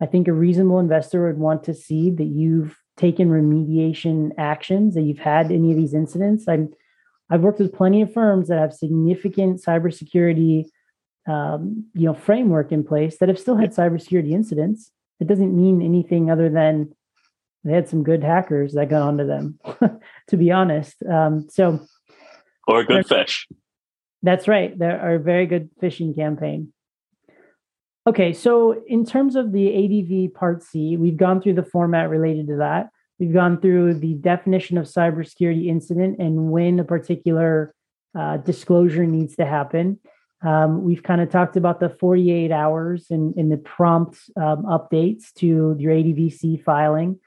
I 0.00 0.06
think 0.06 0.28
a 0.28 0.32
reasonable 0.32 0.78
investor 0.78 1.26
would 1.26 1.38
want 1.38 1.64
to 1.64 1.74
see 1.74 2.10
that 2.10 2.24
you've 2.24 2.78
taken 2.96 3.28
remediation 3.28 4.30
actions 4.38 4.94
that 4.94 5.02
you've 5.02 5.18
had 5.18 5.50
any 5.50 5.70
of 5.70 5.76
these 5.76 5.94
incidents. 5.94 6.46
I'm 6.48 6.72
I've 7.30 7.42
worked 7.42 7.58
with 7.58 7.74
plenty 7.74 8.02
of 8.02 8.12
firms 8.12 8.48
that 8.48 8.58
have 8.58 8.72
significant 8.72 9.62
cybersecurity 9.62 10.66
um, 11.28 11.84
you 11.94 12.06
know 12.06 12.14
framework 12.14 12.72
in 12.72 12.82
place 12.82 13.18
that 13.18 13.28
have 13.28 13.38
still 13.38 13.56
had 13.56 13.74
cybersecurity 13.74 14.32
incidents. 14.32 14.90
It 15.20 15.26
doesn't 15.26 15.54
mean 15.54 15.82
anything 15.82 16.30
other 16.30 16.48
than 16.48 16.94
they 17.64 17.72
had 17.72 17.88
some 17.88 18.02
good 18.02 18.22
hackers 18.22 18.72
that 18.74 18.88
got 18.88 19.02
onto 19.02 19.26
them, 19.26 19.58
to 20.28 20.36
be 20.36 20.50
honest. 20.50 21.02
Um, 21.02 21.48
so, 21.50 21.80
or 22.66 22.80
a 22.80 22.84
good 22.84 23.06
fish. 23.06 23.46
That's 24.22 24.48
right. 24.48 24.76
There 24.76 25.00
are 25.00 25.14
a 25.14 25.20
very 25.20 25.46
good 25.46 25.70
phishing 25.82 26.14
campaign. 26.14 26.72
Okay, 28.06 28.32
so 28.32 28.82
in 28.86 29.04
terms 29.04 29.36
of 29.36 29.52
the 29.52 29.68
ADV 29.68 30.34
Part 30.34 30.62
C, 30.62 30.96
we've 30.96 31.16
gone 31.16 31.42
through 31.42 31.54
the 31.54 31.62
format 31.62 32.08
related 32.08 32.46
to 32.48 32.56
that. 32.56 32.88
We've 33.18 33.32
gone 33.32 33.60
through 33.60 33.94
the 33.94 34.14
definition 34.14 34.78
of 34.78 34.86
cybersecurity 34.86 35.66
incident 35.66 36.18
and 36.18 36.50
when 36.50 36.78
a 36.78 36.84
particular 36.84 37.74
uh, 38.18 38.38
disclosure 38.38 39.06
needs 39.06 39.36
to 39.36 39.46
happen. 39.46 39.98
Um, 40.44 40.84
we've 40.84 41.02
kind 41.02 41.20
of 41.20 41.30
talked 41.30 41.56
about 41.56 41.80
the 41.80 41.88
48 41.88 42.52
hours 42.52 43.06
and, 43.10 43.34
and 43.36 43.50
the 43.50 43.56
prompt 43.56 44.18
um, 44.36 44.62
updates 44.64 45.32
to 45.38 45.74
your 45.78 45.92
ADV-C 45.92 46.58
filing. 46.64 47.18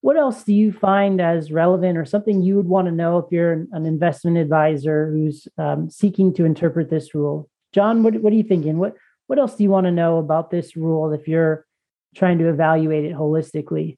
What 0.00 0.16
else 0.16 0.42
do 0.42 0.52
you 0.52 0.72
find 0.72 1.20
as 1.20 1.52
relevant 1.52 1.98
or 1.98 2.04
something 2.04 2.42
you 2.42 2.56
would 2.56 2.66
want 2.66 2.86
to 2.86 2.92
know 2.92 3.18
if 3.18 3.26
you're 3.30 3.52
an, 3.52 3.86
investment 3.86 4.38
advisor 4.38 5.10
who's 5.10 5.46
um, 5.56 5.90
seeking 5.90 6.34
to 6.34 6.44
interpret 6.44 6.90
this 6.90 7.14
rule? 7.14 7.48
John, 7.72 8.02
what, 8.02 8.14
what 8.14 8.32
are 8.32 8.36
you 8.36 8.44
thinking? 8.44 8.78
What 8.78 8.96
what 9.28 9.38
else 9.38 9.54
do 9.54 9.62
you 9.62 9.70
want 9.70 9.84
to 9.84 9.92
know 9.92 10.16
about 10.16 10.50
this 10.50 10.74
rule 10.74 11.12
if 11.12 11.28
you're 11.28 11.66
trying 12.16 12.38
to 12.38 12.48
evaluate 12.48 13.04
it 13.04 13.14
holistically? 13.14 13.97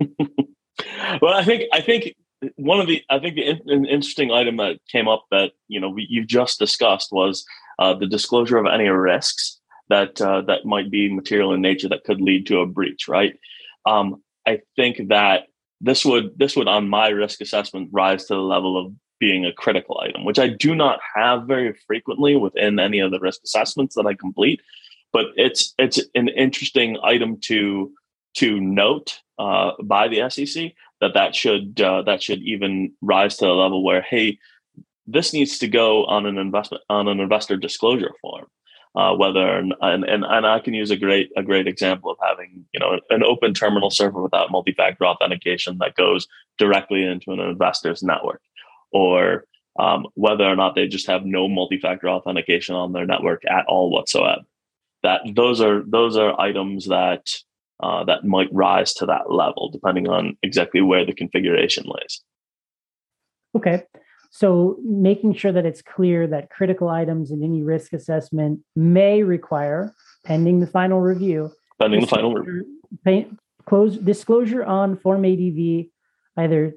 well, 1.22 1.34
I 1.34 1.44
think 1.44 1.64
I 1.72 1.80
think 1.80 2.14
one 2.56 2.80
of 2.80 2.86
the 2.86 3.02
I 3.10 3.18
think 3.18 3.36
the 3.36 3.48
in, 3.48 3.86
interesting 3.86 4.30
item 4.30 4.56
that 4.58 4.78
came 4.90 5.08
up 5.08 5.24
that 5.30 5.52
you 5.68 5.80
know 5.80 5.90
we, 5.90 6.06
you 6.08 6.24
just 6.24 6.58
discussed 6.58 7.10
was 7.12 7.44
uh, 7.78 7.94
the 7.94 8.06
disclosure 8.06 8.58
of 8.58 8.66
any 8.66 8.88
risks 8.88 9.58
that 9.88 10.20
uh, 10.20 10.42
that 10.42 10.64
might 10.64 10.90
be 10.90 11.12
material 11.12 11.52
in 11.52 11.60
nature 11.60 11.88
that 11.88 12.04
could 12.04 12.20
lead 12.20 12.46
to 12.46 12.60
a 12.60 12.66
breach. 12.66 13.08
Right. 13.08 13.38
Um, 13.86 14.22
I 14.46 14.60
think 14.76 15.08
that 15.08 15.44
this 15.80 16.04
would 16.04 16.38
this 16.38 16.56
would 16.56 16.68
on 16.68 16.88
my 16.88 17.08
risk 17.08 17.40
assessment 17.40 17.90
rise 17.92 18.26
to 18.26 18.34
the 18.34 18.40
level 18.40 18.78
of 18.78 18.92
being 19.18 19.44
a 19.44 19.52
critical 19.52 20.00
item, 20.02 20.24
which 20.24 20.38
I 20.38 20.48
do 20.48 20.74
not 20.74 20.98
have 21.14 21.46
very 21.46 21.74
frequently 21.86 22.36
within 22.36 22.78
any 22.78 23.00
of 23.00 23.10
the 23.10 23.20
risk 23.20 23.42
assessments 23.44 23.94
that 23.94 24.06
I 24.06 24.14
complete. 24.14 24.60
But 25.12 25.26
it's 25.36 25.74
it's 25.78 26.00
an 26.14 26.28
interesting 26.28 26.96
item 27.02 27.38
to 27.42 27.92
to 28.34 28.60
note 28.60 29.20
uh, 29.38 29.72
by 29.82 30.08
the 30.08 30.28
SEC 30.30 30.72
that 31.00 31.14
that 31.14 31.34
should 31.34 31.80
uh, 31.80 32.02
that 32.02 32.22
should 32.22 32.42
even 32.42 32.92
rise 33.00 33.36
to 33.38 33.46
the 33.46 33.52
level 33.52 33.82
where 33.82 34.02
hey, 34.02 34.38
this 35.06 35.32
needs 35.32 35.58
to 35.58 35.68
go 35.68 36.04
on 36.06 36.26
an 36.26 36.38
investment 36.38 36.82
on 36.88 37.08
an 37.08 37.20
investor 37.20 37.56
disclosure 37.56 38.12
form. 38.20 38.46
Uh, 38.96 39.14
whether 39.14 39.56
and, 39.56 39.72
and 39.80 40.04
and 40.04 40.46
I 40.46 40.58
can 40.58 40.74
use 40.74 40.90
a 40.90 40.96
great 40.96 41.30
a 41.36 41.44
great 41.44 41.68
example 41.68 42.10
of 42.10 42.18
having 42.20 42.64
you 42.72 42.80
know 42.80 42.98
an 43.10 43.22
open 43.22 43.54
terminal 43.54 43.90
server 43.90 44.20
without 44.20 44.50
multi-factor 44.50 45.06
authentication 45.06 45.78
that 45.78 45.94
goes 45.94 46.26
directly 46.58 47.04
into 47.04 47.30
an 47.30 47.38
investor's 47.38 48.02
network 48.02 48.42
or 48.92 49.44
um, 49.78 50.06
whether 50.14 50.44
or 50.44 50.56
not 50.56 50.74
they 50.74 50.88
just 50.88 51.06
have 51.06 51.24
no 51.24 51.48
multi-factor 51.48 52.08
authentication 52.08 52.74
on 52.74 52.92
their 52.92 53.06
network 53.06 53.42
at 53.48 53.64
all 53.66 53.90
whatsoever. 53.90 54.42
That 55.02 55.20
those 55.34 55.60
are 55.60 55.82
those 55.86 56.16
are 56.16 56.38
items 56.40 56.88
that 56.88 57.32
uh, 57.82 58.04
that 58.04 58.24
might 58.24 58.52
rise 58.52 58.92
to 58.94 59.06
that 59.06 59.30
level, 59.30 59.70
depending 59.70 60.08
on 60.08 60.36
exactly 60.42 60.80
where 60.80 61.04
the 61.04 61.12
configuration 61.12 61.84
lays. 61.86 62.22
Okay, 63.56 63.82
So 64.30 64.78
making 64.84 65.34
sure 65.34 65.50
that 65.50 65.66
it's 65.66 65.82
clear 65.82 66.26
that 66.28 66.50
critical 66.50 66.88
items 66.88 67.32
in 67.32 67.42
any 67.42 67.62
risk 67.62 67.92
assessment 67.92 68.60
may 68.76 69.24
require, 69.24 69.92
pending 70.24 70.60
the 70.60 70.68
final 70.68 71.00
review, 71.00 71.50
pending 71.80 72.02
the 72.02 72.06
final 72.06 72.32
review, 72.32 72.64
pay, 73.04 73.26
close 73.66 73.96
disclosure 73.96 74.64
on 74.64 74.96
Form 74.98 75.24
ADV, 75.24 75.86
either 76.36 76.74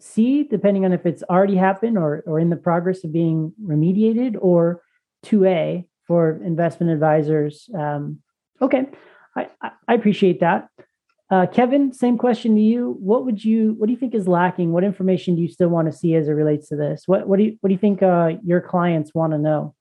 C, 0.00 0.44
depending 0.44 0.84
on 0.84 0.92
if 0.92 1.04
it's 1.04 1.22
already 1.24 1.56
happened 1.56 1.98
or, 1.98 2.22
or 2.26 2.38
in 2.38 2.50
the 2.50 2.56
progress 2.56 3.04
of 3.04 3.12
being 3.12 3.52
remediated, 3.62 4.36
or 4.40 4.82
2A 5.26 5.86
for 6.06 6.40
investment 6.44 6.92
advisors. 6.92 7.68
Um, 7.76 8.20
okay, 8.62 8.86
I, 9.36 9.48
I 9.86 9.94
appreciate 9.94 10.40
that. 10.40 10.68
Uh, 11.28 11.46
Kevin, 11.46 11.92
same 11.92 12.16
question 12.16 12.54
to 12.54 12.60
you. 12.60 12.96
What 13.00 13.24
would 13.24 13.44
you 13.44 13.74
what 13.78 13.86
do 13.86 13.92
you 13.92 13.98
think 13.98 14.14
is 14.14 14.28
lacking? 14.28 14.72
What 14.72 14.84
information 14.84 15.34
do 15.34 15.42
you 15.42 15.48
still 15.48 15.68
want 15.68 15.90
to 15.90 15.96
see 15.96 16.14
as 16.14 16.28
it 16.28 16.32
relates 16.32 16.68
to 16.68 16.76
this? 16.76 17.02
What 17.06 17.26
what 17.26 17.38
do 17.38 17.44
you 17.44 17.58
what 17.60 17.68
do 17.68 17.74
you 17.74 17.80
think 17.80 18.02
uh, 18.02 18.34
your 18.44 18.60
clients 18.60 19.12
want 19.12 19.32
to 19.32 19.38
know? 19.38 19.74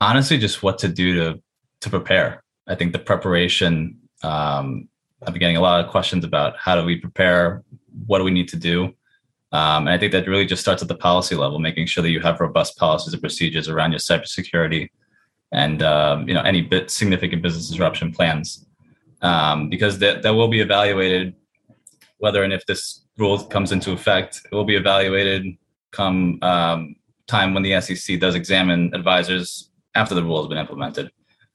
Honestly, 0.00 0.38
just 0.38 0.62
what 0.62 0.78
to 0.78 0.88
do 0.88 1.14
to 1.14 1.42
to 1.82 1.90
prepare. 1.90 2.42
I 2.66 2.74
think 2.74 2.92
the 2.92 2.98
preparation. 2.98 3.98
Um, 4.22 4.88
I've 5.22 5.34
been 5.34 5.40
getting 5.40 5.58
a 5.58 5.60
lot 5.60 5.84
of 5.84 5.90
questions 5.90 6.24
about 6.24 6.56
how 6.56 6.74
do 6.76 6.84
we 6.84 6.96
prepare, 6.96 7.62
what 8.06 8.18
do 8.18 8.24
we 8.24 8.30
need 8.30 8.48
to 8.48 8.56
do, 8.56 8.94
um, 9.52 9.86
and 9.86 9.90
I 9.90 9.98
think 9.98 10.12
that 10.12 10.26
really 10.28 10.46
just 10.46 10.62
starts 10.62 10.80
at 10.80 10.88
the 10.88 10.94
policy 10.94 11.34
level, 11.34 11.58
making 11.58 11.86
sure 11.86 12.02
that 12.02 12.10
you 12.10 12.20
have 12.20 12.40
robust 12.40 12.76
policies 12.76 13.12
and 13.12 13.20
procedures 13.20 13.68
around 13.68 13.90
your 13.92 13.98
cybersecurity 13.98 14.88
and 15.52 15.82
um, 15.82 16.28
you 16.28 16.34
know 16.34 16.42
any 16.42 16.62
bit 16.62 16.90
significant 16.90 17.42
business 17.42 17.68
disruption 17.68 18.12
plans. 18.12 18.66
Um, 19.22 19.68
because 19.68 19.98
that, 19.98 20.22
that 20.22 20.32
will 20.32 20.48
be 20.48 20.60
evaluated 20.60 21.34
whether 22.20 22.42
and 22.42 22.52
if 22.52 22.64
this 22.66 23.02
rule 23.18 23.42
comes 23.44 23.72
into 23.72 23.92
effect. 23.92 24.40
It 24.50 24.54
will 24.54 24.64
be 24.64 24.76
evaluated 24.76 25.56
come 25.92 26.38
um, 26.42 26.96
time 27.26 27.52
when 27.54 27.62
the 27.62 27.80
sec 27.80 28.20
does 28.20 28.34
examine 28.34 28.94
advisors 28.94 29.70
after 29.94 30.14
the 30.14 30.22
rule 30.22 30.40
has 30.40 30.48
been 30.48 30.58
implemented. 30.58 31.10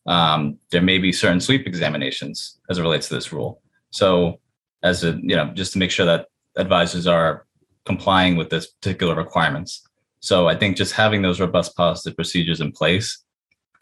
Um, 0.06 0.60
there 0.72 0.82
may 0.82 0.98
be 1.00 1.12
certain 1.12 1.40
sweep 1.40 1.66
examinations 1.66 2.60
as 2.70 2.78
it 2.78 2.82
relates 2.82 3.08
to 3.08 3.16
this 3.16 3.32
rule. 3.32 3.62
So 3.92 4.40
as 4.84 5.04
a 5.04 5.12
you 5.22 5.36
know 5.36 5.52
just 5.54 5.74
to 5.74 5.80
make 5.80 5.92
sure 5.92 6.06
that 6.06 6.28
advisors 6.58 7.08
are 7.08 7.46
complying 7.86 8.36
with 8.36 8.50
this 8.50 8.68
particular 8.68 9.16
requirements. 9.16 9.88
So 10.20 10.48
i 10.48 10.56
think 10.56 10.76
just 10.76 10.94
having 10.94 11.22
those 11.22 11.40
robust 11.40 11.76
policy 11.76 12.12
procedures 12.12 12.62
in 12.62 12.72
place 12.72 13.25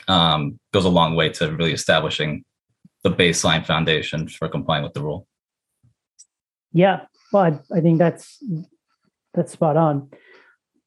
um, 0.08 0.60
goes 0.72 0.86
a 0.86 0.90
long 0.90 1.16
way 1.16 1.30
to 1.30 1.52
really 1.56 1.74
establishing 1.74 2.44
the 3.04 3.12
baseline 3.12 3.66
foundation 3.66 4.28
for 4.28 4.48
complying 4.48 4.84
with 4.84 4.94
the 4.94 5.02
rule. 5.02 5.28
Yeah, 6.72 7.02
well, 7.32 7.44
I, 7.44 7.78
I 7.78 7.82
think 7.82 8.00
that's 8.00 8.42
that's 9.34 9.52
spot 9.52 9.78
on. 9.78 10.10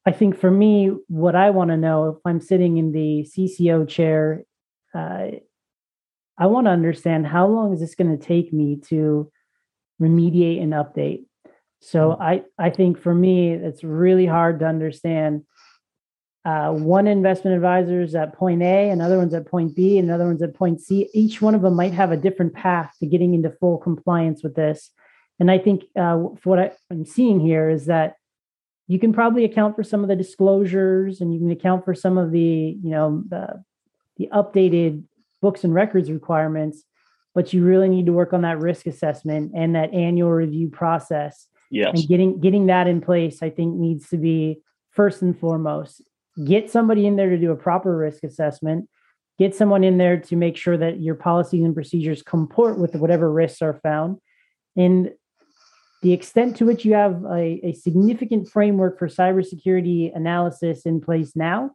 I 0.05 0.11
think 0.11 0.37
for 0.39 0.49
me, 0.49 0.91
what 1.07 1.35
I 1.35 1.49
want 1.49 1.69
to 1.69 1.77
know 1.77 2.07
if 2.09 2.17
I'm 2.25 2.39
sitting 2.39 2.77
in 2.77 2.93
the 2.93 3.27
CCO 3.29 3.87
chair, 3.87 4.43
uh, 4.95 5.27
I 6.37 6.45
want 6.45 6.65
to 6.67 6.71
understand 6.71 7.27
how 7.27 7.47
long 7.47 7.73
is 7.73 7.81
this 7.81 7.95
going 7.95 8.17
to 8.17 8.23
take 8.25 8.53
me 8.53 8.77
to 8.87 9.31
remediate 10.01 10.61
and 10.61 10.73
update. 10.73 11.25
So 11.81 12.11
mm-hmm. 12.11 12.21
I 12.21 12.43
I 12.57 12.69
think 12.69 12.99
for 12.99 13.13
me, 13.13 13.51
it's 13.51 13.83
really 13.83 14.25
hard 14.25 14.59
to 14.59 14.65
understand 14.65 15.43
uh, 16.47 16.71
one 16.71 17.07
investment 17.07 17.53
advisor 17.57 18.01
is 18.01 18.15
at 18.15 18.33
point 18.33 18.61
A, 18.61 18.89
another 18.89 19.17
one's 19.17 19.33
at 19.33 19.45
point 19.45 19.75
B, 19.75 19.97
another 19.97 20.23
one's 20.23 20.41
at 20.41 20.53
point 20.53 20.79
C. 20.79 21.09
Each 21.13 21.41
one 21.41 21.53
of 21.53 21.61
them 21.61 21.75
might 21.75 21.91
have 21.91 22.13
a 22.13 22.15
different 22.15 22.53
path 22.53 22.95
to 23.01 23.05
getting 23.05 23.33
into 23.33 23.49
full 23.49 23.77
compliance 23.77 24.43
with 24.43 24.55
this. 24.55 24.91
And 25.41 25.51
I 25.51 25.57
think 25.57 25.83
uh, 25.99 26.15
what 26.15 26.57
I, 26.57 26.71
I'm 26.89 27.03
seeing 27.03 27.41
here 27.41 27.69
is 27.69 27.87
that 27.87 28.15
you 28.87 28.97
can 28.97 29.11
probably 29.11 29.43
account 29.43 29.75
for 29.75 29.83
some 29.83 30.03
of 30.03 30.07
the 30.07 30.15
disclosures 30.15 31.19
and 31.19 31.33
you 31.33 31.39
can 31.41 31.51
account 31.51 31.83
for 31.83 31.93
some 31.93 32.17
of 32.17 32.31
the, 32.31 32.39
you 32.81 32.91
know, 32.91 33.25
the, 33.27 33.61
the 34.15 34.29
updated 34.31 35.03
books 35.41 35.65
and 35.65 35.73
records 35.73 36.09
requirements, 36.09 36.81
but 37.35 37.51
you 37.51 37.65
really 37.65 37.89
need 37.89 38.05
to 38.05 38.13
work 38.13 38.31
on 38.31 38.43
that 38.43 38.59
risk 38.59 38.87
assessment 38.87 39.51
and 39.53 39.75
that 39.75 39.93
annual 39.93 40.31
review 40.31 40.69
process. 40.69 41.45
Yes. 41.69 41.91
And 41.93 42.07
getting 42.07 42.39
getting 42.39 42.67
that 42.67 42.87
in 42.87 43.01
place, 43.01 43.43
I 43.43 43.49
think 43.49 43.75
needs 43.75 44.07
to 44.11 44.17
be 44.17 44.61
first 44.91 45.21
and 45.21 45.37
foremost 45.37 46.01
get 46.43 46.69
somebody 46.69 47.05
in 47.07 47.15
there 47.15 47.29
to 47.29 47.37
do 47.37 47.51
a 47.51 47.55
proper 47.55 47.95
risk 47.97 48.23
assessment 48.23 48.87
get 49.37 49.55
someone 49.55 49.83
in 49.83 49.97
there 49.97 50.17
to 50.19 50.35
make 50.35 50.57
sure 50.57 50.77
that 50.77 50.99
your 50.99 51.15
policies 51.15 51.63
and 51.63 51.75
procedures 51.75 52.23
comport 52.23 52.79
with 52.79 52.95
whatever 52.95 53.31
risks 53.31 53.61
are 53.61 53.79
found. 53.83 54.17
And 54.75 55.11
the 56.01 56.13
extent 56.13 56.57
to 56.57 56.65
which 56.65 56.85
you 56.85 56.93
have 56.93 57.23
a, 57.25 57.59
a 57.63 57.73
significant 57.73 58.49
framework 58.49 58.99
for 58.99 59.07
cybersecurity 59.07 60.15
analysis 60.15 60.85
in 60.85 61.01
place 61.01 61.35
now 61.35 61.71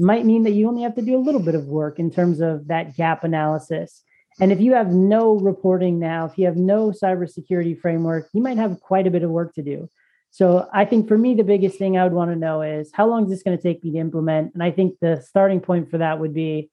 might 0.00 0.24
mean 0.24 0.42
that 0.44 0.52
you 0.52 0.68
only 0.68 0.82
have 0.82 0.94
to 0.96 1.02
do 1.02 1.16
a 1.16 1.22
little 1.22 1.42
bit 1.42 1.54
of 1.54 1.66
work 1.66 1.98
in 1.98 2.10
terms 2.10 2.40
of 2.40 2.66
that 2.68 2.96
gap 2.96 3.22
analysis. 3.24 4.02
And 4.40 4.50
if 4.50 4.60
you 4.60 4.74
have 4.74 4.88
no 4.88 5.38
reporting 5.38 6.00
now 6.00 6.26
if 6.26 6.36
you 6.36 6.46
have 6.46 6.56
no 6.56 6.90
cybersecurity 6.90 7.78
framework 7.80 8.28
you 8.32 8.42
might 8.42 8.56
have 8.56 8.80
quite 8.80 9.06
a 9.06 9.10
bit 9.10 9.22
of 9.22 9.30
work 9.30 9.54
to 9.54 9.62
do 9.62 9.88
so 10.34 10.68
I 10.72 10.84
think 10.84 11.06
for 11.06 11.16
me, 11.16 11.36
the 11.36 11.44
biggest 11.44 11.78
thing 11.78 11.96
I 11.96 12.02
would 12.02 12.12
want 12.12 12.32
to 12.32 12.36
know 12.36 12.60
is 12.60 12.90
how 12.92 13.06
long 13.06 13.22
is 13.22 13.30
this 13.30 13.44
going 13.44 13.56
to 13.56 13.62
take 13.62 13.84
me 13.84 13.92
to 13.92 13.98
implement? 13.98 14.52
And 14.52 14.64
I 14.64 14.72
think 14.72 14.96
the 15.00 15.20
starting 15.24 15.60
point 15.60 15.92
for 15.92 15.98
that 15.98 16.18
would 16.18 16.34
be, 16.34 16.70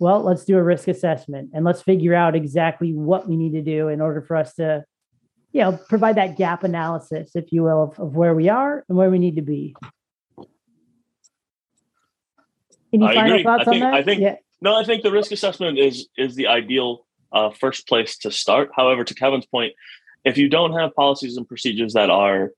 well, 0.00 0.24
let's 0.24 0.44
do 0.44 0.58
a 0.58 0.62
risk 0.62 0.88
assessment 0.88 1.50
and 1.54 1.64
let's 1.64 1.80
figure 1.80 2.16
out 2.16 2.34
exactly 2.34 2.92
what 2.92 3.28
we 3.28 3.36
need 3.36 3.52
to 3.52 3.62
do 3.62 3.86
in 3.86 4.00
order 4.00 4.20
for 4.20 4.34
us 4.34 4.54
to, 4.54 4.84
you 5.52 5.60
know, 5.60 5.78
provide 5.88 6.16
that 6.16 6.36
gap 6.36 6.64
analysis, 6.64 7.36
if 7.36 7.52
you 7.52 7.62
will, 7.62 7.84
of, 7.84 8.00
of 8.00 8.16
where 8.16 8.34
we 8.34 8.48
are 8.48 8.84
and 8.88 8.98
where 8.98 9.08
we 9.08 9.20
need 9.20 9.36
to 9.36 9.42
be. 9.42 9.76
Any 12.92 13.06
I 13.06 13.14
final 13.14 13.32
agree. 13.34 13.44
thoughts 13.44 13.68
I 13.68 13.70
think, 13.70 13.84
on 13.84 13.90
that? 13.92 14.00
I 14.00 14.02
think 14.02 14.20
yeah. 14.20 14.34
no, 14.60 14.74
I 14.74 14.82
think 14.82 15.04
the 15.04 15.12
risk 15.12 15.30
assessment 15.30 15.78
is 15.78 16.08
is 16.18 16.34
the 16.34 16.48
ideal 16.48 17.06
uh, 17.30 17.50
first 17.50 17.86
place 17.86 18.18
to 18.18 18.32
start. 18.32 18.70
However, 18.74 19.04
to 19.04 19.14
Kevin's 19.14 19.46
point, 19.46 19.74
if 20.24 20.36
you 20.36 20.48
don't 20.48 20.72
have 20.72 20.92
policies 20.96 21.36
and 21.36 21.46
procedures 21.46 21.92
that 21.92 22.10
are 22.10 22.50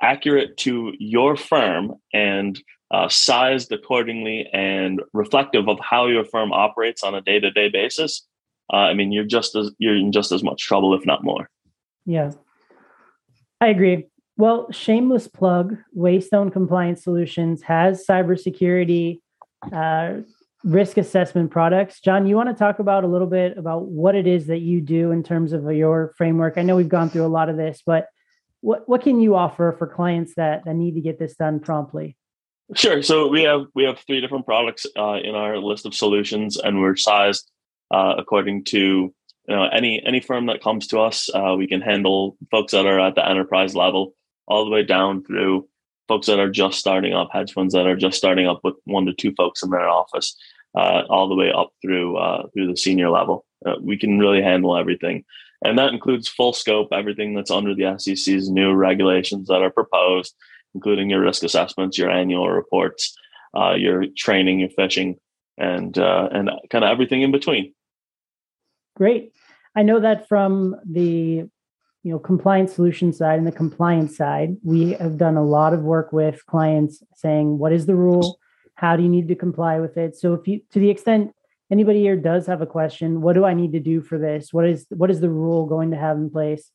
accurate 0.00 0.56
to 0.58 0.92
your 0.98 1.36
firm 1.36 1.94
and 2.12 2.60
uh, 2.90 3.08
sized 3.08 3.72
accordingly 3.72 4.48
and 4.52 5.02
reflective 5.12 5.68
of 5.68 5.78
how 5.80 6.06
your 6.06 6.24
firm 6.24 6.52
operates 6.52 7.02
on 7.02 7.14
a 7.14 7.20
day-to-day 7.20 7.68
basis 7.68 8.26
uh, 8.72 8.76
i 8.76 8.94
mean 8.94 9.12
you're 9.12 9.24
just 9.24 9.56
as 9.56 9.70
you're 9.78 9.96
in 9.96 10.12
just 10.12 10.32
as 10.32 10.42
much 10.42 10.62
trouble 10.62 10.94
if 10.94 11.04
not 11.06 11.24
more. 11.24 11.48
Yeah 12.04 12.32
i 13.60 13.68
agree. 13.68 14.06
Well 14.36 14.70
shameless 14.70 15.28
plug 15.28 15.76
waystone 15.96 16.52
compliance 16.52 17.02
solutions 17.02 17.62
has 17.62 18.06
cybersecurity 18.06 19.20
uh, 19.72 20.16
risk 20.62 20.96
assessment 20.96 21.50
products. 21.50 22.00
John 22.00 22.26
you 22.26 22.36
want 22.36 22.50
to 22.50 22.54
talk 22.54 22.78
about 22.78 23.02
a 23.02 23.08
little 23.08 23.26
bit 23.26 23.56
about 23.56 23.86
what 23.86 24.14
it 24.14 24.26
is 24.26 24.46
that 24.46 24.60
you 24.60 24.80
do 24.80 25.10
in 25.10 25.22
terms 25.22 25.52
of 25.52 25.64
your 25.72 26.12
framework? 26.16 26.58
I 26.58 26.62
know 26.62 26.76
we've 26.76 26.88
gone 26.88 27.08
through 27.08 27.24
a 27.24 27.28
lot 27.28 27.48
of 27.48 27.56
this 27.56 27.82
but 27.84 28.08
what 28.66 28.88
what 28.88 29.00
can 29.00 29.20
you 29.20 29.36
offer 29.36 29.76
for 29.78 29.86
clients 29.86 30.34
that, 30.34 30.64
that 30.64 30.74
need 30.74 30.96
to 30.96 31.00
get 31.00 31.20
this 31.20 31.36
done 31.36 31.60
promptly? 31.60 32.16
Sure. 32.74 33.00
So 33.00 33.28
we 33.28 33.42
have 33.42 33.66
we 33.76 33.84
have 33.84 34.00
three 34.00 34.20
different 34.20 34.44
products 34.44 34.84
uh, 34.98 35.18
in 35.22 35.36
our 35.36 35.58
list 35.58 35.86
of 35.86 35.94
solutions, 35.94 36.56
and 36.56 36.80
we're 36.80 36.96
sized 36.96 37.48
uh, 37.92 38.14
according 38.18 38.64
to 38.64 38.78
you 38.78 39.54
know 39.54 39.68
any 39.68 40.02
any 40.04 40.20
firm 40.20 40.46
that 40.46 40.64
comes 40.64 40.88
to 40.88 40.98
us. 40.98 41.30
Uh, 41.32 41.54
we 41.56 41.68
can 41.68 41.80
handle 41.80 42.36
folks 42.50 42.72
that 42.72 42.86
are 42.86 42.98
at 42.98 43.14
the 43.14 43.24
enterprise 43.24 43.76
level, 43.76 44.14
all 44.48 44.64
the 44.64 44.70
way 44.72 44.82
down 44.82 45.22
through 45.22 45.68
folks 46.08 46.26
that 46.26 46.40
are 46.40 46.50
just 46.50 46.80
starting 46.80 47.14
up, 47.14 47.28
hedge 47.32 47.52
funds 47.52 47.72
that 47.72 47.86
are 47.86 47.96
just 47.96 48.18
starting 48.18 48.48
up 48.48 48.60
with 48.64 48.74
one 48.82 49.06
to 49.06 49.12
two 49.12 49.32
folks 49.36 49.62
in 49.62 49.70
their 49.70 49.88
office, 49.88 50.36
uh, 50.74 51.02
all 51.08 51.28
the 51.28 51.36
way 51.36 51.52
up 51.52 51.70
through 51.82 52.16
uh, 52.16 52.48
through 52.52 52.66
the 52.66 52.76
senior 52.76 53.10
level. 53.10 53.46
Uh, 53.64 53.76
we 53.80 53.96
can 53.96 54.18
really 54.18 54.42
handle 54.42 54.76
everything. 54.76 55.24
And 55.64 55.78
that 55.78 55.92
includes 55.92 56.28
full 56.28 56.52
scope, 56.52 56.88
everything 56.92 57.34
that's 57.34 57.50
under 57.50 57.74
the 57.74 57.98
SEC's 57.98 58.50
new 58.50 58.72
regulations 58.72 59.48
that 59.48 59.62
are 59.62 59.70
proposed, 59.70 60.34
including 60.74 61.10
your 61.10 61.20
risk 61.20 61.42
assessments, 61.42 61.98
your 61.98 62.10
annual 62.10 62.50
reports, 62.50 63.16
uh, 63.56 63.74
your 63.74 64.04
training, 64.16 64.60
your 64.60 64.68
phishing, 64.70 65.16
and 65.58 65.98
uh, 65.98 66.28
and 66.30 66.50
kind 66.70 66.84
of 66.84 66.90
everything 66.90 67.22
in 67.22 67.32
between. 67.32 67.72
Great. 68.96 69.32
I 69.74 69.82
know 69.82 70.00
that 70.00 70.28
from 70.28 70.76
the 70.84 71.48
you 72.02 72.12
know 72.12 72.18
compliance 72.18 72.74
solution 72.74 73.12
side 73.12 73.38
and 73.38 73.46
the 73.46 73.52
compliance 73.52 74.16
side, 74.16 74.56
we 74.62 74.92
have 74.92 75.16
done 75.16 75.36
a 75.36 75.44
lot 75.44 75.72
of 75.72 75.80
work 75.80 76.12
with 76.12 76.44
clients 76.46 77.02
saying 77.14 77.58
what 77.58 77.72
is 77.72 77.86
the 77.86 77.94
rule, 77.94 78.38
how 78.74 78.96
do 78.96 79.02
you 79.02 79.08
need 79.08 79.28
to 79.28 79.34
comply 79.34 79.80
with 79.80 79.96
it. 79.96 80.16
So 80.16 80.34
if 80.34 80.46
you 80.46 80.60
to 80.72 80.78
the 80.78 80.90
extent 80.90 81.32
anybody 81.70 82.00
here 82.00 82.16
does 82.16 82.46
have 82.46 82.62
a 82.62 82.66
question, 82.66 83.20
what 83.20 83.34
do 83.34 83.44
I 83.44 83.54
need 83.54 83.72
to 83.72 83.80
do 83.80 84.00
for 84.00 84.18
this? 84.18 84.52
What 84.52 84.66
is 84.66 84.86
what 84.90 85.10
is 85.10 85.20
the 85.20 85.30
rule 85.30 85.66
going 85.66 85.90
to 85.90 85.96
have 85.96 86.16
in 86.16 86.30
place? 86.30 86.70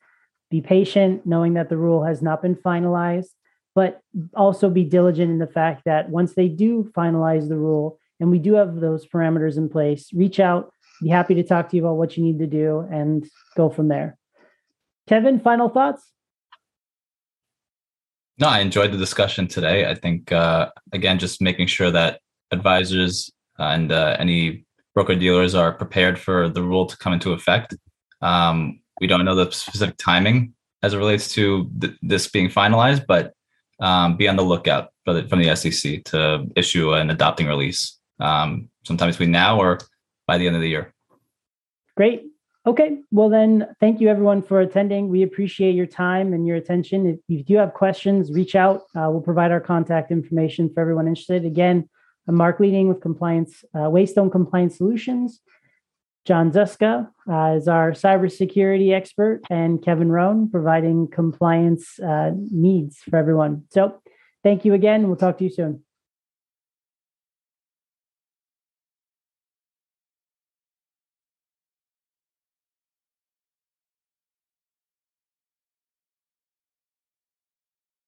Be 0.50 0.62
patient, 0.62 1.26
knowing 1.26 1.54
that 1.54 1.70
the 1.70 1.78
rule 1.78 2.04
has 2.04 2.22
not 2.22 2.42
been 2.42 2.56
finalized, 2.56 3.30
but 3.74 4.02
also 4.36 4.70
be 4.70 4.84
diligent 4.84 5.32
in 5.32 5.40
the 5.40 5.48
fact 5.48 5.86
that 5.86 6.10
once 6.10 6.34
they 6.34 6.50
do 6.50 6.92
finalize 6.96 7.48
the 7.48 7.58
rule 7.58 8.00
and 8.20 8.30
we 8.30 8.40
do 8.40 8.54
have 8.56 8.76
those 8.76 9.08
parameters 9.08 9.58
in 9.58 9.70
place, 9.70 10.12
reach 10.14 10.40
out, 10.40 10.74
be 11.02 11.10
happy 11.10 11.36
to 11.36 11.44
talk 11.44 11.70
to 11.70 11.78
you 11.78 11.84
about 11.84 11.96
what 11.96 12.18
you 12.18 12.24
need 12.24 12.40
to 12.40 12.48
do 12.48 12.86
and 12.92 13.28
go 13.56 13.70
from 13.70 13.88
there. 13.88 14.18
Kevin, 15.08 15.40
final 15.40 15.70
thoughts? 15.70 16.12
No, 18.38 18.48
I 18.48 18.60
enjoyed 18.60 18.92
the 18.92 18.98
discussion 18.98 19.48
today. 19.48 19.90
I 19.90 19.96
think 19.96 20.32
uh, 20.32 20.70
again, 20.92 21.18
just 21.18 21.42
making 21.42 21.68
sure 21.68 21.92
that 21.92 22.20
advisors 22.52 23.32
and 23.58 23.92
uh, 23.92 24.16
any 24.20 24.66
broker 24.94 25.16
dealers 25.16 25.56
are 25.56 25.72
prepared 25.72 26.20
for 26.20 26.50
the 26.50 26.62
rule 26.62 26.86
to 26.86 26.98
come 26.98 27.14
into 27.14 27.34
effect. 27.34 27.76
Um, 28.22 28.80
we 29.00 29.08
don't 29.08 29.26
know 29.26 29.36
the 29.36 29.52
specific 29.52 29.98
timing 29.98 30.54
as 30.84 30.94
it 30.94 30.98
relates 30.98 31.34
to 31.34 31.70
th- 31.80 31.94
this 32.02 32.28
being 32.30 32.50
finalized, 32.50 33.06
but 33.08 33.34
um, 33.80 34.18
be 34.18 34.28
on 34.28 34.36
the 34.36 34.44
lookout 34.44 34.90
the, 35.06 35.28
from 35.28 35.42
the 35.42 35.56
SEC 35.56 36.04
to 36.06 36.48
issue 36.56 36.94
an 36.94 37.10
adopting 37.10 37.48
release 37.48 38.00
um, 38.20 38.70
sometime 38.86 39.10
between 39.10 39.32
now 39.32 39.60
or 39.60 39.80
by 40.28 40.38
the 40.38 40.48
end 40.48 40.56
of 40.56 40.62
the 40.62 40.70
year. 40.70 40.94
Great. 41.98 42.24
Okay. 42.68 43.00
Well, 43.10 43.30
then, 43.30 43.76
thank 43.80 44.00
you 44.00 44.08
everyone 44.08 44.44
for 44.44 44.62
attending. 44.62 45.10
We 45.10 45.24
appreciate 45.24 45.74
your 45.74 45.88
time 45.88 46.32
and 46.32 46.46
your 46.46 46.58
attention. 46.58 47.08
If 47.08 47.20
you 47.28 47.44
do 47.44 47.56
have 47.56 47.74
questions, 47.74 48.32
reach 48.32 48.56
out. 48.56 48.84
Uh, 48.96 49.10
we'll 49.10 49.22
provide 49.22 49.52
our 49.52 49.60
contact 49.60 50.12
information 50.12 50.72
for 50.72 50.82
everyone 50.82 51.08
interested. 51.08 51.44
Again, 51.44 51.90
I'm 52.28 52.36
Mark 52.36 52.60
Leading 52.60 52.88
with 52.88 53.02
Compliance, 53.02 53.66
uh, 53.74 53.90
Waystone 53.90 54.32
Compliance 54.32 54.78
Solutions. 54.78 55.42
John 56.26 56.52
Zuska 56.52 57.10
uh, 57.28 57.56
is 57.58 57.68
our 57.68 57.94
cybersecurity 57.94 58.94
expert, 58.94 59.42
and 59.50 59.84
Kevin 59.84 60.12
Roan 60.12 60.50
providing 60.50 61.08
compliance 61.08 62.00
uh, 62.00 62.32
needs 62.36 62.98
for 62.98 63.18
everyone. 63.18 63.64
So, 63.72 64.00
thank 64.44 64.64
you 64.64 64.76
again. 64.76 65.08
We'll 65.08 65.16
talk 65.16 65.40
to 65.40 65.44
you 65.44 65.50
soon. 65.50 65.84